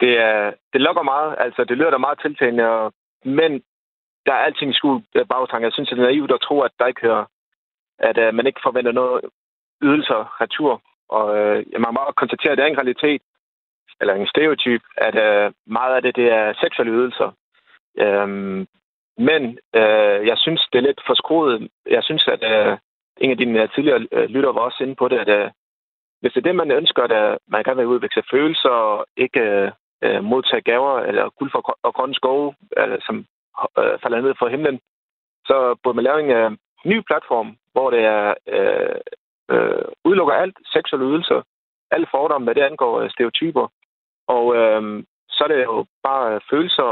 det, 0.00 0.12
er, 0.28 0.52
det 0.72 0.80
lukker 0.80 1.02
meget. 1.02 1.34
Altså, 1.38 1.64
det 1.64 1.76
lyder 1.76 1.90
da 1.90 1.98
meget 1.98 2.20
tiltalende, 2.22 2.64
og, 2.64 2.92
men 3.24 3.62
der 4.26 4.32
er 4.32 4.44
alting 4.46 4.70
i 4.70 4.74
bagtanke. 5.28 5.64
Jeg 5.64 5.72
synes, 5.72 5.88
det 5.88 5.98
er 5.98 6.02
naivt 6.02 6.32
at 6.32 6.40
tro, 6.40 6.60
at 6.60 6.72
der 6.78 6.86
ikke 6.86 7.00
hører, 7.00 7.24
at 7.98 8.18
øh, 8.18 8.34
man 8.34 8.46
ikke 8.46 8.60
forventer 8.62 8.92
noget 8.92 9.20
ydelser 9.82 10.40
retur. 10.40 10.82
Og 11.08 11.38
øh, 11.38 11.64
man 11.78 11.94
må 11.94 12.00
også 12.00 12.20
konstatere, 12.22 12.52
at 12.52 12.58
det 12.58 12.64
er 12.64 12.68
en 12.68 12.78
realitet, 12.82 13.22
eller 14.00 14.14
en 14.14 14.26
stereotyp, 14.26 14.82
at 14.96 15.14
øh, 15.26 15.52
meget 15.66 15.94
af 15.96 16.02
det, 16.02 16.16
det 16.16 16.28
er 16.32 16.54
seksuelle 16.60 16.92
ydelser. 16.92 17.30
Øhm, 17.98 18.66
men 19.18 19.42
øh, 19.74 20.26
jeg 20.30 20.38
synes, 20.38 20.68
det 20.72 20.78
er 20.78 20.88
lidt 20.88 21.00
for 21.06 21.14
skruet. 21.14 21.68
Jeg 21.86 22.02
synes, 22.04 22.28
at 22.28 22.42
øh, 22.52 22.78
en 23.16 23.30
af 23.30 23.36
dine 23.36 23.62
øh, 23.62 23.68
tidligere 23.74 24.06
øh, 24.12 24.28
lytter 24.28 24.52
var 24.52 24.60
også 24.60 24.84
inde 24.84 24.94
på 24.94 25.08
det, 25.08 25.18
at 25.18 25.28
øh, 25.28 25.50
hvis 26.20 26.32
det 26.32 26.40
er 26.40 26.48
det, 26.48 26.56
man 26.56 26.70
ønsker, 26.70 27.02
at 27.02 27.12
øh, 27.22 27.36
man 27.48 27.62
gerne 27.64 27.76
vil 27.76 27.86
udvikle 27.94 28.22
følelser 28.30 28.68
og 28.68 29.06
ikke 29.16 29.40
øh, 29.40 29.70
øh, 30.04 30.24
modtage 30.24 30.62
gaver 30.62 31.00
eller 31.00 31.28
guld 31.38 31.50
for, 31.50 31.78
og 31.82 31.94
grønne 31.94 32.14
skove, 32.14 32.54
eller, 32.76 32.98
som 33.06 33.26
øh, 33.78 33.94
falder 34.02 34.20
ned 34.20 34.34
fra 34.38 34.48
himlen, 34.48 34.80
så 35.48 35.56
burde 35.82 35.96
man 35.96 36.04
lave 36.04 36.20
en 36.24 36.30
øh, 36.30 36.50
ny 36.84 36.96
platform, 37.08 37.56
hvor 37.72 37.90
det 37.90 38.02
er 38.04 38.34
øh, 38.56 39.00
øh, 39.52 39.84
udelukker 40.04 40.34
alt 40.34 40.56
seksuelle 40.74 41.06
ydelser, 41.10 41.42
alle 41.90 42.06
fordomme, 42.10 42.44
hvad 42.44 42.54
det 42.54 42.68
angår 42.70 43.00
øh, 43.00 43.10
stereotyper. 43.10 43.66
Og 44.28 44.44
øh, 44.56 45.04
så 45.30 45.44
er 45.44 45.48
det 45.48 45.64
jo 45.64 45.86
bare 46.02 46.40
følelser, 46.50 46.88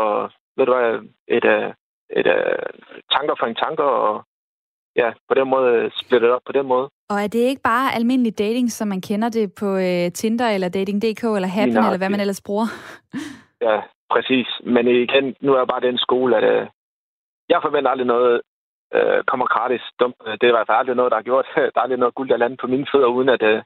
ved 0.56 0.66
du 0.66 0.72
hvad, 0.74 0.88
et, 1.36 1.44
øh, 1.44 1.70
et, 2.18 2.26
et 2.26 3.06
tanker 3.14 3.34
for 3.38 3.46
en 3.46 3.54
tanker, 3.54 3.84
og 3.84 4.24
ja, 4.96 5.12
på 5.28 5.34
den 5.34 5.48
måde 5.48 5.90
splittet 5.94 6.30
op 6.30 6.42
på 6.46 6.52
den 6.52 6.66
måde. 6.66 6.88
Og 7.10 7.16
er 7.24 7.26
det 7.26 7.38
ikke 7.38 7.62
bare 7.62 7.94
almindelig 7.94 8.38
dating, 8.38 8.70
som 8.70 8.88
man 8.88 9.00
kender 9.00 9.28
det 9.28 9.54
på 9.54 9.76
øh, 9.76 10.12
Tinder 10.12 10.48
eller 10.48 10.68
Dating.dk 10.68 11.22
eller 11.24 11.48
Happen, 11.48 11.76
eller 11.76 11.98
hvad 11.98 12.10
man 12.10 12.20
ellers 12.20 12.42
bruger? 12.46 12.66
ja, 13.66 13.80
præcis. 14.10 14.48
Men 14.74 14.88
igen, 14.88 15.36
nu 15.40 15.52
er 15.52 15.58
jeg 15.58 15.68
bare 15.72 15.86
den 15.88 15.98
skole, 15.98 16.36
at 16.36 16.44
øh, 16.54 16.66
jeg 17.48 17.58
forventer 17.62 17.90
aldrig 17.90 18.06
noget 18.06 18.40
øh, 18.94 19.24
kommer 19.30 19.46
gratis. 19.46 19.82
Dumt. 20.00 20.16
Det 20.38 20.42
er 20.44 20.52
i 20.52 20.56
hvert 20.56 20.68
fald 20.68 20.78
aldrig 20.78 20.96
noget, 20.96 21.10
der 21.10 21.18
har 21.20 21.28
gjort. 21.30 21.46
Der 21.72 21.78
er 21.78 21.84
aldrig 21.84 21.98
noget 21.98 22.14
guld, 22.14 22.28
der 22.28 22.36
landet 22.36 22.60
på 22.60 22.66
mine 22.66 22.86
fødder, 22.92 23.06
uden 23.16 23.28
at 23.28 23.42
øh, 23.42 23.62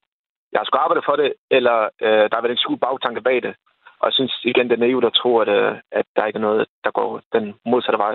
jeg 0.52 0.62
skulle 0.64 0.82
arbejde 0.82 1.02
for 1.08 1.16
det, 1.16 1.32
eller 1.50 1.76
øh, 2.06 2.24
der 2.30 2.36
er 2.36 2.42
været 2.42 2.56
en 2.56 2.64
skuld 2.64 2.78
bagtanke 2.80 3.20
bag 3.20 3.42
det. 3.42 3.54
Og 4.00 4.04
jeg 4.08 4.14
synes 4.18 4.34
igen, 4.44 4.66
det 4.68 4.76
er 4.76 4.84
naivt 4.86 5.04
at 5.04 5.18
tro, 5.20 5.38
at, 5.38 5.48
øh, 5.48 5.72
at 5.92 6.06
der 6.16 6.26
ikke 6.26 6.36
er 6.36 6.46
noget, 6.48 6.66
der 6.84 6.90
går 6.90 7.20
den 7.32 7.54
modsatte 7.66 7.98
vej. 7.98 8.14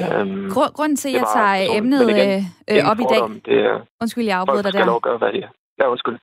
Øhm, 0.00 0.50
Grund, 0.54 0.72
grunden 0.76 0.96
til, 0.96 1.08
at 1.08 1.14
jeg 1.14 1.26
tager 1.36 1.56
emnet 1.78 2.00
igen, 2.10 2.28
øh, 2.70 2.90
op 2.90 3.00
i 3.04 3.06
dag... 3.14 3.22
Det 3.48 3.56
er, 3.68 3.80
undskyld, 4.00 4.24
jeg 4.24 4.38
afbryder 4.38 4.62
dig 4.62 4.72
der. 4.72 4.78
Skal 4.78 4.92
lov 4.94 5.00
gøre, 5.00 5.18
hvad 5.18 5.32
de 5.32 5.40
er. 5.46 5.50
Ja, 5.78 5.84
undskyld. 5.94 6.18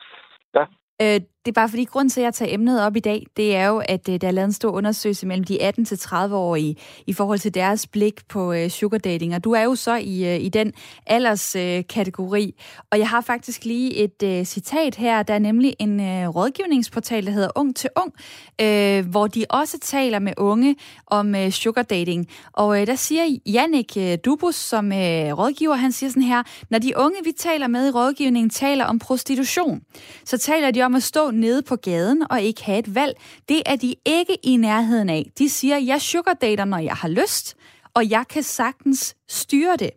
Ja. 0.57 0.63
Øh, 1.03 1.19
det 1.45 1.51
er 1.51 1.53
bare 1.53 1.69
fordi, 1.69 1.83
grund 1.83 2.09
til, 2.09 2.21
at 2.21 2.25
jeg 2.25 2.33
tager 2.33 2.53
emnet 2.53 2.81
op 2.81 2.95
i 2.95 2.99
dag, 2.99 3.25
det 3.37 3.55
er 3.55 3.67
jo, 3.67 3.77
at 3.85 4.09
øh, 4.09 4.21
der 4.21 4.27
er 4.27 4.31
lavet 4.31 4.45
en 4.45 4.53
stor 4.53 4.71
undersøgelse 4.71 5.27
mellem 5.27 5.43
de 5.43 5.69
18-30-årige 5.69 6.75
i 7.07 7.13
forhold 7.13 7.39
til 7.39 7.53
deres 7.53 7.87
blik 7.87 8.27
på 8.29 8.53
øh, 8.53 8.69
sugar 8.69 8.97
dating. 8.97 9.35
Og 9.35 9.43
du 9.43 9.51
er 9.51 9.61
jo 9.61 9.75
så 9.75 9.95
i, 9.95 10.35
øh, 10.35 10.41
i 10.41 10.49
den 10.49 10.73
alderskategori. 11.05 12.45
Øh, 12.45 12.83
og 12.91 12.99
jeg 12.99 13.09
har 13.09 13.21
faktisk 13.21 13.65
lige 13.65 13.95
et 13.95 14.23
øh, 14.23 14.45
citat 14.45 14.95
her. 14.95 15.23
Der 15.23 15.33
er 15.33 15.39
nemlig 15.39 15.75
en 15.79 15.99
øh, 15.99 16.27
rådgivningsportal, 16.27 17.25
der 17.25 17.31
hedder 17.31 17.49
Ung 17.55 17.75
til 17.75 17.89
Ung, 17.95 18.13
øh, 18.61 19.09
hvor 19.09 19.27
de 19.27 19.45
også 19.49 19.77
taler 19.81 20.19
med 20.19 20.33
unge 20.37 20.75
om 21.07 21.35
øh, 21.35 21.51
sugar 21.51 21.83
dating. 21.83 22.27
Og 22.53 22.81
øh, 22.81 22.87
der 22.87 22.95
siger 22.95 23.23
Jannik 23.45 23.97
øh, 23.97 24.17
Dubus, 24.25 24.55
som 24.55 24.91
øh, 24.91 24.97
rådgiver, 25.37 25.75
han 25.75 25.91
siger 25.91 26.09
sådan 26.09 26.23
her, 26.23 26.43
når 26.69 26.79
de 26.79 26.97
unge, 26.97 27.17
vi 27.23 27.31
taler 27.31 27.67
med 27.67 27.87
i 27.87 27.91
rådgivningen, 27.91 28.49
taler 28.49 28.85
om 28.85 28.99
prostitution, 28.99 29.81
så 30.25 30.37
taler 30.37 30.71
de 30.71 30.81
om 30.81 30.95
at 30.95 31.03
stå 31.03 31.32
nede 31.33 31.61
på 31.61 31.75
gaden 31.75 32.23
og 32.29 32.41
ikke 32.41 32.63
have 32.63 32.79
et 32.79 32.95
valg. 32.95 33.17
Det 33.49 33.61
er 33.65 33.75
de 33.75 33.95
ikke 34.05 34.37
i 34.43 34.57
nærheden 34.57 35.09
af. 35.09 35.31
De 35.37 35.49
siger, 35.49 35.77
jeg 35.77 36.01
sugardater, 36.01 36.65
når 36.65 36.77
jeg 36.77 36.95
har 36.95 37.07
lyst, 37.07 37.55
og 37.93 38.09
jeg 38.09 38.25
kan 38.29 38.43
sagtens 38.43 39.15
styre 39.29 39.75
det. 39.75 39.89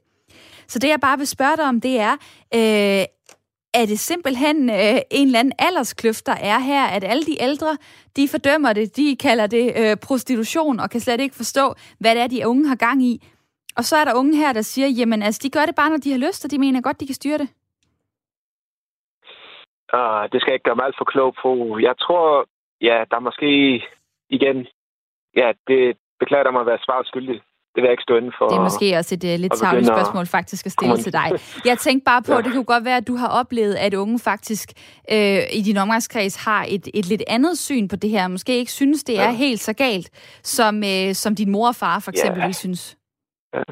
Så 0.69 0.79
det, 0.79 0.89
jeg 0.89 1.01
bare 1.01 1.19
vil 1.19 1.27
spørge 1.27 1.57
dig 1.57 1.65
om, 1.65 1.81
det 1.81 2.01
er, 2.01 2.13
øh, 2.55 3.05
er 3.75 3.87
det 3.87 3.99
simpelthen 3.99 4.71
øh, 4.71 4.99
en 5.11 5.27
eller 5.27 5.39
anden 5.39 5.53
alderskløft, 5.59 6.27
der 6.27 6.33
er 6.33 6.59
her, 6.59 6.85
at 6.85 7.05
alle 7.05 7.25
de 7.25 7.43
ældre, 7.43 7.77
de 8.17 8.29
fordømmer 8.29 8.73
det, 8.73 8.97
de 8.97 9.17
kalder 9.21 9.47
det 9.47 9.73
øh, 9.77 9.97
prostitution, 9.97 10.81
og 10.81 10.91
kan 10.91 11.01
slet 11.01 11.21
ikke 11.21 11.37
forstå, 11.37 11.75
hvad 11.99 12.15
det 12.15 12.23
er, 12.23 12.27
de 12.27 12.49
unge 12.49 12.69
har 12.69 12.77
gang 12.77 13.05
i. 13.05 13.29
Og 13.77 13.85
så 13.85 13.97
er 13.97 14.05
der 14.05 14.15
unge 14.15 14.37
her, 14.37 14.53
der 14.53 14.63
siger, 14.63 14.89
jamen 14.89 15.23
altså, 15.23 15.41
de 15.43 15.51
gør 15.51 15.67
det 15.67 15.75
bare, 15.75 15.91
når 15.91 15.97
de 15.97 16.11
har 16.11 16.19
lyst, 16.19 16.45
og 16.45 16.51
de 16.51 16.59
mener 16.59 16.81
godt, 16.81 17.01
de 17.01 17.07
kan 17.07 17.15
styre 17.15 17.39
det. 17.39 17.49
Uh, 19.97 20.23
det 20.33 20.39
skal 20.39 20.51
jeg 20.51 20.59
ikke 20.59 20.69
gøre 20.69 20.79
mig 20.79 20.87
alt 20.87 20.99
for 21.01 21.09
klog 21.15 21.31
på. 21.43 21.51
Jeg 21.89 21.95
tror, 22.05 22.27
ja, 22.89 22.97
der 23.11 23.17
er 23.17 23.29
måske 23.29 23.51
igen... 24.37 24.57
Ja, 25.41 25.49
det 25.69 25.83
beklager 26.21 26.45
der 26.45 26.51
mig 26.51 26.61
at 26.61 26.71
være 26.73 26.85
svaret 26.87 27.07
skyldig. 27.07 27.39
Det 27.73 27.83
vil 27.83 27.89
jeg 27.89 27.97
ikke 27.97 28.09
stå 28.09 28.17
inden 28.17 28.35
for. 28.39 28.49
Det 28.49 28.57
er 28.57 28.69
måske 28.71 28.97
også 29.01 29.15
et 29.15 29.25
uh, 29.25 29.41
lidt 29.45 29.55
tavligt 29.63 29.87
spørgsmål 29.87 30.27
faktisk 30.27 30.67
at 30.67 30.73
stille 30.73 30.97
til 30.97 31.13
dig. 31.13 31.29
Jeg 31.65 31.79
tænkte 31.79 32.05
bare 32.05 32.23
på, 32.29 32.33
ja. 32.33 32.41
det 32.45 32.53
kunne 32.53 32.71
godt 32.75 32.85
være, 32.85 32.97
at 32.97 33.09
du 33.11 33.17
har 33.23 33.31
oplevet, 33.41 33.75
at 33.87 33.95
unge 33.95 34.19
faktisk 34.31 34.69
øh, 35.15 35.41
i 35.59 35.61
din 35.69 35.77
omgangskreds 35.77 36.37
har 36.47 36.63
et, 36.75 36.85
et 36.99 37.07
lidt 37.13 37.25
andet 37.29 37.59
syn 37.59 37.89
på 37.89 37.97
det 37.97 38.11
her. 38.11 38.29
Måske 38.29 38.53
ikke 38.59 38.73
synes, 38.73 39.05
det 39.05 39.17
er 39.19 39.31
ja. 39.31 39.43
helt 39.45 39.61
så 39.61 39.73
galt, 39.85 40.09
som, 40.57 40.75
øh, 40.93 41.15
som 41.23 41.35
din 41.35 41.51
mor 41.53 41.69
og 41.69 41.79
far 41.83 41.99
for 42.05 42.11
eksempel 42.11 42.43
ja. 42.43 42.53
synes. 42.53 42.97
Ja. 43.55 43.63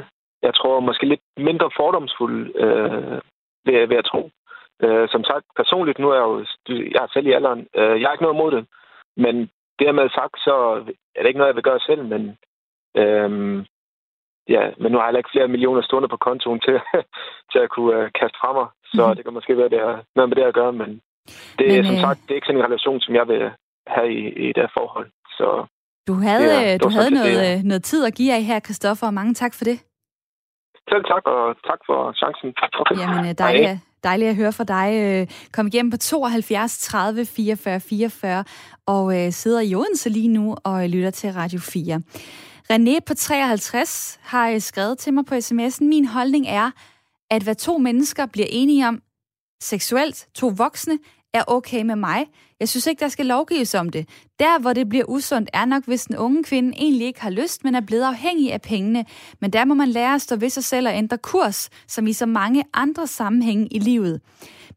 Jeg 0.43 0.55
tror 0.55 0.81
måske 0.81 1.07
lidt 1.07 1.25
mindre 1.37 1.71
fordomsfuld, 1.77 2.39
øh, 2.65 3.21
ved, 3.67 3.89
ved 3.91 3.97
at 3.97 4.05
tro. 4.05 4.31
Øh, 4.83 5.09
som 5.09 5.25
sagt, 5.25 5.45
personligt, 5.57 5.99
nu 5.99 6.11
er 6.11 6.15
jeg 6.15 6.27
jo 6.31 6.45
jeg 6.95 7.03
er 7.03 7.13
selv 7.13 7.27
i 7.27 7.33
alderen. 7.33 7.67
Øh, 7.77 8.01
jeg 8.01 8.07
har 8.07 8.13
ikke 8.15 8.27
noget 8.27 8.39
imod 8.39 8.51
det. 8.57 8.67
Men 9.17 9.51
dermed 9.79 10.11
sagt, 10.11 10.37
så 10.47 10.55
er 11.17 11.21
det 11.21 11.29
ikke 11.29 11.39
noget, 11.39 11.53
jeg 11.53 11.57
vil 11.57 11.71
gøre 11.71 11.81
selv, 11.89 12.05
men 12.13 12.23
øh, 13.03 13.31
ja, 14.49 14.63
men 14.81 14.93
nu 14.93 14.99
har 14.99 15.07
jeg 15.09 15.19
ikke 15.19 15.35
flere 15.35 15.49
millioner 15.49 15.83
stående 15.83 16.09
på 16.09 16.17
kontoen 16.17 16.61
til, 16.61 16.81
til 17.53 17.59
at 17.59 17.71
kunne 17.71 17.95
øh, 17.99 18.11
kaste 18.21 18.39
fra 18.41 18.53
mig. 18.53 18.69
Så 18.95 19.03
mm. 19.07 19.15
det 19.17 19.25
kan 19.25 19.35
måske 19.35 19.57
være, 19.57 19.69
det 19.69 19.81
har 19.81 20.05
noget 20.17 20.29
med 20.29 20.37
det 20.37 20.43
at 20.43 20.55
gøre, 20.55 20.73
men 20.73 20.91
det 21.59 21.67
er 21.79 21.85
som 21.85 21.95
øh... 21.95 22.01
sagt, 22.01 22.21
det 22.23 22.31
er 22.31 22.35
ikke 22.35 22.47
sådan 22.47 22.61
en 22.61 22.67
relation, 22.69 23.01
som 23.01 23.15
jeg 23.15 23.29
vil 23.29 23.51
have 23.87 24.13
i, 24.13 24.21
i 24.45 24.47
det 24.53 24.63
her 24.65 24.73
forhold. 24.79 25.09
Så 25.39 25.67
du 26.09 26.15
havde, 26.29 26.49
det, 26.49 26.73
er, 26.73 26.79
du 26.79 26.89
havde 26.97 27.11
noget, 27.19 27.37
det, 27.41 27.59
øh, 27.59 27.65
noget 27.71 27.85
tid 27.85 28.07
at 28.07 28.15
give 28.15 28.33
af 28.35 28.43
her, 28.43 28.61
Christoffer, 28.61 29.07
og 29.07 29.15
mange 29.15 29.35
tak 29.35 29.53
for 29.59 29.65
det. 29.65 29.79
Selv 30.91 31.05
tak, 31.13 31.23
og 31.35 31.57
tak 31.69 31.81
for 31.89 31.99
chancen. 32.21 32.49
Okay. 32.81 32.97
Jamen, 33.01 33.25
øh, 33.29 33.35
dejligt, 33.45 33.71
dejligt 34.05 34.31
at 34.31 34.37
høre 34.37 34.53
fra 34.53 34.65
dig. 34.65 34.95
Øh, 34.95 35.27
kom 35.53 35.67
igennem 35.67 35.91
på 35.91 35.97
72 35.97 36.79
30 36.79 37.27
44 37.27 37.81
44 37.81 38.45
og 38.87 39.21
øh, 39.21 39.33
sidder 39.33 39.61
i 39.61 39.75
Odense 39.75 40.09
lige 40.09 40.29
nu 40.29 40.57
og 40.65 40.85
øh, 40.85 40.91
lytter 40.91 41.11
til 41.11 41.33
Radio 41.33 41.61
4. 41.61 42.01
René 42.73 42.99
på 43.07 43.15
53 43.15 44.19
har 44.23 44.51
øh, 44.51 44.61
skrevet 44.61 44.99
til 44.99 45.15
mig 45.15 45.25
på 45.25 45.35
sms'en, 45.35 45.85
min 45.85 46.05
holdning 46.05 46.47
er, 46.49 46.71
at 47.31 47.43
hvad 47.43 47.55
to 47.55 47.79
mennesker 47.79 48.27
bliver 48.27 48.47
enige 48.51 48.89
om 48.89 49.03
seksuelt, 49.63 50.27
to 50.35 50.53
voksne, 50.57 50.99
er 51.35 51.45
okay 51.47 51.83
med 51.83 51.97
mig. 51.97 52.27
Jeg 52.61 52.69
synes 52.69 52.87
ikke, 52.87 53.01
der 53.01 53.09
skal 53.09 53.27
lovgives 53.27 53.75
om 53.75 53.89
det. 53.89 54.09
Der, 54.39 54.59
hvor 54.59 54.73
det 54.73 54.89
bliver 54.89 55.05
usundt, 55.09 55.51
er 55.53 55.65
nok, 55.65 55.85
hvis 55.85 56.05
den 56.05 56.17
unge 56.17 56.45
kvinde 56.45 56.73
egentlig 56.77 57.07
ikke 57.07 57.21
har 57.21 57.31
lyst, 57.31 57.65
men 57.65 57.75
er 57.75 57.81
blevet 57.81 58.03
afhængig 58.03 58.53
af 58.53 58.63
pengene. 58.63 59.05
Men 59.41 59.51
der 59.53 59.65
må 59.65 59.75
man 59.75 59.89
lære 59.89 60.15
at 60.15 60.23
stå 60.23 60.37
ved 60.37 60.51
sig 60.51 60.65
selv 60.65 60.89
og 60.89 60.95
ændre 60.95 61.19
kurs, 61.19 61.71
som 61.89 62.07
i 62.07 62.13
så 62.13 62.27
mange 62.27 62.65
andre 62.75 63.07
sammenhænge 63.07 63.69
i 63.71 63.79
livet. 63.79 64.21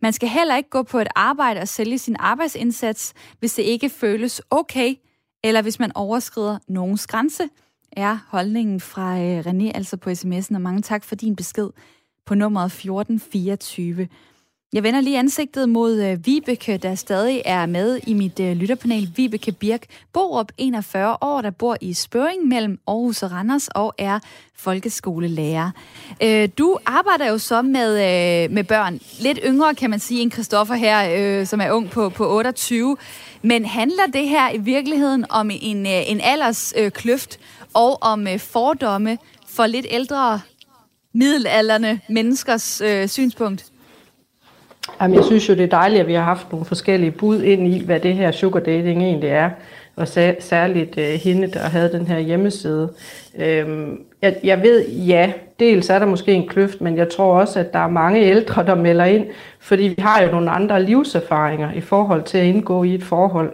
Man 0.02 0.14
skal 0.14 0.30
heller 0.30 0.58
ikke 0.58 0.70
gå 0.70 0.84
på 0.84 1.00
et 1.00 1.08
arbejde 1.16 1.60
og 1.60 1.68
sælge 1.68 1.98
sin 1.98 2.16
arbejdsindsats, 2.20 3.14
hvis 3.40 3.54
det 3.54 3.64
ikke 3.64 3.90
føles 3.90 4.42
okay, 4.50 4.96
eller 5.44 5.62
hvis 5.62 5.80
man 5.80 5.92
overskrider 5.96 6.58
nogens 6.68 7.08
grænse, 7.08 7.50
er 7.92 8.18
holdningen 8.28 8.80
fra 8.80 9.20
øh, 9.20 9.40
René 9.40 9.72
altså 9.76 9.98
på 9.98 10.10
sms'en, 10.10 10.56
og 10.56 10.62
mange 10.62 10.82
tak 10.82 11.04
for 11.04 11.16
din 11.16 11.36
besked 11.36 11.70
på 12.26 12.36
nummeret 12.36 12.66
1424. 12.66 14.08
Jeg 14.74 14.84
vender 14.84 15.02
lige 15.02 15.20
ansigtet 15.20 15.70
mod 15.70 16.02
øh, 16.04 16.26
Vibeke, 16.26 16.78
der 16.78 16.96
stadig 16.96 17.42
er 17.46 17.66
med 17.66 18.00
i 18.08 18.14
mit 18.14 18.40
øh, 18.40 18.58
lytterpanel. 18.58 19.12
Vibeke 19.16 19.52
Birk 19.52 19.86
Borup, 20.14 20.52
41 20.58 21.18
år, 21.22 21.42
der 21.42 21.50
bor 21.50 21.78
i 21.82 21.94
Spøring 21.94 22.48
mellem 22.48 22.80
Aarhus 22.88 23.24
og 23.24 23.32
Randers 23.32 23.68
og 23.68 23.94
er 23.98 24.20
folkeskolelærer. 24.56 25.72
Øh, 26.24 26.50
du 26.58 26.78
arbejder 26.86 27.30
jo 27.30 27.38
så 27.38 27.62
med, 27.62 27.92
øh, 27.94 28.52
med 28.52 28.64
børn. 28.64 29.00
Lidt 29.20 29.40
yngre, 29.46 29.76
kan 29.76 29.90
man 29.90 30.00
sige, 30.00 30.22
end 30.22 30.32
Christoffer 30.32 30.76
her, 30.76 31.10
øh, 31.40 31.48
som 31.48 31.62
er 31.62 31.72
ung 31.72 31.90
på, 31.90 32.10
på 32.10 32.36
28. 32.36 32.98
Men 33.42 33.66
handler 33.66 34.06
det 34.14 34.30
her 34.30 34.52
i 34.52 34.58
virkeligheden 34.58 35.26
om 35.30 35.52
en, 35.54 35.86
øh, 35.86 36.12
en 36.12 36.22
alderskløft 36.24 37.40
øh, 37.40 37.66
og 37.74 38.04
om 38.04 38.28
øh, 38.28 38.40
fordomme 38.40 39.18
for 39.48 39.66
lidt 39.66 39.86
ældre 39.90 40.42
middelalderne 41.14 42.02
menneskers 42.10 42.82
øh, 42.82 43.08
synspunkt? 43.08 43.72
Jamen, 45.02 45.16
jeg 45.16 45.24
synes 45.24 45.50
jo, 45.50 45.54
det 45.54 45.64
er 45.64 45.68
dejligt, 45.68 46.02
at 46.02 46.08
vi 46.08 46.14
har 46.14 46.24
haft 46.24 46.52
nogle 46.52 46.66
forskellige 46.66 47.12
bud 47.12 47.42
ind 47.42 47.68
i, 47.68 47.86
hvad 47.86 48.00
det 48.00 48.16
her 48.16 48.32
sugar 48.32 48.60
dating 48.60 49.04
egentlig 49.04 49.30
er. 49.30 49.50
Og 49.96 50.08
særligt 50.40 50.98
øh, 50.98 51.06
hende, 51.06 51.48
der 51.48 51.60
havde 51.60 51.92
den 51.92 52.08
her 52.08 52.20
hjemmeside. 52.20 52.90
Øhm, 53.40 54.02
jeg, 54.22 54.36
jeg 54.44 54.62
ved, 54.62 54.90
ja, 54.90 55.32
dels 55.60 55.90
er 55.90 56.00
der 56.00 56.06
måske 56.06 56.34
en 56.34 56.48
kløft, 56.48 56.82
men 56.82 56.98
jeg 56.98 57.10
tror 57.10 57.40
også, 57.40 57.60
at 57.60 57.74
der 57.74 57.80
er 57.80 57.88
mange 57.88 58.22
ældre, 58.22 58.66
der 58.66 58.76
melder 58.76 59.06
ind, 59.06 59.26
fordi 59.60 59.84
vi 59.84 60.02
har 60.02 60.24
jo 60.24 60.32
nogle 60.32 60.50
andre 60.50 60.84
livserfaringer 60.84 61.74
i 61.74 61.82
forhold 61.82 62.24
til 62.24 62.38
at 62.38 62.46
indgå 62.46 62.84
i 62.84 62.96
et 62.96 63.04
forhold. 63.04 63.52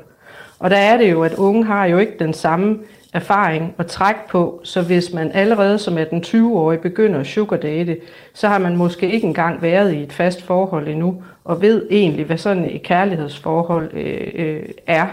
Og 0.60 0.70
der 0.70 0.78
er 0.78 0.98
det 0.98 1.12
jo, 1.12 1.24
at 1.24 1.34
unge 1.34 1.66
har 1.66 1.86
jo 1.86 1.98
ikke 1.98 2.16
den 2.20 2.34
samme 2.34 2.80
erfaring 3.14 3.76
at 3.78 3.88
trække 3.88 4.20
på, 4.30 4.62
så 4.64 4.82
hvis 4.82 5.14
man 5.14 5.32
allerede 5.32 5.80
som 5.80 5.98
18-20-årig 5.98 6.80
begynder 6.80 7.20
at 7.20 7.28
sugardate, 7.28 7.98
så 8.34 8.48
har 8.48 8.58
man 8.58 8.78
måske 8.78 9.12
ikke 9.12 9.28
engang 9.28 9.62
været 9.62 9.94
i 9.94 10.04
et 10.04 10.14
fast 10.14 10.42
forhold 10.42 10.88
endnu, 10.88 11.24
og 11.44 11.62
ved 11.62 11.88
egentlig, 11.90 12.26
hvad 12.26 12.38
sådan 12.38 12.66
et 12.66 12.84
kærlighedsforhold 12.84 13.94
øh, 13.94 14.28
øh, 14.36 14.64
er. 14.88 15.08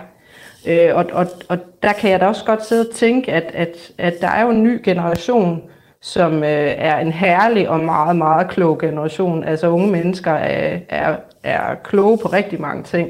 Øh, 0.68 0.90
og, 0.94 1.06
og, 1.12 1.26
og 1.48 1.58
der 1.82 1.92
kan 1.92 2.10
jeg 2.10 2.20
da 2.20 2.26
også 2.26 2.44
godt 2.44 2.64
sidde 2.64 2.88
og 2.88 2.94
tænke, 2.94 3.32
at, 3.32 3.50
at, 3.54 3.92
at 3.98 4.14
der 4.20 4.28
er 4.28 4.42
jo 4.42 4.50
en 4.50 4.62
ny 4.62 4.80
generation, 4.84 5.62
som 6.00 6.34
øh, 6.34 6.74
er 6.76 6.98
en 6.98 7.12
herlig 7.12 7.68
og 7.68 7.80
meget, 7.80 8.16
meget 8.16 8.48
klog 8.50 8.78
generation. 8.78 9.44
Altså 9.44 9.68
unge 9.68 9.92
mennesker 9.92 10.32
er, 10.32 10.78
er, 10.88 11.16
er 11.42 11.74
kloge 11.74 12.18
på 12.18 12.28
rigtig 12.28 12.60
mange 12.60 12.82
ting. 12.82 13.08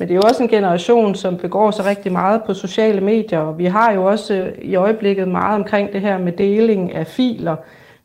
Men 0.00 0.08
det 0.08 0.14
er 0.14 0.16
jo 0.16 0.28
også 0.28 0.42
en 0.42 0.48
generation, 0.48 1.14
som 1.14 1.36
begår 1.36 1.70
sig 1.70 1.84
rigtig 1.84 2.12
meget 2.12 2.42
på 2.44 2.54
sociale 2.54 3.00
medier, 3.00 3.38
og 3.38 3.58
vi 3.58 3.64
har 3.64 3.92
jo 3.92 4.04
også 4.04 4.34
øh, 4.34 4.52
i 4.62 4.74
øjeblikket 4.74 5.28
meget 5.28 5.54
omkring 5.54 5.92
det 5.92 6.00
her 6.00 6.18
med 6.18 6.32
deling 6.32 6.94
af 6.94 7.06
filer 7.06 7.56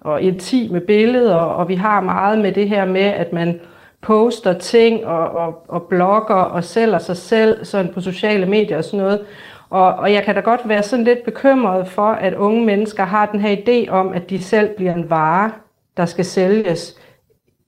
og 0.02 0.22
intime 0.22 0.80
billeder, 0.80 1.36
og 1.36 1.70
vi 1.70 1.76
har 1.76 2.02
meget 2.02 2.40
med 2.40 2.52
det 2.52 2.70
her 2.70 2.86
med, 2.86 3.02
at 3.02 3.34
man 3.34 3.60
poster 4.02 4.54
ting 4.54 5.06
og, 5.06 5.30
og, 5.30 5.66
og 5.68 5.84
blogger 5.84 6.36
og 6.36 6.64
sælger 6.64 6.98
sig 6.98 7.18
selv 7.18 7.66
sådan 7.66 7.94
på 7.94 8.02
sociale 8.02 8.46
medier 8.46 8.78
og 8.78 8.84
sådan 8.84 9.00
noget. 9.00 9.26
Og, 9.70 9.94
og 9.94 10.14
jeg 10.14 10.24
kan 10.24 10.36
da 10.36 10.42
godt 10.42 10.70
være 10.70 10.84
sådan 10.84 11.06
lidt 11.06 11.24
bekymret 11.26 11.88
for, 11.88 12.08
at 12.08 12.34
unge 12.34 12.66
mennesker 12.66 13.04
har 13.04 13.26
den 13.26 13.40
her 13.40 13.56
idé 13.56 13.90
om, 13.92 14.14
at 14.14 14.30
de 14.30 14.44
selv 14.44 14.70
bliver 14.76 14.94
en 14.94 15.10
vare, 15.10 15.52
der 15.98 16.06
skal 16.06 16.26
sælges. 16.26 16.98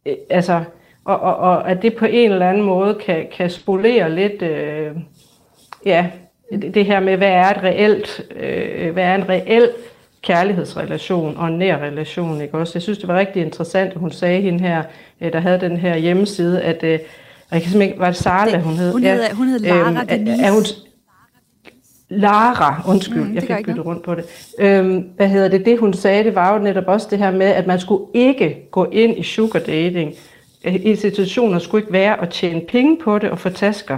Øh, 0.06 0.16
altså, 0.30 0.64
og, 1.08 1.20
og, 1.20 1.36
og 1.36 1.70
at 1.70 1.82
det 1.82 1.95
på 1.95 2.05
en 2.05 2.32
eller 2.32 2.49
anden 2.49 2.64
måde 2.64 2.95
kan, 3.05 3.28
kan 3.38 3.49
spolere 3.49 4.12
lidt, 4.12 4.41
øh, 4.41 4.91
ja, 5.86 6.08
det, 6.51 6.74
det 6.74 6.86
her 6.86 6.99
med, 6.99 7.18
hvad 7.18 7.30
er 7.30 7.49
et 7.49 7.64
reelt, 7.64 8.22
øh, 8.36 8.93
hvad 8.93 9.03
er 9.03 9.16
en 9.16 9.30
reel 9.30 9.70
kærlighedsrelation 10.22 11.38
og 11.38 11.47
en 11.47 11.58
nær 11.58 11.78
relation, 11.78 12.41
ikke 12.41 12.58
også? 12.58 12.72
Jeg 12.76 12.82
synes, 12.82 12.97
det 12.97 13.08
var 13.08 13.20
rigtig 13.20 13.41
interessant, 13.41 13.91
at 13.91 13.99
hun 13.99 14.12
sagde 14.12 14.41
hende 14.41 14.60
her, 14.60 14.84
øh, 15.22 15.34
der 15.34 15.39
havde 15.39 15.62
den 15.62 15.78
her 15.78 15.97
hjemmeside, 15.97 16.62
at, 16.62 16.84
øh, 16.84 16.99
jeg 17.51 17.62
kan 17.62 17.72
simpelthen, 17.72 17.99
var 17.99 18.05
det 18.05 18.16
Sarla, 18.16 18.60
hun 18.60 18.74
hed? 18.74 18.91
Hun 18.91 19.03
hed, 19.03 19.22
ja, 19.22 19.34
hun 19.34 19.47
hed 19.47 19.60
Lara 19.60 19.89
øhm, 19.89 20.08
Denise. 20.08 20.43
Er, 20.43 20.47
er 20.47 20.51
hun, 20.51 20.64
Lara, 22.10 22.82
undskyld, 22.88 23.24
mm, 23.24 23.36
jeg 23.36 23.43
fik 23.43 23.66
byttet 23.66 23.86
rundt 23.86 24.03
på 24.03 24.16
det. 24.16 24.26
Øhm, 24.60 25.10
hvad 25.16 25.28
hedder 25.28 25.47
det? 25.47 25.66
Det 25.66 25.80
hun 25.80 25.93
sagde, 25.93 26.24
det 26.24 26.36
var 26.36 26.53
jo 26.53 26.64
netop 26.64 26.88
også 26.88 27.08
det 27.12 27.18
her 27.18 27.32
med, 27.32 27.47
at 27.47 27.68
man 27.68 27.80
skulle 27.80 28.03
ikke 28.14 28.68
gå 28.72 28.86
ind 28.91 29.18
i 29.18 29.24
sugar 29.24 29.60
dating. 29.60 30.14
Institutioner 30.64 31.60
skulle 31.60 31.82
ikke 31.82 31.93
være 31.93 32.22
at 32.22 32.30
tjene 32.30 32.62
penge 32.68 32.97
på 33.03 33.20
det 33.20 33.30
og 33.30 33.39
få 33.39 33.49
tasker. 33.49 33.97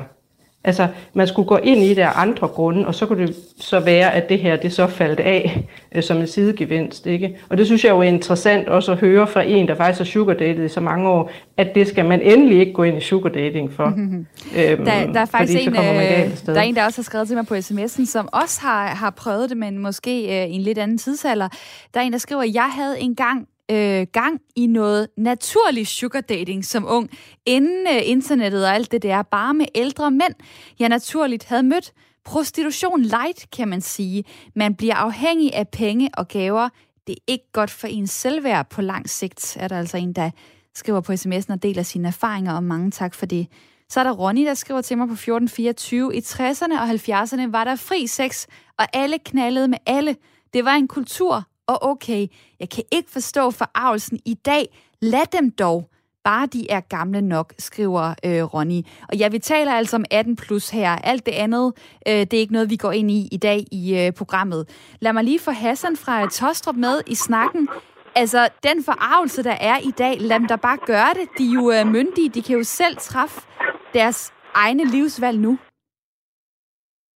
Altså, 0.63 0.87
man 1.13 1.27
skulle 1.27 1.47
gå 1.47 1.57
ind 1.57 1.83
i 1.83 1.89
det 1.89 2.01
af 2.01 2.11
andre 2.15 2.47
grunde, 2.47 2.87
og 2.87 2.95
så 2.95 3.05
kunne 3.05 3.27
det 3.27 3.35
så 3.59 3.79
være, 3.79 4.13
at 4.13 4.29
det 4.29 4.39
her, 4.39 4.55
det 4.55 4.73
så 4.73 4.87
faldt 4.87 5.19
af 5.19 5.67
øh, 5.91 6.03
som 6.03 6.17
en 6.17 6.27
sidegevinst, 6.27 7.07
ikke? 7.07 7.37
Og 7.49 7.57
det 7.57 7.65
synes 7.65 7.83
jeg 7.83 7.91
jo 7.91 7.99
er 7.99 8.03
interessant 8.03 8.67
også 8.67 8.91
at 8.91 8.97
høre 8.97 9.27
fra 9.27 9.41
en, 9.41 9.67
der 9.67 9.75
faktisk 9.75 9.99
har 9.99 10.05
sugardatet 10.05 10.65
i 10.65 10.67
så 10.67 10.79
mange 10.79 11.09
år, 11.09 11.31
at 11.57 11.75
det 11.75 11.87
skal 11.87 12.05
man 12.05 12.21
endelig 12.21 12.59
ikke 12.59 12.73
gå 12.73 12.83
ind 12.83 12.97
i 12.97 13.01
sugardating 13.01 13.73
for. 13.73 13.89
Mm-hmm. 13.89 14.25
Øhm, 14.57 14.85
der, 14.85 15.11
der 15.13 15.19
er 15.19 15.25
faktisk 15.25 15.67
en, 15.67 15.75
øh, 15.75 15.75
der 15.75 16.53
er 16.55 16.61
en, 16.61 16.75
der 16.75 16.85
også 16.85 16.97
har 16.97 17.03
skrevet 17.03 17.27
til 17.27 17.37
mig 17.37 17.47
på 17.47 17.55
sms'en, 17.55 18.05
som 18.05 18.29
også 18.31 18.61
har, 18.61 18.87
har 18.87 19.09
prøvet 19.09 19.49
det, 19.49 19.57
men 19.57 19.77
måske 19.77 20.41
øh, 20.41 20.49
i 20.49 20.53
en 20.53 20.61
lidt 20.61 20.77
anden 20.77 20.97
tidsalder. 20.97 21.47
Der 21.93 21.99
er 21.99 22.03
en, 22.03 22.11
der 22.11 22.17
skriver, 22.17 22.43
jeg 22.53 22.69
havde 22.71 22.99
engang 22.99 23.47
øh, 23.71 24.07
gang 24.13 24.39
i 24.55 24.67
noget 24.67 25.07
naturlig 25.17 25.87
sugar 25.87 26.21
dating 26.21 26.65
som 26.65 26.85
ung, 26.87 27.09
inden 27.45 27.87
øh, 27.87 28.01
internettet 28.03 28.65
og 28.65 28.75
alt 28.75 28.91
det 28.91 29.03
der, 29.03 29.21
bare 29.21 29.53
med 29.53 29.65
ældre 29.75 30.11
mænd, 30.11 30.33
jeg 30.79 30.89
naturligt 30.89 31.43
havde 31.43 31.63
mødt. 31.63 31.91
Prostitution 32.25 33.01
light, 33.01 33.51
kan 33.51 33.67
man 33.67 33.81
sige. 33.81 34.23
Man 34.55 34.75
bliver 34.75 34.95
afhængig 34.95 35.53
af 35.53 35.67
penge 35.67 36.09
og 36.13 36.27
gaver. 36.27 36.69
Det 37.07 37.13
er 37.13 37.23
ikke 37.27 37.51
godt 37.53 37.69
for 37.69 37.87
ens 37.87 38.11
selvværd 38.11 38.69
på 38.69 38.81
lang 38.81 39.09
sigt, 39.09 39.57
er 39.59 39.67
der 39.67 39.79
altså 39.79 39.97
en, 39.97 40.13
der 40.13 40.29
skriver 40.75 41.01
på 41.01 41.11
sms'en 41.11 41.53
og 41.53 41.63
deler 41.63 41.83
sine 41.83 42.07
erfaringer, 42.07 42.53
og 42.53 42.63
mange 42.63 42.91
tak 42.91 43.13
for 43.13 43.25
det. 43.25 43.47
Så 43.89 43.99
er 43.99 44.03
der 44.03 44.11
Ronny, 44.11 44.45
der 44.45 44.53
skriver 44.53 44.81
til 44.81 44.97
mig 44.97 45.07
på 45.07 45.13
1424. 45.13 46.15
I 46.15 46.19
60'erne 46.19 46.81
og 46.81 46.89
70'erne 46.89 47.51
var 47.51 47.63
der 47.63 47.75
fri 47.75 48.07
sex, 48.07 48.47
og 48.79 48.85
alle 48.93 49.19
knaldede 49.19 49.67
med 49.67 49.77
alle. 49.85 50.15
Det 50.53 50.65
var 50.65 50.73
en 50.73 50.87
kultur, 50.87 51.43
og 51.67 51.83
okay, 51.83 52.27
jeg 52.59 52.69
kan 52.69 52.83
ikke 52.91 53.11
forstå 53.11 53.51
forarvelsen 53.51 54.19
i 54.25 54.33
dag. 54.33 54.77
Lad 55.01 55.25
dem 55.31 55.51
dog. 55.51 55.89
Bare 56.23 56.45
de 56.45 56.71
er 56.71 56.79
gamle 56.79 57.21
nok, 57.21 57.53
skriver 57.59 58.13
øh, 58.25 58.43
Ronny. 58.43 58.81
Og 59.09 59.17
ja, 59.17 59.27
vi 59.27 59.39
taler 59.39 59.73
altså 59.73 59.95
om 59.95 60.05
18 60.11 60.35
plus 60.35 60.69
her. 60.69 60.91
Alt 60.91 61.25
det 61.25 61.31
andet, 61.31 61.73
øh, 62.07 62.13
det 62.13 62.33
er 62.33 62.39
ikke 62.39 62.53
noget, 62.53 62.69
vi 62.69 62.75
går 62.75 62.91
ind 62.91 63.11
i 63.11 63.27
i 63.31 63.37
dag 63.37 63.65
i 63.71 63.97
øh, 63.97 64.13
programmet. 64.13 64.69
Lad 64.99 65.13
mig 65.13 65.23
lige 65.23 65.39
få 65.39 65.51
Hassan 65.51 65.97
fra 65.97 66.23
øh, 66.23 66.29
Tostrup 66.29 66.75
med 66.75 67.01
i 67.07 67.15
snakken. 67.15 67.69
Altså, 68.15 68.49
den 68.63 68.83
forarvelse, 68.83 69.43
der 69.43 69.51
er 69.59 69.77
i 69.77 69.91
dag, 69.97 70.17
lad 70.21 70.39
dem 70.39 70.47
da 70.47 70.55
bare 70.55 70.77
gøre 70.85 71.13
det. 71.13 71.29
De 71.37 71.49
er 71.49 71.53
jo 71.53 71.71
øh, 71.71 71.87
myndige, 71.87 72.29
de 72.29 72.41
kan 72.41 72.57
jo 72.57 72.63
selv 72.63 72.97
træffe 72.97 73.41
deres 73.93 74.33
egne 74.53 74.85
livsvalg 74.85 75.39
nu. 75.39 75.57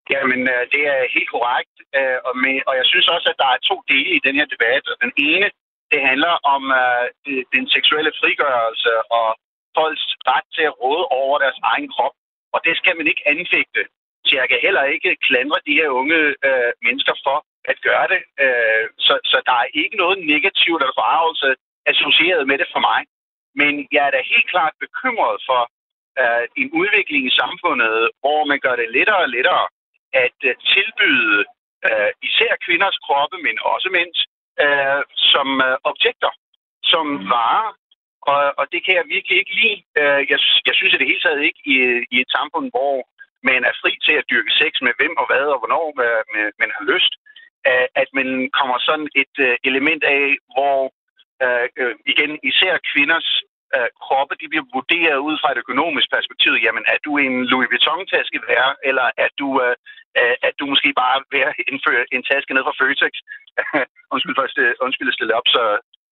Jamen, 0.10 0.42
øh, 0.54 0.64
det 0.74 0.84
er 0.94 1.14
helt 1.16 1.30
korrekt. 1.36 1.76
Øh, 1.98 2.18
og, 2.28 2.34
med, 2.44 2.56
og 2.70 2.74
jeg 2.80 2.86
synes 2.92 3.08
også, 3.16 3.28
at 3.30 3.42
der 3.44 3.50
er 3.52 3.66
to 3.70 3.76
dele 3.92 4.12
i 4.16 4.26
den 4.28 4.36
her 4.40 4.48
debat. 4.54 4.84
Den 5.06 5.14
ene, 5.30 5.48
det 5.92 6.02
handler 6.10 6.34
om 6.54 6.64
uh, 6.82 7.06
den 7.56 7.66
seksuelle 7.76 8.14
frigørelse 8.20 8.92
og 9.20 9.28
folks 9.78 10.06
ret 10.32 10.48
til 10.56 10.66
at 10.70 10.78
råde 10.82 11.06
over 11.22 11.36
deres 11.44 11.60
egen 11.72 11.88
krop. 11.94 12.16
Og 12.54 12.60
det 12.66 12.74
skal 12.78 12.98
man 12.98 13.08
ikke 13.12 13.28
anfægte. 13.34 13.82
Så 14.26 14.32
jeg 14.40 14.48
kan 14.50 14.60
heller 14.66 14.84
ikke 14.96 15.22
klandre 15.28 15.60
de 15.68 15.78
her 15.80 15.90
unge 16.02 16.20
uh, 16.50 16.72
mennesker 16.86 17.16
for 17.26 17.38
at 17.72 17.78
gøre 17.88 18.08
det. 18.14 18.22
Uh, 18.44 18.86
så, 19.06 19.14
så 19.32 19.38
der 19.50 19.56
er 19.64 19.68
ikke 19.82 19.98
noget 20.04 20.18
negativt 20.34 20.82
eller 20.82 21.00
forarvelse 21.02 21.50
associeret 21.92 22.44
med 22.50 22.58
det 22.62 22.70
for 22.74 22.82
mig. 22.90 23.02
Men 23.60 23.88
jeg 23.96 24.04
er 24.08 24.12
da 24.14 24.32
helt 24.34 24.48
klart 24.54 24.74
bekymret 24.86 25.38
for 25.50 25.62
uh, 26.22 26.44
en 26.62 26.70
udvikling 26.82 27.24
i 27.28 27.38
samfundet, 27.42 27.96
hvor 28.22 28.42
man 28.52 28.60
gør 28.66 28.76
det 28.82 28.94
lettere 28.98 29.24
og 29.26 29.30
lettere 29.36 29.66
at 30.26 30.38
uh, 30.50 30.54
tilbyde 30.72 31.40
uh, 31.90 32.10
især 32.28 32.52
kvinders 32.66 32.98
kroppe, 33.06 33.38
men 33.46 33.56
også 33.74 33.90
mænds, 34.00 34.20
uh, 34.64 35.02
som 35.32 35.48
uh, 35.68 35.76
objekter, 35.92 36.32
som 36.92 37.06
mm. 37.08 37.30
varer. 37.36 37.70
Og, 38.32 38.42
og 38.60 38.66
det 38.72 38.82
kan 38.86 38.96
jeg 39.00 39.06
virkelig 39.16 39.38
ikke 39.40 39.56
lide. 39.62 39.80
Uh, 40.02 40.22
jeg, 40.32 40.40
jeg 40.68 40.76
synes 40.76 40.94
i 40.94 41.00
det 41.00 41.10
hele 41.12 41.24
taget 41.24 41.48
ikke 41.50 41.62
i, 41.74 41.78
i 42.16 42.18
et 42.24 42.32
samfund, 42.38 42.68
hvor 42.76 42.96
man 43.50 43.62
er 43.70 43.74
fri 43.82 43.92
til 44.06 44.16
at 44.20 44.30
dyrke 44.32 44.54
sex 44.62 44.72
med 44.86 44.94
hvem 45.00 45.14
og 45.22 45.26
hvad 45.30 45.46
og 45.54 45.60
hvornår 45.60 45.86
uh, 46.06 46.50
man 46.62 46.72
har 46.76 46.84
lyst, 46.94 47.14
uh, 47.70 47.88
at 48.02 48.10
man 48.20 48.30
kommer 48.58 48.78
sådan 48.88 49.10
et 49.24 49.36
uh, 49.48 49.56
element 49.70 50.04
af, 50.04 50.26
hvor 50.54 50.80
uh, 51.46 51.66
uh, 51.82 51.94
igen 52.12 52.32
især 52.52 52.74
kvinders 52.92 53.30
uh, 53.78 53.90
kroppe, 54.06 54.34
de 54.42 54.52
bliver 54.52 54.66
vurderet 54.76 55.20
ud 55.28 55.36
fra 55.42 55.50
et 55.52 55.62
økonomisk 55.64 56.08
perspektiv. 56.16 56.52
Jamen, 56.66 56.84
er 56.94 57.00
du 57.06 57.12
en 57.26 57.36
Louis 57.52 57.70
Vuitton-taske 57.72 58.40
værd, 58.50 58.72
eller 58.90 59.08
er 59.24 59.30
du, 59.40 59.48
øh, 59.66 59.76
øh 60.20 60.36
er 60.48 60.54
du 60.60 60.64
måske 60.74 60.90
bare 61.04 61.18
værd 61.36 61.52
at 61.54 61.66
indføre 61.72 62.04
en 62.16 62.24
taske 62.32 62.54
ned 62.54 62.64
fra 62.68 62.78
Føtex? 62.80 63.14
undskyld, 64.14 64.36
for 64.38 64.46
at, 64.48 64.76
undskyld 64.86 65.12
at 65.12 65.18
stille 65.18 65.38
op 65.40 65.48
så, 65.56 65.64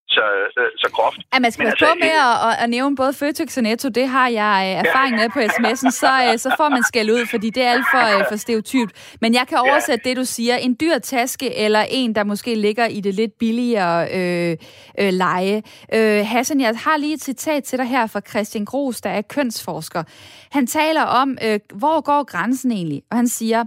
så, 0.10 0.62
så 0.78 0.90
groft. 0.94 1.18
Ja, 1.34 1.40
man 1.40 1.52
skal 1.52 1.64
være 1.64 1.72
altså, 1.72 1.86
på 1.86 1.96
med 2.00 2.10
at, 2.10 2.64
at 2.64 2.70
nævne 2.70 2.96
både 2.96 3.14
Føtex 3.14 3.58
og 3.58 3.64
Netto. 3.64 3.90
Det 3.90 4.08
har 4.08 4.28
jeg 4.28 4.74
erfaring 4.74 5.16
med 5.16 5.30
på 5.30 5.40
sms'en. 5.40 5.92
Så, 5.92 6.34
så 6.38 6.54
får 6.58 6.70
man 6.70 6.84
skæld 6.84 7.12
ud, 7.12 7.26
fordi 7.26 7.50
det 7.50 7.64
er 7.64 7.72
alt 7.72 7.86
for, 7.94 8.26
for 8.30 8.36
stereotypt. 8.36 9.16
Men 9.22 9.34
jeg 9.34 9.46
kan 9.48 9.58
oversætte 9.58 10.02
ja. 10.06 10.10
det, 10.10 10.18
du 10.18 10.26
siger. 10.26 10.56
En 10.56 10.78
dyr 10.82 10.98
taske 10.98 11.56
eller 11.56 11.86
en, 11.90 12.16
der 12.16 12.24
måske 12.24 12.56
ligger 12.56 12.86
i 12.86 13.02
det 13.02 13.14
lidt 13.16 13.32
billigere 13.40 14.08
øh, 14.14 14.58
øh, 15.00 15.14
leje. 15.14 15.62
Øh, 15.94 16.26
Hassan, 16.26 16.62
jeg 16.62 16.76
har 16.78 16.98
lige 16.98 17.14
et 17.14 17.24
citat 17.24 17.64
til 17.64 17.80
dig 17.80 17.88
her 17.88 18.08
fra 18.08 18.22
Christian 18.30 18.66
Gros, 18.66 19.02
der 19.02 19.10
er 19.10 19.22
kønsforsker. 19.22 20.04
Han 20.52 20.68
taler 20.68 21.02
om, 21.02 21.38
øh, 21.46 21.60
hvor 21.74 22.02
går 22.02 22.24
grænsen 22.24 22.72
egentlig? 22.72 23.02
Og 23.12 23.18
han 23.18 23.28
siger, 23.28 23.64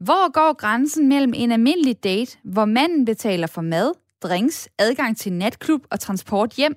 hvor 0.00 0.32
går 0.32 0.56
grænsen 0.56 1.08
mellem 1.08 1.32
en 1.36 1.52
almindelig 1.52 2.04
date, 2.04 2.38
hvor 2.44 2.64
manden 2.64 3.04
betaler 3.04 3.46
for 3.46 3.62
mad, 3.62 3.92
drinks, 4.22 4.68
adgang 4.78 5.16
til 5.16 5.32
natklub 5.32 5.80
og 5.90 6.00
transport 6.00 6.50
hjem. 6.50 6.74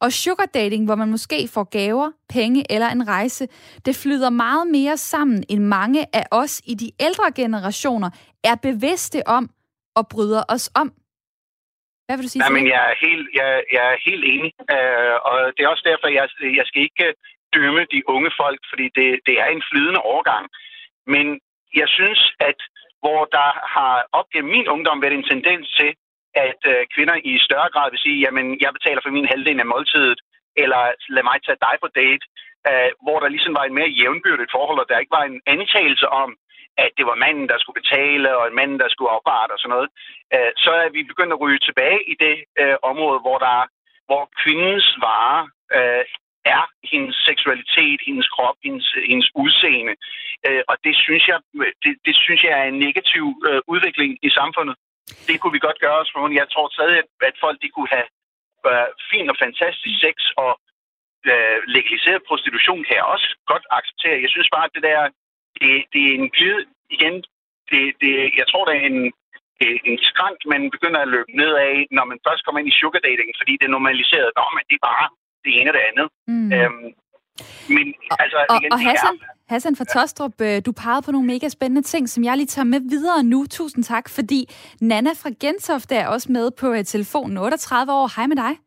Og 0.00 0.12
sugar 0.12 0.46
dating, 0.54 0.84
hvor 0.84 0.94
man 0.94 1.10
måske 1.10 1.48
får 1.54 1.64
gaver, 1.64 2.10
penge 2.28 2.72
eller 2.72 2.88
en 2.88 3.08
rejse, 3.08 3.48
det 3.86 3.96
flyder 4.02 4.30
meget 4.30 4.66
mere 4.66 4.96
sammen, 4.96 5.44
end 5.48 5.62
mange 5.64 6.00
af 6.12 6.26
os 6.30 6.62
i 6.66 6.74
de 6.74 6.90
ældre 7.00 7.32
generationer 7.36 8.10
er 8.44 8.54
bevidste 8.54 9.18
om 9.26 9.50
og 9.96 10.08
bryder 10.08 10.42
os 10.48 10.70
om. 10.74 10.88
Hvad 12.06 12.16
vil 12.16 12.24
du 12.26 12.30
sige 12.30 12.40
Nej, 12.40 12.56
men 12.58 12.66
jeg 12.74 12.82
er 12.90 12.96
helt, 13.06 13.28
jeg, 13.40 13.50
jeg 13.76 13.84
er 13.92 13.96
helt 14.08 14.24
enig. 14.34 14.52
Uh, 14.74 15.14
og 15.28 15.38
det 15.54 15.60
er 15.62 15.68
også 15.74 15.86
derfor, 15.90 16.06
jeg, 16.18 16.24
jeg 16.58 16.66
skal 16.66 16.82
ikke 16.82 17.06
dømme 17.54 17.82
de 17.94 18.00
unge 18.14 18.30
folk, 18.42 18.60
fordi 18.70 18.86
det, 18.98 19.08
det 19.26 19.34
er 19.42 19.48
en 19.56 19.62
flydende 19.70 20.00
overgang. 20.10 20.44
Men 21.14 21.26
jeg 21.80 21.88
synes, 21.96 22.20
at 22.48 22.58
hvor 23.02 23.20
der 23.38 23.50
har 23.76 23.94
op 24.18 24.28
gennem 24.32 24.50
min 24.56 24.68
ungdom 24.74 25.02
været 25.02 25.18
en 25.18 25.30
tendens 25.32 25.66
til, 25.78 25.90
at 26.46 26.60
øh, 26.72 26.80
kvinder 26.94 27.16
i 27.30 27.32
større 27.46 27.70
grad 27.74 27.88
vil 27.90 28.04
sige, 28.06 28.22
jamen, 28.24 28.46
jeg 28.64 28.70
betaler 28.76 29.00
for 29.02 29.16
min 29.16 29.30
halvdel 29.32 29.60
af 29.60 29.66
måltidet, 29.74 30.20
eller 30.62 30.82
lad 31.14 31.24
mig 31.30 31.38
tage 31.42 31.62
dig 31.66 31.74
på 31.82 31.88
date, 32.00 32.24
øh, 32.68 32.90
hvor 33.04 33.18
der 33.20 33.28
ligesom 33.34 33.54
var 33.58 33.64
en 33.66 33.76
mere 33.78 33.94
jævnbyrdigt 34.00 34.54
forhold, 34.56 34.78
og 34.80 34.88
der 34.88 35.02
ikke 35.02 35.16
var 35.18 35.24
en 35.26 35.40
antagelse 35.54 36.08
om, 36.08 36.30
at 36.84 36.90
det 36.98 37.06
var 37.10 37.22
manden, 37.24 37.46
der 37.48 37.58
skulle 37.58 37.80
betale, 37.82 38.28
og 38.38 38.44
en 38.46 38.58
mand, 38.60 38.72
der 38.82 38.88
skulle 38.90 39.14
oparte 39.18 39.52
og 39.52 39.58
sådan 39.58 39.74
noget, 39.76 39.88
øh, 40.34 40.50
så 40.64 40.70
er 40.84 40.88
vi 40.96 41.10
begyndt 41.10 41.32
at 41.32 41.40
ryge 41.44 41.60
tilbage 41.68 42.00
i 42.12 42.14
det 42.24 42.36
øh, 42.62 42.76
område, 42.90 43.20
hvor 43.24 43.38
der 43.38 43.58
hvor 44.08 44.22
kvindens 44.42 44.88
vare 45.06 45.40
øh, 45.76 46.04
er 46.56 46.64
hendes 46.92 47.16
seksualitet, 47.28 47.98
hendes 48.08 48.28
krop, 48.34 48.56
hendes, 48.64 48.86
hendes 49.10 49.28
udseende. 49.42 49.94
Øh, 50.46 50.62
og 50.70 50.76
det 50.84 50.94
synes, 51.04 51.24
jeg, 51.28 51.38
det, 51.84 51.92
det 52.06 52.14
synes 52.24 52.40
jeg 52.44 52.52
er 52.60 52.66
en 52.68 52.78
negativ 52.86 53.24
øh, 53.48 53.60
udvikling 53.72 54.10
i 54.22 54.30
samfundet. 54.38 54.76
Det 55.28 55.36
kunne 55.40 55.56
vi 55.56 55.66
godt 55.66 55.82
gøre 55.84 55.98
os 56.02 56.10
for. 56.12 56.20
Jeg 56.42 56.48
tror 56.52 56.68
stadig, 56.76 56.96
at 57.28 57.36
folk 57.44 57.58
de 57.62 57.68
kunne 57.74 57.92
have 57.96 58.08
øh, 58.68 58.88
fin 59.10 59.26
og 59.32 59.36
fantastisk 59.44 59.96
sex, 60.04 60.16
og 60.44 60.52
øh, 61.32 61.58
legaliseret 61.76 62.26
prostitution 62.28 62.84
kan 62.86 62.96
jeg 63.00 63.06
også 63.14 63.28
godt 63.52 63.64
acceptere. 63.78 64.22
Jeg 64.24 64.30
synes 64.34 64.48
bare, 64.54 64.66
at 64.68 64.74
det 64.76 64.82
der, 64.88 65.00
det, 65.58 65.70
det 65.92 66.02
er 66.08 66.14
en 66.20 66.30
glid 66.36 66.58
igen. 66.96 67.16
Det, 67.70 67.82
det, 68.02 68.12
jeg 68.40 68.46
tror, 68.50 68.64
det 68.64 68.74
er 68.76 68.86
en, 68.92 69.00
en 69.90 69.98
skrank, 70.10 70.38
man 70.52 70.62
begynder 70.74 71.00
at 71.02 71.12
løbe 71.14 71.32
ned 71.42 71.52
af, 71.68 71.74
når 71.96 72.04
man 72.10 72.18
først 72.26 72.44
kommer 72.44 72.58
ind 72.60 72.70
i 72.72 72.78
sugar 72.80 73.02
dating, 73.08 73.30
fordi 73.40 73.52
det 73.60 73.66
er 73.66 73.76
normaliseret. 73.76 74.30
Nå, 74.38 74.44
men 74.56 74.64
det 74.68 74.74
er 74.78 74.86
bare 74.92 75.06
det 75.44 75.52
ene 75.58 75.70
og 75.70 75.74
det 75.78 75.84
andet. 75.90 76.06
Mm. 76.32 76.48
Øhm, 76.56 76.88
men 77.74 77.86
altså, 78.22 78.38
og, 78.50 78.56
igen, 78.58 78.72
og 78.74 78.80
Hassan, 78.86 79.14
er... 79.14 79.33
Hassan 79.48 79.76
fra 79.76 79.84
Tostrup, 79.84 80.40
øh, 80.40 80.62
du 80.66 80.72
pegede 80.72 81.02
på 81.02 81.12
nogle 81.12 81.26
mega 81.26 81.48
spændende 81.48 81.82
ting, 81.82 82.08
som 82.08 82.24
jeg 82.24 82.36
lige 82.36 82.46
tager 82.46 82.64
med 82.64 82.80
videre 82.80 83.22
nu. 83.22 83.46
Tusind 83.46 83.84
tak, 83.84 84.08
fordi 84.08 84.54
Nana 84.80 85.10
fra 85.12 85.30
Gentofte 85.40 85.94
er 85.94 86.08
også 86.08 86.32
med 86.32 86.50
på 86.50 86.70
uh, 86.70 86.84
telefonen. 86.84 87.38
38 87.38 87.92
år. 87.92 88.16
Hej 88.16 88.26
med 88.26 88.36
dig. 88.36 88.58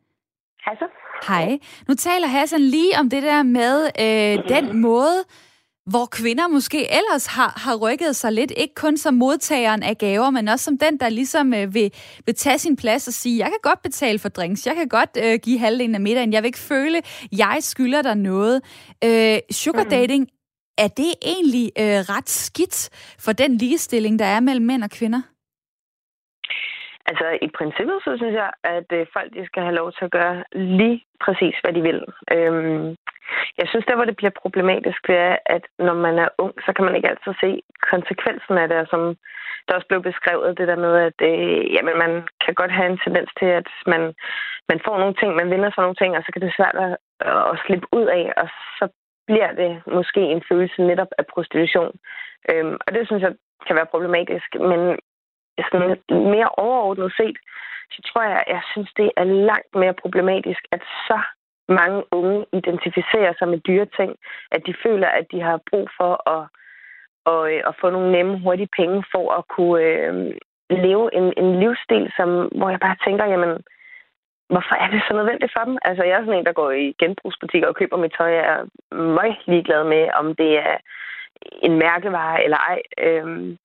Hej 0.64 0.74
så. 0.78 0.84
Hej. 1.28 1.58
Nu 1.88 1.94
taler 1.94 2.26
Hassan 2.26 2.60
lige 2.60 2.98
om 2.98 3.10
det 3.10 3.22
der 3.22 3.42
med 3.42 3.90
øh, 4.00 4.48
den 4.48 4.80
måde, 4.80 5.24
hvor 5.86 6.06
kvinder 6.06 6.48
måske 6.48 6.92
ellers 6.92 7.26
har, 7.26 7.52
har 7.56 7.76
rykket 7.76 8.16
sig 8.16 8.32
lidt, 8.32 8.52
ikke 8.56 8.74
kun 8.74 8.96
som 8.96 9.14
modtageren 9.14 9.82
af 9.82 9.98
gaver, 9.98 10.30
men 10.30 10.48
også 10.48 10.64
som 10.64 10.78
den, 10.78 11.00
der 11.00 11.08
ligesom 11.08 11.54
øh, 11.54 11.74
vil, 11.74 11.92
vil 12.26 12.34
tage 12.34 12.58
sin 12.58 12.76
plads 12.76 13.08
og 13.08 13.12
sige, 13.12 13.38
jeg 13.38 13.46
kan 13.46 13.58
godt 13.62 13.82
betale 13.82 14.18
for 14.18 14.28
drinks, 14.28 14.66
jeg 14.66 14.74
kan 14.74 14.88
godt 14.88 15.18
øh, 15.22 15.38
give 15.42 15.58
halvdelen 15.58 15.94
af 15.94 16.00
middagen, 16.00 16.32
jeg 16.32 16.42
vil 16.42 16.46
ikke 16.46 16.58
føle, 16.58 17.02
jeg 17.32 17.56
skylder 17.60 18.02
dig 18.02 18.14
noget. 18.14 18.62
Øh, 19.04 19.38
sugar 19.50 19.84
mm. 19.84 19.90
dating 19.90 20.28
er 20.84 20.90
det 21.02 21.12
egentlig 21.32 21.66
øh, 21.82 22.00
ret 22.14 22.28
skidt 22.28 22.76
for 23.24 23.32
den 23.32 23.56
ligestilling, 23.56 24.18
der 24.18 24.24
er 24.24 24.40
mellem 24.40 24.66
mænd 24.66 24.82
og 24.84 24.90
kvinder? 24.90 25.22
Altså, 27.10 27.26
i 27.46 27.48
princippet, 27.58 27.98
så 28.04 28.10
synes 28.16 28.34
jeg, 28.42 28.50
at 28.76 28.88
øh, 28.98 29.06
folk 29.16 29.30
de 29.34 29.46
skal 29.46 29.62
have 29.62 29.78
lov 29.80 29.88
til 29.92 30.04
at 30.04 30.14
gøre 30.18 30.44
lige 30.76 30.98
præcis, 31.24 31.54
hvad 31.62 31.72
de 31.76 31.82
vil. 31.88 32.00
Øhm, 32.34 32.86
jeg 33.60 33.66
synes, 33.68 33.84
der 33.86 33.96
hvor 33.96 34.08
det 34.08 34.16
bliver 34.20 34.40
problematisk, 34.42 35.00
det 35.08 35.16
er, 35.30 35.36
at 35.46 35.64
når 35.86 35.96
man 36.06 36.14
er 36.24 36.28
ung, 36.44 36.54
så 36.64 36.70
kan 36.72 36.84
man 36.84 36.96
ikke 36.96 37.10
altid 37.12 37.32
se 37.44 37.50
konsekvensen 37.92 38.54
af 38.62 38.68
det, 38.68 38.90
som 38.92 39.02
der 39.64 39.74
også 39.74 39.88
blev 39.90 40.02
beskrevet, 40.10 40.58
det 40.58 40.68
der 40.68 40.78
med, 40.86 40.94
at 41.08 41.18
øh, 41.30 41.62
jamen, 41.74 41.96
man 42.04 42.12
kan 42.44 42.54
godt 42.60 42.72
have 42.78 42.88
en 42.90 43.00
tendens 43.04 43.30
til, 43.40 43.48
at 43.60 43.68
man, 43.92 44.02
man 44.70 44.80
får 44.86 44.96
nogle 44.98 45.14
ting, 45.20 45.30
man 45.34 45.50
vinder 45.52 45.70
for 45.74 45.82
nogle 45.82 46.00
ting, 46.00 46.10
og 46.16 46.22
så 46.22 46.30
kan 46.32 46.42
det 46.42 46.56
svært 46.58 46.76
at, 46.86 46.92
at 47.52 47.56
slippe 47.64 47.86
ud 47.98 48.06
af, 48.18 48.24
og 48.42 48.48
så 48.78 48.84
bliver 49.28 49.52
det 49.52 49.70
måske 49.96 50.20
en 50.34 50.42
følelse 50.48 50.82
netop 50.82 51.12
af 51.18 51.24
prostitution. 51.26 51.92
Øhm, 52.50 52.76
og 52.86 52.90
det 52.94 53.06
synes 53.06 53.22
jeg 53.22 53.34
kan 53.66 53.76
være 53.76 53.92
problematisk, 53.94 54.48
men 54.70 54.80
sådan 55.70 55.96
mere 56.34 56.50
overordnet 56.64 57.12
set, 57.16 57.38
så 57.92 57.98
tror 58.08 58.22
jeg, 58.22 58.44
jeg 58.48 58.62
synes, 58.72 58.90
det 58.96 59.10
er 59.16 59.24
langt 59.24 59.74
mere 59.74 59.94
problematisk, 60.02 60.62
at 60.72 60.82
så 61.08 61.18
mange 61.68 62.02
unge 62.12 62.46
identificerer 62.52 63.32
sig 63.38 63.48
med 63.48 63.58
dyre 63.58 63.86
ting, 63.98 64.16
at 64.50 64.62
de 64.66 64.74
føler, 64.82 65.08
at 65.08 65.26
de 65.32 65.40
har 65.40 65.60
brug 65.70 65.88
for 65.98 66.12
at, 66.34 66.44
at, 67.32 67.40
øh, 67.52 67.62
at 67.68 67.74
få 67.80 67.90
nogle 67.90 68.12
nemme, 68.12 68.40
hurtige 68.40 68.74
penge 68.76 69.04
for 69.12 69.32
at 69.38 69.44
kunne 69.48 69.82
øh, 69.82 70.34
leve 70.70 71.14
en, 71.14 71.26
en 71.42 71.60
livsstil, 71.60 72.12
som, 72.16 72.28
hvor 72.58 72.70
jeg 72.70 72.80
bare 72.80 72.96
tænker, 73.06 73.24
jamen, 73.24 73.54
hvorfor 74.52 74.74
er 74.84 74.88
det 74.92 75.00
så 75.06 75.12
nødvendigt 75.18 75.52
for 75.56 75.64
dem? 75.68 75.76
Altså, 75.88 76.02
jeg 76.08 76.14
er 76.16 76.24
sådan 76.24 76.38
en, 76.38 76.48
der 76.48 76.60
går 76.60 76.70
i 76.70 76.86
genbrugsbutikker 77.02 77.68
og 77.68 77.76
køber 77.80 77.96
mit 77.96 78.14
tøj. 78.18 78.30
Jeg 78.38 78.46
er 78.54 78.60
meget 79.18 79.38
ligeglad 79.52 79.82
med, 79.94 80.04
om 80.20 80.26
det 80.40 80.50
er 80.68 80.76
en 81.66 81.74
mærkevare 81.84 82.44
eller 82.44 82.60
ej. 82.72 82.78
Øhm, 83.06 83.58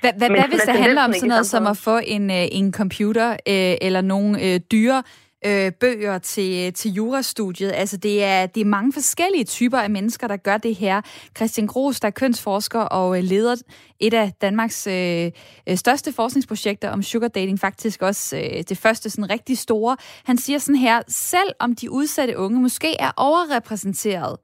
hvad, 0.00 0.12
hvad, 0.18 0.30
hvad 0.30 0.48
hvis 0.52 0.60
det 0.60 0.78
handler 0.84 1.02
om 1.04 1.12
sådan 1.12 1.28
noget 1.28 1.46
som 1.46 1.66
at 1.66 1.76
få 1.84 1.96
en, 2.16 2.30
øh, 2.30 2.46
en 2.58 2.72
computer 2.72 3.28
øh, 3.30 3.74
eller 3.86 4.00
nogle 4.00 4.30
øh, 4.44 4.60
dyre 4.72 5.02
øh, 5.46 5.72
bøger 5.72 6.18
til, 6.18 6.72
til 6.72 6.92
jurastudiet. 6.92 7.72
Altså 7.74 7.96
det 7.96 8.24
er, 8.24 8.46
det 8.46 8.60
er 8.60 8.64
mange 8.64 8.92
forskellige 8.92 9.44
typer 9.44 9.78
af 9.78 9.90
mennesker, 9.90 10.26
der 10.26 10.36
gør 10.36 10.58
det 10.58 10.74
her. 10.74 11.00
Christian 11.36 11.66
Gros, 11.66 12.00
der 12.00 12.08
er 12.08 12.12
kønsforsker 12.12 12.80
og 12.80 13.18
øh, 13.18 13.24
leder 13.24 13.56
et 14.00 14.14
af 14.14 14.32
Danmarks 14.40 14.86
øh, 14.86 15.30
øh, 15.68 15.76
største 15.76 16.12
forskningsprojekter 16.12 16.90
om 16.90 17.02
sugar 17.02 17.28
dating, 17.28 17.60
faktisk 17.60 18.02
også 18.02 18.36
øh, 18.36 18.62
det 18.68 18.78
første 18.78 19.10
sådan 19.10 19.30
rigtig 19.30 19.58
store. 19.58 19.96
Han 20.24 20.38
siger 20.38 20.58
sådan 20.58 20.76
her, 20.76 21.02
selv 21.08 21.52
om 21.58 21.74
de 21.74 21.90
udsatte 21.90 22.38
unge 22.38 22.60
måske 22.60 22.96
er 22.98 23.10
overrepræsenteret 23.16 24.36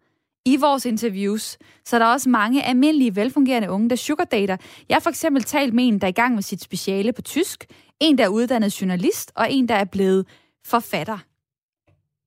i 0.47 0.57
vores 0.57 0.87
interviews, 0.87 1.59
så 1.85 1.97
er 1.97 1.99
der 1.99 2.07
også 2.07 2.29
mange 2.29 2.63
almindelige, 2.63 3.17
velfungerende 3.17 3.71
unge, 3.71 3.91
der 3.91 3.97
sugardater. 3.97 4.57
Jeg 4.89 4.95
har 4.95 5.01
for 5.01 5.11
eksempel 5.11 5.43
talt 5.43 5.75
med 5.75 5.89
en, 5.89 5.99
der 5.99 6.07
er 6.07 6.09
i 6.09 6.13
gang 6.13 6.35
med 6.35 6.43
sit 6.43 6.63
speciale 6.63 7.13
på 7.13 7.23
tysk, 7.23 7.67
en, 8.01 8.19
der 8.19 8.25
er 8.25 8.29
uddannet 8.29 8.81
journalist, 8.81 9.33
og 9.35 9.53
en, 9.53 9.69
der 9.69 9.75
er 9.75 9.85
blevet 9.85 10.27
forfatter. 10.73 11.19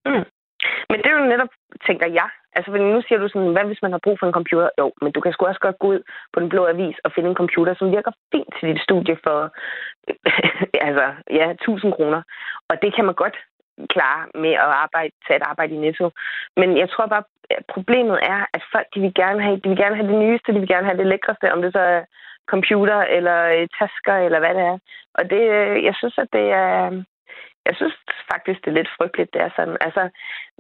Mm. 0.06 0.26
Men 0.90 0.98
det 1.02 1.10
er 1.10 1.18
jo 1.20 1.32
netop, 1.34 1.52
tænker 1.88 2.08
jeg, 2.20 2.30
Altså, 2.56 2.72
nu 2.72 3.02
siger 3.02 3.20
du 3.20 3.28
sådan, 3.30 3.54
hvad 3.54 3.66
hvis 3.66 3.82
man 3.82 3.92
har 3.92 4.02
brug 4.04 4.18
for 4.20 4.28
en 4.28 4.38
computer? 4.40 4.70
Jo, 4.80 4.92
men 5.02 5.12
du 5.12 5.20
kan 5.22 5.34
sgu 5.34 5.46
også 5.46 5.60
godt 5.60 5.80
gå 5.80 5.88
ud 5.88 6.02
på 6.34 6.40
den 6.40 6.50
blå 6.50 6.66
avis 6.68 6.98
og 7.04 7.12
finde 7.16 7.30
en 7.30 7.42
computer, 7.42 7.74
som 7.76 7.92
virker 7.92 8.12
fint 8.32 8.50
til 8.60 8.70
dit 8.70 8.82
studie 8.88 9.18
for, 9.24 9.38
altså, 10.88 11.06
ja, 11.40 11.52
1000 11.52 11.94
kroner. 11.94 12.22
Og 12.70 12.76
det 12.82 12.96
kan 12.96 13.06
man 13.06 13.16
godt 13.16 13.38
klare 13.94 14.22
med 14.44 14.54
at 14.66 14.70
arbejde, 14.86 15.12
tage 15.28 15.38
et 15.38 15.50
arbejde 15.52 15.74
i 15.76 15.78
Netto. 15.78 16.12
Men 16.58 16.78
jeg 16.78 16.90
tror 16.90 17.06
bare, 17.06 17.24
at 17.50 17.64
problemet 17.74 18.20
er, 18.34 18.46
at 18.54 18.64
folk 18.74 18.88
de 18.96 19.00
vil 19.02 19.14
gerne 19.14 19.42
have, 19.42 19.58
de 19.64 19.70
vil 19.70 19.78
gerne 19.78 19.96
have 19.96 20.10
det 20.12 20.20
nyeste, 20.24 20.54
de 20.54 20.60
vil 20.60 20.74
gerne 20.74 20.88
have 20.90 20.98
det 20.98 21.08
lækreste, 21.08 21.54
om 21.54 21.62
det 21.62 21.72
så 21.74 21.80
er 21.80 22.02
computer 22.54 23.00
eller 23.16 23.38
øh, 23.56 23.68
tasker 23.80 24.16
eller 24.26 24.40
hvad 24.40 24.54
det 24.58 24.64
er. 24.72 24.78
Og 25.18 25.24
det, 25.30 25.44
øh, 25.58 25.84
jeg 25.88 25.96
synes, 26.00 26.18
at 26.18 26.30
det 26.34 26.46
er, 26.52 27.04
jeg 27.70 27.76
synes 27.76 27.96
faktisk, 28.32 28.60
det 28.62 28.70
er 28.72 28.80
lidt 28.80 28.96
frygteligt, 28.98 29.34
det 29.34 29.42
er 29.42 29.52
sådan. 29.56 29.78
Altså, 29.88 30.04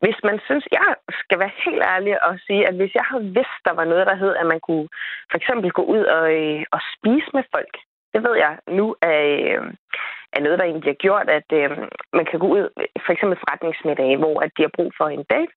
hvis 0.03 0.17
man 0.23 0.37
synes, 0.47 0.65
jeg 0.71 0.89
skal 1.21 1.39
være 1.39 1.59
helt 1.65 1.83
ærlig 1.93 2.13
og 2.27 2.33
sige, 2.47 2.67
at 2.69 2.75
hvis 2.79 2.93
jeg 2.99 3.05
havde 3.09 3.27
vidst, 3.37 3.59
der 3.67 3.73
var 3.79 3.85
noget, 3.91 4.07
der 4.07 4.15
hed, 4.21 4.33
at 4.41 4.47
man 4.53 4.59
kunne 4.67 4.87
for 5.31 5.37
eksempel 5.37 5.71
gå 5.79 5.83
ud 5.95 6.03
og, 6.17 6.25
øh, 6.39 6.63
og 6.75 6.81
spise 6.95 7.29
med 7.37 7.43
folk, 7.55 7.73
det 8.13 8.21
ved 8.25 8.35
jeg 8.45 8.53
nu 8.79 8.85
er, 9.01 9.21
øh, 9.35 9.61
er 10.35 10.41
noget, 10.41 10.59
der 10.59 10.65
egentlig 10.65 10.91
har 10.93 11.03
gjort, 11.05 11.27
at 11.37 11.49
øh, 11.59 11.69
man 12.17 12.25
kan 12.29 12.39
gå 12.39 12.47
ud, 12.57 12.63
for 13.05 13.11
eksempel 13.13 13.37
forretningsmiddag, 13.43 14.17
hvor 14.17 14.39
at 14.45 14.51
de 14.57 14.61
har 14.65 14.75
brug 14.77 14.91
for 14.97 15.07
en 15.07 15.25
date, 15.33 15.53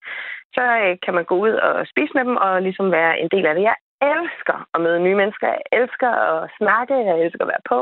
så 0.55 0.63
øh, 0.83 0.97
kan 1.05 1.13
man 1.17 1.25
gå 1.31 1.35
ud 1.45 1.53
og 1.67 1.87
spise 1.91 2.13
med 2.15 2.23
dem 2.25 2.35
og 2.45 2.61
ligesom 2.61 2.91
være 2.91 3.19
en 3.19 3.29
del 3.33 3.45
af 3.45 3.55
det. 3.55 3.63
Jeg 3.71 3.77
elsker 4.11 4.57
at 4.73 4.81
møde 4.81 4.99
nye 4.99 5.19
mennesker. 5.21 5.47
Jeg 5.47 5.65
elsker 5.79 6.09
at 6.09 6.49
snakke. 6.59 6.95
Jeg 7.09 7.15
elsker 7.23 7.43
at 7.45 7.51
være 7.53 7.67
på. 7.71 7.79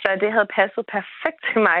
Så 0.00 0.08
det 0.22 0.32
havde 0.32 0.54
passet 0.58 0.84
perfekt 0.96 1.40
til 1.50 1.60
mig 1.68 1.80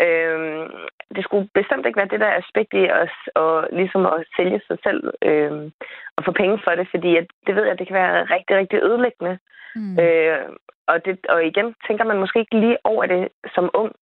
Øhm, 0.00 0.70
det 1.14 1.24
skulle 1.24 1.48
bestemt 1.54 1.86
ikke 1.86 2.00
være 2.00 2.12
det 2.12 2.20
der 2.20 2.40
aspekt 2.42 2.72
i 2.74 2.90
os, 3.02 3.16
og 3.34 3.68
ligesom 3.72 4.06
at 4.06 4.24
sælge 4.36 4.60
sig 4.66 4.78
selv 4.86 5.02
øhm, 5.24 5.72
og 6.16 6.24
få 6.24 6.32
penge 6.32 6.58
for 6.64 6.70
det, 6.70 6.88
fordi 6.90 7.16
at, 7.16 7.26
det 7.46 7.56
ved 7.56 7.62
jeg, 7.62 7.72
at 7.72 7.78
det 7.78 7.86
kan 7.86 7.96
være 7.96 8.24
rigtig, 8.24 8.56
rigtig 8.56 8.78
ødelæggende. 8.82 9.38
Mm. 9.76 9.98
Øh, 10.00 10.48
og, 10.86 11.04
det, 11.04 11.26
og 11.28 11.44
igen 11.44 11.74
tænker 11.86 12.04
man 12.04 12.18
måske 12.18 12.38
ikke 12.38 12.58
lige 12.58 12.78
over 12.84 13.06
det 13.06 13.28
som 13.54 13.70
ung. 13.74 13.92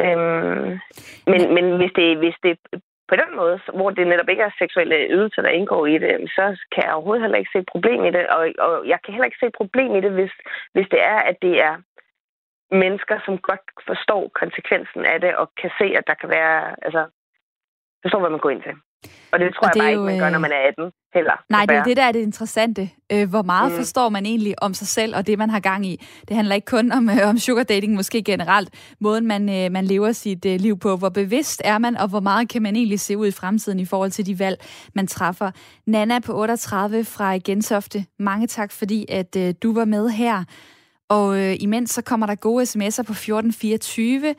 Øhm, 0.00 0.78
men, 1.26 1.54
men 1.54 1.76
hvis 1.76 1.92
det, 1.96 2.18
hvis 2.18 2.36
det 2.42 2.58
på 3.08 3.16
den 3.16 3.36
måde, 3.36 3.60
hvor 3.74 3.90
det 3.90 4.06
netop 4.06 4.28
ikke 4.28 4.42
er 4.42 4.58
seksuelle 4.58 5.06
ydelser, 5.10 5.42
der 5.42 5.48
indgår 5.48 5.86
i 5.86 5.98
det, 5.98 6.30
så 6.36 6.44
kan 6.72 6.82
jeg 6.84 6.92
overhovedet 6.94 7.22
heller 7.22 7.38
ikke 7.38 7.50
se 7.52 7.58
et 7.58 7.72
problem 7.72 8.04
i 8.04 8.10
det. 8.10 8.26
Og, 8.26 8.42
og 8.58 8.88
jeg 8.88 8.98
kan 9.04 9.14
heller 9.14 9.24
ikke 9.30 9.40
se 9.40 9.46
et 9.46 9.60
problem 9.60 9.94
i 9.94 10.00
det, 10.00 10.12
hvis, 10.12 10.34
hvis 10.74 10.88
det 10.90 11.00
er, 11.02 11.18
at 11.30 11.36
det 11.42 11.62
er 11.62 11.74
mennesker, 12.70 13.16
som 13.24 13.38
godt 13.38 13.64
forstår 13.86 14.22
konsekvensen 14.40 15.04
af 15.12 15.20
det, 15.20 15.36
og 15.36 15.46
kan 15.60 15.70
se, 15.80 15.86
at 15.98 16.04
der 16.06 16.14
kan 16.14 16.28
være, 16.28 16.84
altså, 16.86 17.02
forstår, 18.02 18.20
hvad 18.20 18.30
man 18.30 18.44
går 18.44 18.50
ind 18.50 18.62
til. 18.62 18.76
Og 19.32 19.38
det 19.40 19.54
tror 19.54 19.68
og 19.68 19.74
det 19.74 19.80
jeg 19.80 19.84
bare 19.84 19.92
jo, 19.92 20.06
ikke, 20.06 20.12
man 20.12 20.18
gør, 20.18 20.30
når 20.30 20.38
man 20.38 20.52
er 20.52 20.68
18 20.68 20.92
heller. 21.14 21.44
Nej, 21.50 21.66
det 21.66 21.76
er 21.76 21.84
det, 21.84 21.96
der 21.96 22.02
er 22.02 22.12
det 22.12 22.20
interessante. 22.20 22.90
Øh, 23.12 23.28
hvor 23.30 23.42
meget 23.42 23.72
mm. 23.72 23.78
forstår 23.78 24.08
man 24.08 24.26
egentlig 24.26 24.62
om 24.62 24.74
sig 24.74 24.86
selv 24.86 25.16
og 25.16 25.26
det, 25.26 25.38
man 25.38 25.50
har 25.50 25.60
gang 25.60 25.86
i? 25.86 26.04
Det 26.28 26.36
handler 26.36 26.54
ikke 26.54 26.66
kun 26.66 26.92
om, 26.92 27.10
øh, 27.10 27.28
om 27.28 27.38
sugar 27.38 27.62
dating, 27.62 27.94
måske 27.94 28.22
generelt. 28.22 28.96
Måden, 29.00 29.26
man, 29.26 29.42
øh, 29.48 29.72
man 29.72 29.84
lever 29.84 30.12
sit 30.12 30.44
liv 30.44 30.78
på. 30.78 30.96
Hvor 30.96 31.08
bevidst 31.08 31.62
er 31.64 31.78
man, 31.78 31.96
og 31.96 32.08
hvor 32.08 32.20
meget 32.20 32.48
kan 32.48 32.62
man 32.62 32.76
egentlig 32.76 33.00
se 33.00 33.16
ud 33.18 33.26
i 33.26 33.32
fremtiden 33.32 33.80
i 33.80 33.86
forhold 33.86 34.10
til 34.10 34.26
de 34.26 34.38
valg, 34.38 34.58
man 34.94 35.06
træffer? 35.06 35.50
Nana 35.86 36.18
på 36.18 36.32
38 36.32 37.04
fra 37.04 37.36
Gentofte, 37.36 38.04
mange 38.18 38.46
tak, 38.46 38.72
fordi 38.72 39.06
at 39.08 39.62
du 39.62 39.74
var 39.74 39.84
med 39.84 40.08
her. 40.08 40.44
Og 41.08 41.38
øh, 41.38 41.56
imens 41.60 41.90
så 41.90 42.02
kommer 42.02 42.26
der 42.26 42.34
gode 42.34 42.62
sms'er 42.62 43.02
på 43.02 43.12
1424. 43.12 44.34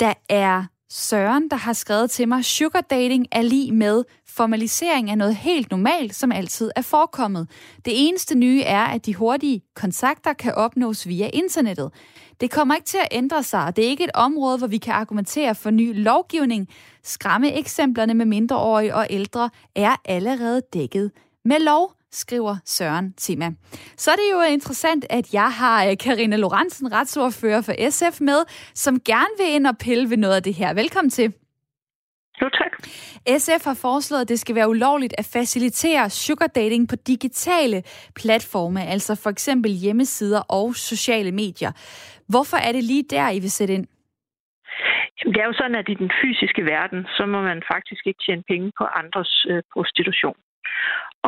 Der 0.00 0.14
er 0.28 0.64
Søren, 0.90 1.48
der 1.50 1.56
har 1.56 1.72
skrevet 1.72 2.10
til 2.10 2.28
mig, 2.28 2.44
sugar 2.44 2.80
dating 2.80 3.26
er 3.32 3.42
lige 3.42 3.72
med 3.72 4.04
formalisering 4.28 5.10
af 5.10 5.18
noget 5.18 5.36
helt 5.36 5.70
normalt, 5.70 6.14
som 6.14 6.32
altid 6.32 6.70
er 6.76 6.82
forekommet. 6.82 7.48
Det 7.84 7.92
eneste 8.08 8.34
nye 8.34 8.62
er, 8.62 8.84
at 8.84 9.06
de 9.06 9.14
hurtige 9.14 9.62
kontakter 9.74 10.32
kan 10.32 10.54
opnås 10.54 11.08
via 11.08 11.30
internettet. 11.32 11.92
Det 12.40 12.50
kommer 12.50 12.74
ikke 12.74 12.86
til 12.86 12.98
at 12.98 13.08
ændre 13.10 13.42
sig, 13.42 13.64
og 13.64 13.76
det 13.76 13.84
er 13.84 13.88
ikke 13.88 14.04
et 14.04 14.10
område, 14.14 14.58
hvor 14.58 14.66
vi 14.66 14.78
kan 14.78 14.94
argumentere 14.94 15.54
for 15.54 15.70
ny 15.70 16.02
lovgivning. 16.04 16.68
Skræmme 17.04 17.52
eksemplerne 17.52 18.14
med 18.14 18.26
mindreårige 18.26 18.94
og 18.94 19.06
ældre 19.10 19.50
er 19.74 19.96
allerede 20.04 20.62
dækket 20.72 21.10
med 21.44 21.60
lov 21.60 21.92
skriver 22.16 22.56
Søren 22.64 23.12
til 23.12 23.38
mig. 23.38 23.50
Så 23.96 24.10
er 24.10 24.16
det 24.16 24.28
jo 24.32 24.40
interessant, 24.52 25.04
at 25.10 25.34
jeg 25.34 25.50
har 25.50 25.78
øh, 25.86 25.96
Karina 26.04 26.36
Lorentzen, 26.36 26.92
retsordfører 26.92 27.62
for 27.62 27.74
SF 27.90 28.20
med, 28.20 28.40
som 28.74 29.00
gerne 29.00 29.34
vil 29.38 29.54
ind 29.54 29.66
og 29.66 29.78
pille 29.78 30.10
ved 30.10 30.16
noget 30.16 30.36
af 30.36 30.42
det 30.42 30.54
her. 30.54 30.74
Velkommen 30.74 31.10
til. 31.10 31.32
Jo, 32.42 32.48
tak. 32.48 32.72
SF 33.38 33.64
har 33.64 33.78
foreslået, 33.82 34.20
at 34.20 34.28
det 34.28 34.40
skal 34.40 34.54
være 34.54 34.68
ulovligt 34.68 35.14
at 35.18 35.30
facilitere 35.32 36.10
sugar 36.10 36.46
dating 36.46 36.88
på 36.88 36.96
digitale 36.96 37.82
platforme, 38.20 38.82
altså 38.82 39.20
for 39.22 39.30
eksempel 39.30 39.70
hjemmesider 39.70 40.40
og 40.48 40.74
sociale 40.74 41.32
medier. 41.32 41.72
Hvorfor 42.28 42.56
er 42.56 42.72
det 42.72 42.84
lige 42.84 43.04
der, 43.10 43.30
I 43.30 43.38
vil 43.40 43.50
sætte 43.50 43.74
ind? 43.74 43.86
Det 45.32 45.36
er 45.42 45.46
jo 45.50 45.52
sådan, 45.52 45.74
at 45.74 45.88
i 45.88 45.94
den 45.94 46.10
fysiske 46.22 46.62
verden, 46.64 47.06
så 47.16 47.26
må 47.26 47.42
man 47.42 47.62
faktisk 47.72 48.06
ikke 48.06 48.22
tjene 48.26 48.42
penge 48.48 48.72
på 48.78 48.84
andres 48.84 49.46
øh, 49.50 49.62
prostitution. 49.72 50.36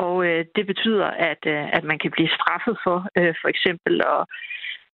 Og 0.05 0.27
øh, 0.27 0.45
det 0.57 0.67
betyder, 0.67 1.07
at, 1.31 1.43
øh, 1.47 1.65
at 1.77 1.85
man 1.85 1.99
kan 1.99 2.11
blive 2.11 2.29
straffet 2.39 2.77
for 2.85 2.99
øh, 3.19 3.35
for 3.41 3.49
eksempel 3.49 3.95
at 4.15 4.21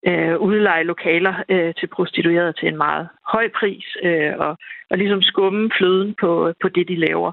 øh, 0.10 0.38
udleje 0.38 0.84
lokaler 0.84 1.36
øh, 1.50 1.74
til 1.80 1.88
prostituerede 1.88 2.54
til 2.54 2.68
en 2.68 2.78
meget 2.78 3.10
høj 3.34 3.50
pris 3.60 3.86
øh, 4.04 4.34
og, 4.38 4.58
og 4.90 4.98
ligesom 4.98 5.22
skumme 5.22 5.72
fløden 5.78 6.16
på, 6.22 6.54
på 6.62 6.70
det, 6.70 6.88
de 6.88 6.96
laver. 6.96 7.32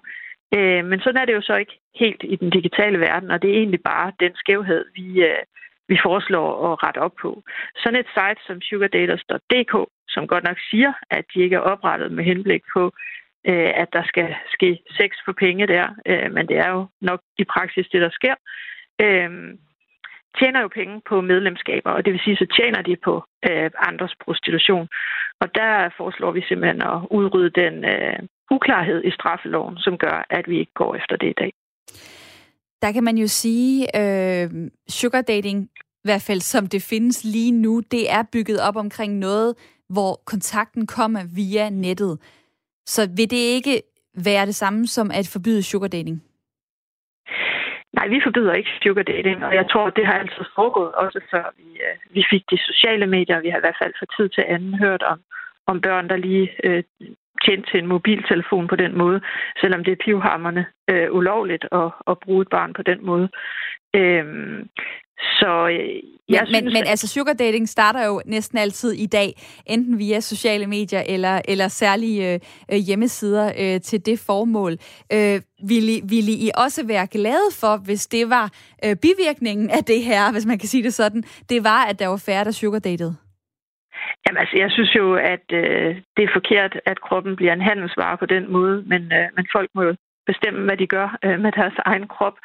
Øh, 0.56 0.84
men 0.84 1.00
sådan 1.00 1.20
er 1.20 1.24
det 1.24 1.34
jo 1.34 1.42
så 1.42 1.56
ikke 1.56 1.78
helt 1.94 2.22
i 2.24 2.36
den 2.36 2.50
digitale 2.50 2.98
verden, 3.00 3.30
og 3.30 3.42
det 3.42 3.50
er 3.50 3.54
egentlig 3.54 3.82
bare 3.82 4.12
den 4.20 4.32
skævhed, 4.34 4.84
vi, 4.94 5.06
øh, 5.22 5.42
vi 5.88 5.98
foreslår 6.02 6.72
at 6.72 6.82
rette 6.82 6.98
op 6.98 7.14
på. 7.22 7.42
Sådan 7.76 8.00
et 8.00 8.06
site 8.16 8.40
som 8.46 8.60
sugardaters.dk, 8.60 9.74
som 10.08 10.26
godt 10.26 10.44
nok 10.44 10.58
siger, 10.70 10.92
at 11.10 11.24
de 11.34 11.40
ikke 11.40 11.56
er 11.56 11.68
oprettet 11.72 12.12
med 12.12 12.24
henblik 12.24 12.62
på 12.74 12.92
øh, 13.48 13.70
at 13.82 13.88
der 13.92 14.04
skal 14.04 14.34
ske 14.54 14.78
sex 14.90 15.10
for 15.24 15.32
penge 15.32 15.66
der, 15.66 15.86
øh, 16.06 16.32
men 16.32 16.48
det 16.48 16.56
er 16.56 16.70
jo 16.70 16.86
nok 17.00 17.20
i 17.38 17.44
praksis 17.44 17.86
det, 17.92 18.00
der 18.00 18.10
sker, 18.10 18.34
øh, 19.04 19.30
tjener 20.38 20.60
jo 20.60 20.68
penge 20.68 21.02
på 21.08 21.20
medlemskaber, 21.20 21.90
og 21.90 22.04
det 22.04 22.12
vil 22.12 22.20
sige, 22.24 22.36
så 22.36 22.46
tjener 22.56 22.82
de 22.82 22.96
på 23.04 23.24
øh, 23.48 23.70
andres 23.88 24.14
prostitution. 24.24 24.88
Og 25.40 25.54
der 25.54 25.90
foreslår 25.96 26.32
vi 26.32 26.42
simpelthen 26.48 26.82
at 26.82 26.98
udrydde 27.10 27.60
den 27.62 27.84
øh, 27.84 28.18
uklarhed 28.50 29.04
i 29.04 29.10
straffeloven, 29.10 29.78
som 29.78 29.98
gør, 29.98 30.26
at 30.30 30.48
vi 30.48 30.58
ikke 30.58 30.74
går 30.74 30.94
efter 30.94 31.16
det 31.16 31.28
i 31.28 31.38
dag. 31.42 31.52
Der 32.82 32.92
kan 32.92 33.04
man 33.04 33.18
jo 33.18 33.26
sige, 33.26 33.86
øh, 34.00 34.50
sugar 34.88 35.20
dating, 35.20 35.58
i 36.04 36.06
hvert 36.08 36.22
fald 36.22 36.40
som 36.40 36.66
det 36.66 36.82
findes 36.82 37.24
lige 37.24 37.52
nu, 37.52 37.80
det 37.80 38.12
er 38.12 38.22
bygget 38.32 38.60
op 38.68 38.76
omkring 38.76 39.18
noget, 39.18 39.54
hvor 39.88 40.20
kontakten 40.26 40.86
kommer 40.86 41.20
via 41.34 41.70
nettet. 41.70 42.18
Så 42.86 43.02
vil 43.16 43.30
det 43.30 43.44
ikke 43.56 43.82
være 44.24 44.46
det 44.46 44.54
samme 44.54 44.86
som 44.86 45.10
at 45.10 45.30
forbyde 45.32 45.62
sugar 45.62 45.88
dating? 45.88 46.22
Nej, 47.92 48.08
vi 48.08 48.20
forbyder 48.24 48.52
ikke 48.52 48.70
sugar 48.82 49.02
dating, 49.02 49.44
og 49.44 49.54
jeg 49.54 49.66
tror, 49.70 49.90
det 49.90 50.06
har 50.06 50.14
altid 50.14 50.44
foregået, 50.54 50.92
også 50.92 51.20
før 51.30 51.44
vi, 51.56 51.68
øh, 51.86 52.14
vi 52.14 52.24
fik 52.30 52.42
de 52.50 52.58
sociale 52.58 53.06
medier. 53.06 53.40
Vi 53.40 53.48
har 53.48 53.58
i 53.58 53.66
hvert 53.66 53.80
fald 53.82 53.94
for 53.98 54.06
tid 54.16 54.28
til 54.28 54.44
anden 54.48 54.74
hørt 54.74 55.02
om, 55.02 55.20
om 55.66 55.80
børn, 55.80 56.08
der 56.08 56.16
lige 56.16 56.50
øh, 56.64 56.82
tjente 57.44 57.70
til 57.70 57.78
en 57.80 57.86
mobiltelefon 57.86 58.66
på 58.68 58.76
den 58.76 58.98
måde, 58.98 59.20
selvom 59.60 59.84
det 59.84 59.92
er 59.92 60.04
pivhammerne 60.04 60.66
øh, 60.90 61.12
ulovligt 61.12 61.64
at, 61.72 61.90
at 62.06 62.18
bruge 62.18 62.42
et 62.42 62.48
barn 62.48 62.72
på 62.72 62.82
den 62.82 63.06
måde. 63.06 63.28
Øhm, 63.94 64.68
så 65.20 65.68
øh, 65.68 66.02
jeg 66.28 66.40
men, 66.40 66.46
synes, 66.46 66.64
men, 66.64 66.72
men 66.72 66.82
altså 66.86 67.08
sugar 67.08 67.32
dating 67.32 67.68
starter 67.68 68.06
jo 68.06 68.22
næsten 68.26 68.58
altid 68.58 68.92
i 68.92 69.06
dag, 69.06 69.28
enten 69.66 69.98
via 69.98 70.20
sociale 70.20 70.66
medier 70.66 71.02
eller, 71.08 71.40
eller 71.48 71.68
særlige 71.68 72.34
øh, 72.34 72.40
øh, 72.72 72.78
hjemmesider 72.78 73.46
øh, 73.62 73.80
til 73.80 74.06
det 74.06 74.18
formål. 74.26 74.72
Øh, 75.12 75.40
ville, 75.68 75.94
ville 76.08 76.32
I 76.46 76.50
også 76.64 76.86
være 76.86 77.06
glade 77.06 77.48
for, 77.60 77.84
hvis 77.86 78.06
det 78.06 78.30
var 78.30 78.46
øh, 78.84 78.96
bivirkningen 79.04 79.70
af 79.70 79.84
det 79.84 80.00
her, 80.02 80.32
hvis 80.32 80.46
man 80.46 80.58
kan 80.58 80.68
sige 80.68 80.82
det 80.82 80.94
sådan, 80.94 81.22
det 81.48 81.64
var, 81.64 81.84
at 81.84 81.98
der 81.98 82.08
var 82.08 82.22
færre, 82.26 82.44
der 82.44 82.50
sugar 82.50 82.78
datede? 82.78 83.14
Jamen 84.26 84.40
altså, 84.42 84.56
jeg 84.56 84.70
synes 84.70 84.92
jo, 85.00 85.14
at 85.14 85.46
øh, 85.52 85.88
det 86.16 86.22
er 86.24 86.36
forkert, 86.38 86.72
at 86.86 87.00
kroppen 87.00 87.36
bliver 87.36 87.52
en 87.52 87.68
handelsvare 87.70 88.16
på 88.18 88.26
den 88.26 88.52
måde, 88.52 88.76
men, 88.86 89.02
øh, 89.18 89.26
men 89.36 89.46
folk 89.54 89.70
må 89.74 89.82
jo 89.82 89.94
bestemme, 90.30 90.60
hvad 90.68 90.76
de 90.76 90.86
gør 90.96 91.08
øh, 91.24 91.38
med 91.44 91.52
deres 91.52 91.76
egen 91.90 92.06
krop. 92.14 92.36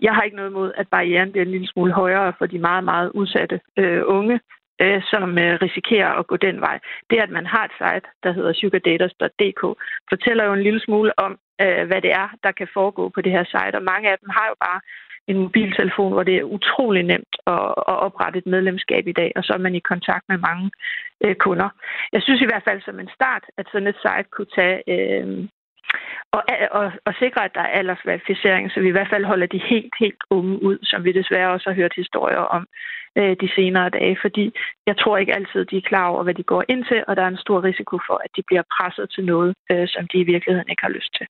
Jeg 0.00 0.12
har 0.14 0.22
ikke 0.22 0.36
noget 0.40 0.50
imod, 0.50 0.70
at 0.80 0.88
barrieren 0.88 1.32
bliver 1.32 1.44
en 1.44 1.54
lille 1.54 1.68
smule 1.72 1.92
højere 1.92 2.32
for 2.38 2.46
de 2.46 2.58
meget, 2.58 2.84
meget 2.84 3.08
udsatte 3.20 3.60
øh, 3.80 4.02
unge, 4.06 4.40
øh, 4.82 5.00
som 5.12 5.38
øh, 5.44 5.54
risikerer 5.66 6.10
at 6.20 6.26
gå 6.26 6.36
den 6.36 6.60
vej. 6.60 6.78
Det, 7.10 7.18
at 7.26 7.30
man 7.30 7.46
har 7.46 7.64
et 7.64 7.76
site, 7.80 8.06
der 8.24 8.32
hedder 8.32 8.52
sugardaters.dk, 8.52 9.62
fortæller 10.12 10.44
jo 10.44 10.52
en 10.52 10.66
lille 10.66 10.80
smule 10.80 11.12
om, 11.18 11.32
øh, 11.62 11.82
hvad 11.88 12.00
det 12.06 12.12
er, 12.22 12.28
der 12.44 12.52
kan 12.52 12.68
foregå 12.76 13.08
på 13.08 13.20
det 13.20 13.32
her 13.32 13.44
site. 13.44 13.76
Og 13.78 13.82
mange 13.92 14.10
af 14.12 14.16
dem 14.20 14.28
har 14.38 14.46
jo 14.50 14.54
bare 14.66 14.80
en 15.28 15.38
mobiltelefon, 15.38 16.12
hvor 16.12 16.22
det 16.22 16.36
er 16.36 16.52
utrolig 16.56 17.02
nemt 17.02 17.34
at, 17.46 17.66
at 17.90 17.96
oprette 18.06 18.38
et 18.38 18.46
medlemskab 18.46 19.06
i 19.06 19.18
dag, 19.20 19.32
og 19.36 19.44
så 19.44 19.52
er 19.52 19.58
man 19.66 19.74
i 19.74 19.88
kontakt 19.92 20.24
med 20.28 20.38
mange 20.38 20.70
øh, 21.24 21.34
kunder. 21.34 21.68
Jeg 22.12 22.22
synes 22.22 22.40
i 22.40 22.48
hvert 22.50 22.66
fald 22.68 22.80
som 22.82 23.00
en 23.00 23.10
start, 23.14 23.44
at 23.58 23.66
sådan 23.72 23.86
et 23.92 24.02
site 24.04 24.28
kunne 24.34 24.52
tage 24.58 24.78
øh, 24.94 25.48
og, 26.36 26.42
og, 26.78 26.92
og 27.06 27.12
sikre, 27.22 27.44
at 27.44 27.54
der 27.54 27.60
er 27.60 27.76
aldersverificering, 27.80 28.70
så 28.70 28.80
vi 28.80 28.88
i 28.88 28.96
hvert 28.96 29.12
fald 29.12 29.24
holder 29.24 29.46
de 29.46 29.60
helt, 29.70 29.94
helt 30.00 30.22
unge 30.30 30.62
ud, 30.62 30.78
som 30.82 31.04
vi 31.04 31.12
desværre 31.12 31.52
også 31.52 31.68
har 31.70 31.76
hørt 31.80 31.94
historier 31.96 32.44
om 32.56 32.62
øh, 33.18 33.36
de 33.42 33.48
senere 33.56 33.88
dage, 33.90 34.16
fordi 34.24 34.44
jeg 34.86 34.96
tror 34.98 35.16
ikke 35.16 35.34
altid, 35.34 35.64
de 35.64 35.76
er 35.76 35.88
klar 35.90 36.06
over, 36.08 36.22
hvad 36.22 36.34
de 36.34 36.42
går 36.42 36.64
ind 36.68 36.84
til, 36.90 37.04
og 37.08 37.16
der 37.16 37.22
er 37.22 37.28
en 37.28 37.44
stor 37.46 37.64
risiko 37.64 37.98
for, 38.08 38.16
at 38.24 38.30
de 38.36 38.42
bliver 38.46 38.62
presset 38.76 39.06
til 39.14 39.24
noget, 39.24 39.54
øh, 39.70 39.88
som 39.88 40.02
de 40.12 40.18
i 40.18 40.28
virkeligheden 40.32 40.70
ikke 40.70 40.84
har 40.86 40.96
lyst 40.98 41.12
til. 41.18 41.26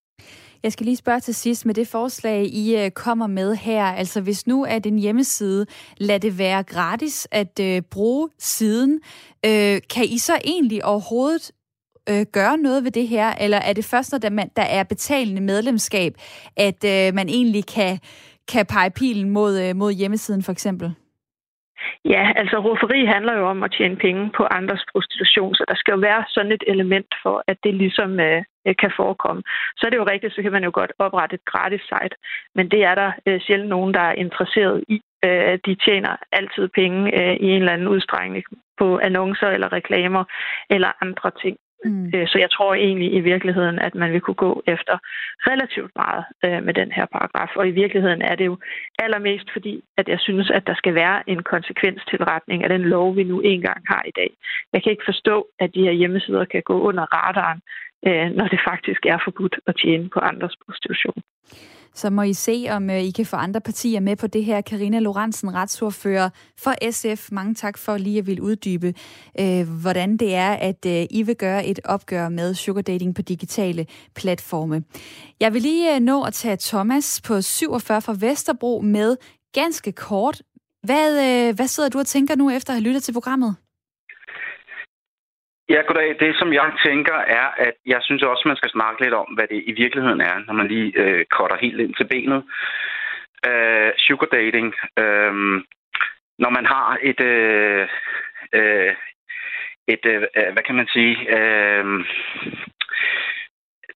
Jeg 0.62 0.72
skal 0.72 0.86
lige 0.86 0.96
spørge 0.96 1.20
til 1.20 1.34
sidst 1.34 1.66
med 1.66 1.74
det 1.74 1.88
forslag, 1.88 2.42
I 2.44 2.84
øh, 2.84 2.90
kommer 2.90 3.26
med 3.26 3.54
her. 3.56 3.84
Altså 3.84 4.22
hvis 4.22 4.46
nu 4.46 4.64
er 4.64 4.78
den 4.78 4.98
hjemmeside, 4.98 5.66
lad 6.00 6.20
det 6.20 6.38
være 6.38 6.62
gratis 6.62 7.28
at 7.32 7.60
øh, 7.60 7.82
bruge 7.92 8.28
siden, 8.38 9.00
øh, 9.46 9.76
kan 9.94 10.04
I 10.04 10.18
så 10.18 10.32
egentlig 10.44 10.84
overhovedet 10.84 11.52
øh, 12.10 12.26
gøre 12.32 12.56
noget 12.56 12.84
ved 12.84 12.90
det 12.90 13.08
her, 13.08 13.28
eller 13.40 13.58
er 13.58 13.72
det 13.72 13.84
først, 13.84 14.12
når 14.12 14.18
der, 14.18 14.30
man, 14.30 14.50
der 14.56 14.62
er 14.62 14.82
betalende 14.84 15.40
medlemskab, 15.40 16.12
at 16.56 16.84
øh, 16.84 17.14
man 17.14 17.28
egentlig 17.28 17.66
kan, 17.66 17.98
kan 18.52 18.66
pege 18.66 18.90
pilen 18.90 19.30
mod, 19.30 19.60
øh, 19.60 19.76
mod 19.76 19.92
hjemmesiden 19.92 20.42
for 20.42 20.52
eksempel? 20.52 20.94
Ja, 22.04 22.32
altså 22.36 22.56
rufferi 22.58 23.04
handler 23.04 23.34
jo 23.38 23.48
om 23.48 23.62
at 23.62 23.74
tjene 23.78 23.96
penge 23.96 24.30
på 24.36 24.42
andres 24.50 24.84
prostitution, 24.92 25.54
så 25.54 25.64
der 25.68 25.74
skal 25.74 25.92
jo 25.92 25.98
være 25.98 26.24
sådan 26.28 26.52
et 26.52 26.64
element 26.66 27.14
for, 27.22 27.44
at 27.46 27.56
det 27.64 27.74
ligesom 27.74 28.20
øh, 28.20 28.42
øh, 28.66 28.74
kan 28.80 28.92
forekomme. 28.96 29.42
Så 29.76 29.86
er 29.86 29.90
det 29.90 29.96
jo 29.96 30.10
rigtigt, 30.12 30.34
så 30.34 30.42
kan 30.42 30.52
man 30.52 30.64
jo 30.64 30.70
godt 30.74 30.92
oprette 30.98 31.34
et 31.34 31.44
gratis 31.44 31.80
site, 31.80 32.16
men 32.54 32.70
det 32.70 32.84
er 32.84 32.94
der 32.94 33.12
øh, 33.26 33.40
sjældent 33.40 33.70
nogen, 33.70 33.94
der 33.94 34.00
er 34.00 34.12
interesseret 34.12 34.84
i. 34.88 35.00
Øh, 35.24 35.58
de 35.66 35.74
tjener 35.74 36.16
altid 36.32 36.68
penge 36.68 37.00
øh, 37.20 37.36
i 37.36 37.46
en 37.54 37.60
eller 37.62 37.72
anden 37.72 37.88
udstrækning 37.88 38.44
på 38.78 38.98
annoncer 38.98 39.48
eller 39.48 39.72
reklamer 39.72 40.24
eller 40.70 40.90
andre 41.00 41.30
ting. 41.42 41.56
Mm. 41.84 42.10
Øh, 42.14 42.28
så 42.28 42.38
jeg 42.38 42.50
tror 42.50 42.74
egentlig 42.74 43.14
i 43.14 43.20
virkeligheden, 43.20 43.78
at 43.78 43.94
man 43.94 44.12
vil 44.12 44.20
kunne 44.20 44.42
gå 44.46 44.62
efter 44.66 44.98
relativt 45.50 45.92
meget 45.96 46.24
øh, 46.44 46.62
med 46.66 46.74
den 46.74 46.92
her 46.92 47.06
paragraf. 47.06 47.50
Og 47.56 47.68
i 47.68 47.70
virkeligheden 47.70 48.22
er 48.22 48.34
det 48.34 48.46
jo 48.46 48.58
allermest 48.98 49.50
fordi, 49.52 49.84
at 49.96 50.08
jeg 50.08 50.20
synes, 50.20 50.50
at 50.50 50.66
der 50.66 50.74
skal 50.74 50.94
være 50.94 51.30
en 51.30 51.42
konsekvens 51.42 52.00
til 52.10 52.24
retning 52.24 52.62
af 52.64 52.68
den 52.68 52.82
lov, 52.82 53.16
vi 53.16 53.24
nu 53.24 53.40
engang 53.40 53.82
har 53.86 54.02
i 54.08 54.12
dag. 54.16 54.30
Jeg 54.72 54.82
kan 54.82 54.92
ikke 54.92 55.10
forstå, 55.10 55.46
at 55.60 55.74
de 55.74 55.82
her 55.82 55.92
hjemmesider 55.92 56.44
kan 56.44 56.62
gå 56.62 56.80
under 56.80 57.02
radaren, 57.02 57.60
øh, 58.06 58.36
når 58.38 58.46
det 58.48 58.60
faktisk 58.70 59.06
er 59.06 59.18
forbudt 59.24 59.56
at 59.66 59.76
tjene 59.82 60.08
på 60.08 60.18
andres 60.20 60.56
prostitution. 60.66 61.22
Så 61.94 62.10
må 62.10 62.22
I 62.22 62.32
se, 62.32 62.66
om 62.70 62.90
øh, 62.90 63.02
I 63.02 63.10
kan 63.10 63.26
få 63.26 63.36
andre 63.36 63.60
partier 63.60 64.00
med 64.00 64.16
på 64.16 64.26
det 64.26 64.44
her. 64.44 64.60
Karina 64.60 64.98
Lorentzen, 64.98 65.54
retsordfører 65.54 66.30
for 66.58 66.74
SF. 66.90 67.32
Mange 67.32 67.54
tak 67.54 67.78
for 67.78 67.96
lige 67.96 68.18
at 68.18 68.26
ville 68.26 68.42
uddybe, 68.42 68.94
øh, 69.40 69.68
hvordan 69.68 70.16
det 70.16 70.34
er, 70.34 70.52
at 70.52 70.86
øh, 70.86 71.06
I 71.10 71.22
vil 71.22 71.36
gøre 71.36 71.66
et 71.66 71.80
opgør 71.84 72.28
med 72.28 72.54
sugar 72.54 72.82
dating 72.82 73.14
på 73.14 73.22
digitale 73.22 73.86
platforme. 74.14 74.84
Jeg 75.40 75.54
vil 75.54 75.62
lige 75.62 76.00
nå 76.00 76.22
at 76.22 76.34
tage 76.34 76.56
Thomas 76.60 77.20
på 77.20 77.42
47 77.42 78.02
fra 78.02 78.16
Vesterbro 78.18 78.80
med 78.80 79.16
ganske 79.52 79.92
kort. 79.92 80.42
Hvad, 80.82 81.52
hvad 81.52 81.68
sidder 81.68 81.88
du 81.88 81.98
og 81.98 82.06
tænker 82.06 82.36
nu 82.36 82.50
efter 82.50 82.72
at 82.72 82.76
have 82.76 82.84
lyttet 82.84 83.02
til 83.02 83.12
programmet? 83.12 83.56
Ja, 85.72 85.80
goddag. 85.86 86.16
Det, 86.20 86.36
som 86.36 86.52
jeg 86.52 86.72
tænker, 86.86 87.18
er, 87.40 87.48
at 87.66 87.74
jeg 87.86 88.00
synes 88.02 88.22
også, 88.22 88.42
man 88.46 88.56
skal 88.56 88.70
snakke 88.70 89.02
lidt 89.02 89.14
om, 89.14 89.28
hvad 89.34 89.46
det 89.52 89.62
i 89.66 89.72
virkeligheden 89.72 90.20
er, 90.20 90.36
når 90.46 90.54
man 90.54 90.68
lige 90.68 90.92
øh, 91.02 91.24
cutter 91.34 91.56
helt 91.56 91.80
ind 91.80 91.94
til 91.94 92.06
benet. 92.12 92.42
Øh, 93.48 93.90
sugar 93.98 94.26
dating. 94.26 94.74
Øh, 94.98 95.34
når 96.38 96.50
man 96.50 96.66
har 96.66 96.98
et... 97.02 97.20
Øh, 97.20 97.88
øh, 98.52 98.94
et, 99.88 100.04
øh, 100.06 100.22
øh, 100.38 100.52
hvad 100.52 100.62
kan 100.62 100.74
man 100.74 100.88
sige, 100.96 101.14
øh, 101.36 101.84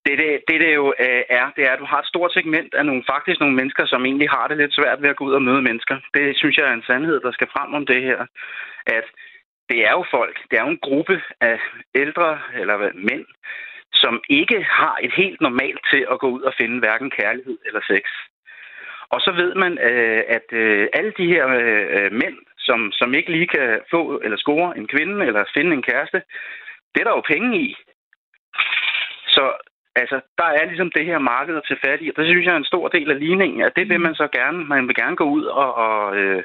det, 0.05 0.15
det, 0.21 0.29
det, 0.49 0.61
det 0.61 0.75
jo 0.75 0.87
øh, 1.07 1.23
er, 1.39 1.47
det 1.57 1.63
er, 1.67 1.73
at 1.73 1.79
du 1.79 1.85
har 1.85 1.99
et 2.01 2.11
stort 2.13 2.33
segment 2.33 2.75
af 2.75 2.87
nogle, 2.87 3.05
faktisk 3.13 3.41
nogle 3.41 3.57
mennesker, 3.57 3.87
som 3.87 4.05
egentlig 4.05 4.31
har 4.31 4.49
det 4.49 4.57
lidt 4.57 4.75
svært 4.75 5.03
ved 5.03 5.09
at 5.09 5.17
gå 5.17 5.25
ud 5.25 5.33
og 5.33 5.43
møde 5.43 5.63
mennesker. 5.63 5.97
Det 6.15 6.37
synes 6.37 6.57
jeg 6.57 6.67
er 6.69 6.73
en 6.75 6.89
sandhed, 6.89 7.21
der 7.21 7.33
skal 7.33 7.49
frem 7.55 7.75
om 7.75 7.87
det 7.87 8.03
her. 8.03 8.27
At 8.87 9.07
det 9.69 9.79
er 9.87 9.91
jo 9.91 10.05
folk, 10.11 10.37
det 10.51 10.59
er 10.59 10.63
jo 10.63 10.69
en 10.69 10.87
gruppe 10.89 11.23
af 11.41 11.59
ældre 11.95 12.41
eller 12.55 12.91
mænd, 12.95 13.27
som 13.93 14.23
ikke 14.29 14.63
har 14.63 14.97
et 15.03 15.13
helt 15.13 15.41
normalt 15.41 15.81
til 15.93 16.07
at 16.13 16.19
gå 16.19 16.29
ud 16.29 16.43
og 16.43 16.55
finde 16.61 16.79
hverken 16.79 17.11
kærlighed 17.11 17.59
eller 17.67 17.81
sex. 17.91 18.05
Og 19.11 19.21
så 19.21 19.33
ved 19.33 19.55
man, 19.55 19.73
øh, 19.79 20.23
at 20.29 20.49
øh, 20.53 20.89
alle 20.93 21.13
de 21.19 21.27
her 21.27 21.47
øh, 21.49 22.13
mænd, 22.13 22.39
som, 22.59 22.93
som 22.93 23.15
ikke 23.15 23.33
lige 23.33 23.47
kan 23.47 23.81
få 23.91 24.21
eller 24.25 24.37
score 24.37 24.79
en 24.79 24.87
kvinde 24.87 25.27
eller 25.27 25.45
finde 25.57 25.73
en 25.75 25.83
kæreste, 25.83 26.23
det 26.95 27.01
er 27.01 27.05
der 27.05 27.17
jo 27.17 27.31
penge 27.35 27.61
i. 27.61 27.77
Så 29.27 29.53
altså, 29.97 30.21
der 30.39 30.45
er 30.45 30.65
ligesom 30.67 30.91
det 30.91 31.05
her 31.07 31.19
marked 31.19 31.57
at 31.57 31.65
tage 31.69 31.85
fat 31.87 32.01
i, 32.03 32.11
og 32.11 32.17
det 32.17 32.27
synes 32.27 32.47
jeg 32.47 32.53
er 32.53 32.57
en 32.57 32.73
stor 32.73 32.89
del 32.89 33.11
af 33.11 33.19
ligningen, 33.19 33.61
at 33.63 33.77
det 33.77 33.89
vil 33.89 34.01
man 34.01 34.15
så 34.15 34.29
gerne. 34.33 34.65
Man 34.65 34.89
vil 34.89 34.97
gerne 34.97 35.17
gå 35.17 35.25
ud 35.25 35.45
og, 35.45 35.75
og 35.75 36.17
øh, 36.17 36.43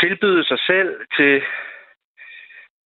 tilbyde 0.00 0.44
sig 0.44 0.58
selv 0.58 0.90
til 1.16 1.42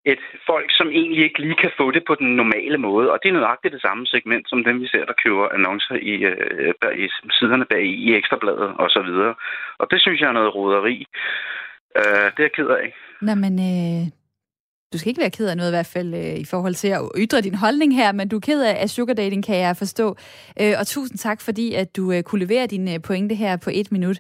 et 0.05 0.21
folk, 0.49 0.69
som 0.77 0.87
egentlig 0.87 1.23
ikke 1.23 1.41
lige 1.41 1.61
kan 1.63 1.71
få 1.77 1.91
det 1.91 2.03
på 2.07 2.15
den 2.15 2.35
normale 2.35 2.77
måde. 2.77 3.11
Og 3.11 3.19
det 3.23 3.29
er 3.29 3.33
nøjagtigt 3.33 3.73
det 3.73 3.81
samme 3.81 4.05
segment, 4.07 4.49
som 4.49 4.63
dem, 4.63 4.81
vi 4.81 4.87
ser, 4.87 5.05
der 5.05 5.21
køber 5.23 5.53
annoncer 5.55 5.95
i, 6.11 6.13
øh, 6.29 6.73
i 7.03 7.05
siderne 7.37 7.65
bag 7.65 7.85
i 7.85 8.15
Ekstrabladet 8.15 8.71
og 8.83 8.89
så 8.89 9.01
videre. 9.01 9.33
Og 9.81 9.85
det 9.91 10.01
synes 10.01 10.21
jeg 10.21 10.29
er 10.29 10.39
noget 10.39 10.55
roderi. 10.55 10.97
Øh, 11.99 12.27
det 12.33 12.39
er 12.39 12.49
jeg 12.49 12.57
ked 12.57 12.67
af. 12.67 12.95
Nå, 13.21 13.33
men 13.35 13.53
øh, 13.69 14.03
du 14.93 14.97
skal 14.97 15.09
ikke 15.09 15.21
være 15.21 15.37
ked 15.37 15.47
af 15.47 15.57
noget 15.57 15.69
i 15.69 15.77
hvert 15.77 15.93
fald 15.95 16.13
øh, 16.13 16.35
i 16.43 16.45
forhold 16.45 16.73
til 16.73 16.87
at 16.87 17.01
ytre 17.17 17.41
din 17.41 17.55
holdning 17.55 17.95
her, 17.95 18.11
men 18.11 18.27
du 18.29 18.35
er 18.35 18.39
ked 18.39 18.63
af, 18.63 18.89
sugar 18.89 19.13
dating, 19.13 19.45
kan 19.45 19.57
jeg 19.57 19.77
forstå. 19.77 20.17
Øh, 20.61 20.73
og 20.79 20.87
tusind 20.87 21.17
tak, 21.17 21.41
fordi 21.41 21.73
at 21.73 21.95
du 21.97 22.11
øh, 22.11 22.23
kunne 22.23 22.45
levere 22.45 22.67
dine 22.67 22.93
øh, 22.93 23.01
pointe 23.01 23.35
her 23.35 23.57
på 23.57 23.69
et 23.73 23.91
minut. 23.91 24.17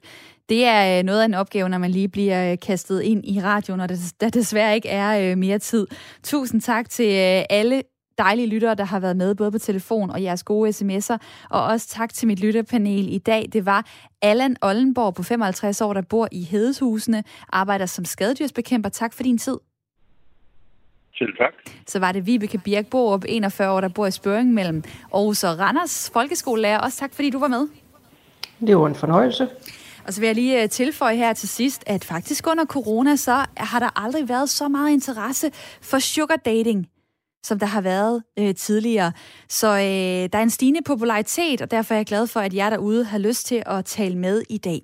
Det 0.49 0.65
er 0.65 0.99
øh, 0.99 1.03
noget 1.03 1.21
af 1.21 1.25
en 1.25 1.33
opgave, 1.33 1.69
når 1.69 1.77
man 1.77 1.91
lige 1.91 2.09
bliver 2.09 2.51
øh, 2.51 2.57
kastet 2.59 3.01
ind 3.01 3.25
i 3.25 3.41
radioen, 3.41 3.79
og 3.79 3.89
der 4.21 4.29
desværre 4.29 4.75
ikke 4.75 4.89
er 4.89 5.31
øh, 5.31 5.37
mere 5.37 5.59
tid. 5.59 5.87
Tusind 6.23 6.61
tak 6.61 6.89
til 6.89 7.03
alle 7.49 7.83
dejlige 8.17 8.47
lyttere, 8.47 8.75
der 8.75 8.83
har 8.83 8.99
været 8.99 9.17
med, 9.17 9.35
både 9.35 9.51
på 9.51 9.59
telefon 9.59 10.09
og 10.09 10.23
jeres 10.23 10.43
gode 10.43 10.69
sms'er. 10.69 11.17
Og 11.49 11.63
også 11.63 11.87
tak 11.87 12.13
til 12.13 12.27
mit 12.27 12.39
lytterpanel 12.39 13.13
i 13.13 13.17
dag. 13.17 13.45
Det 13.53 13.65
var 13.65 13.85
Allan 14.21 14.55
Ollenborg 14.61 15.13
på 15.13 15.23
55 15.23 15.81
år, 15.81 15.93
der 15.93 16.01
bor 16.01 16.27
i 16.31 16.43
Hedeshusene, 16.43 17.23
arbejder 17.53 17.85
som 17.85 18.05
skadedyrsbekæmper. 18.05 18.89
Tak 18.89 19.13
for 19.13 19.23
din 19.23 19.37
tid. 19.37 19.57
Selv 21.15 21.37
tak. 21.37 21.53
Så 21.87 21.99
var 21.99 22.11
det 22.11 22.25
Vibeke 22.25 22.57
Birkborup, 22.57 23.23
41 23.27 23.71
år, 23.71 23.81
der 23.81 23.87
bor 23.87 24.05
i 24.05 24.11
Spøring 24.11 24.53
mellem 24.53 24.83
Aarhus 25.13 25.43
og 25.43 25.59
Randers, 25.59 26.09
folkeskolelærer. 26.13 26.79
Også 26.79 26.97
tak, 26.97 27.13
fordi 27.13 27.29
du 27.29 27.39
var 27.39 27.47
med. 27.47 27.67
Det 28.67 28.77
var 28.77 28.87
en 28.87 28.95
fornøjelse. 28.95 29.47
Og 30.07 30.13
så 30.13 30.19
vil 30.19 30.27
jeg 30.27 30.35
lige 30.35 30.63
øh, 30.63 30.69
tilføje 30.69 31.15
her 31.15 31.33
til 31.33 31.49
sidst, 31.49 31.83
at 31.85 32.03
faktisk 32.03 32.47
under 32.47 32.65
corona, 32.65 33.15
så 33.15 33.45
har 33.57 33.79
der 33.79 34.03
aldrig 34.03 34.29
været 34.29 34.49
så 34.49 34.67
meget 34.67 34.91
interesse 34.91 35.51
for 35.81 35.99
sugar 35.99 36.35
dating 36.35 36.87
som 37.45 37.59
der 37.59 37.65
har 37.65 37.81
været 37.81 38.23
øh, 38.39 38.55
tidligere. 38.55 39.11
Så 39.49 39.67
øh, 39.67 40.29
der 40.33 40.37
er 40.37 40.43
en 40.43 40.49
stigende 40.49 40.81
popularitet, 40.85 41.61
og 41.61 41.71
derfor 41.71 41.93
er 41.93 41.97
jeg 41.97 42.05
glad 42.05 42.27
for, 42.27 42.39
at 42.39 42.53
jer 42.53 42.69
derude 42.69 43.03
har 43.03 43.17
lyst 43.17 43.45
til 43.45 43.63
at 43.65 43.85
tale 43.85 44.17
med 44.17 44.43
i 44.49 44.57
dag. 44.57 44.81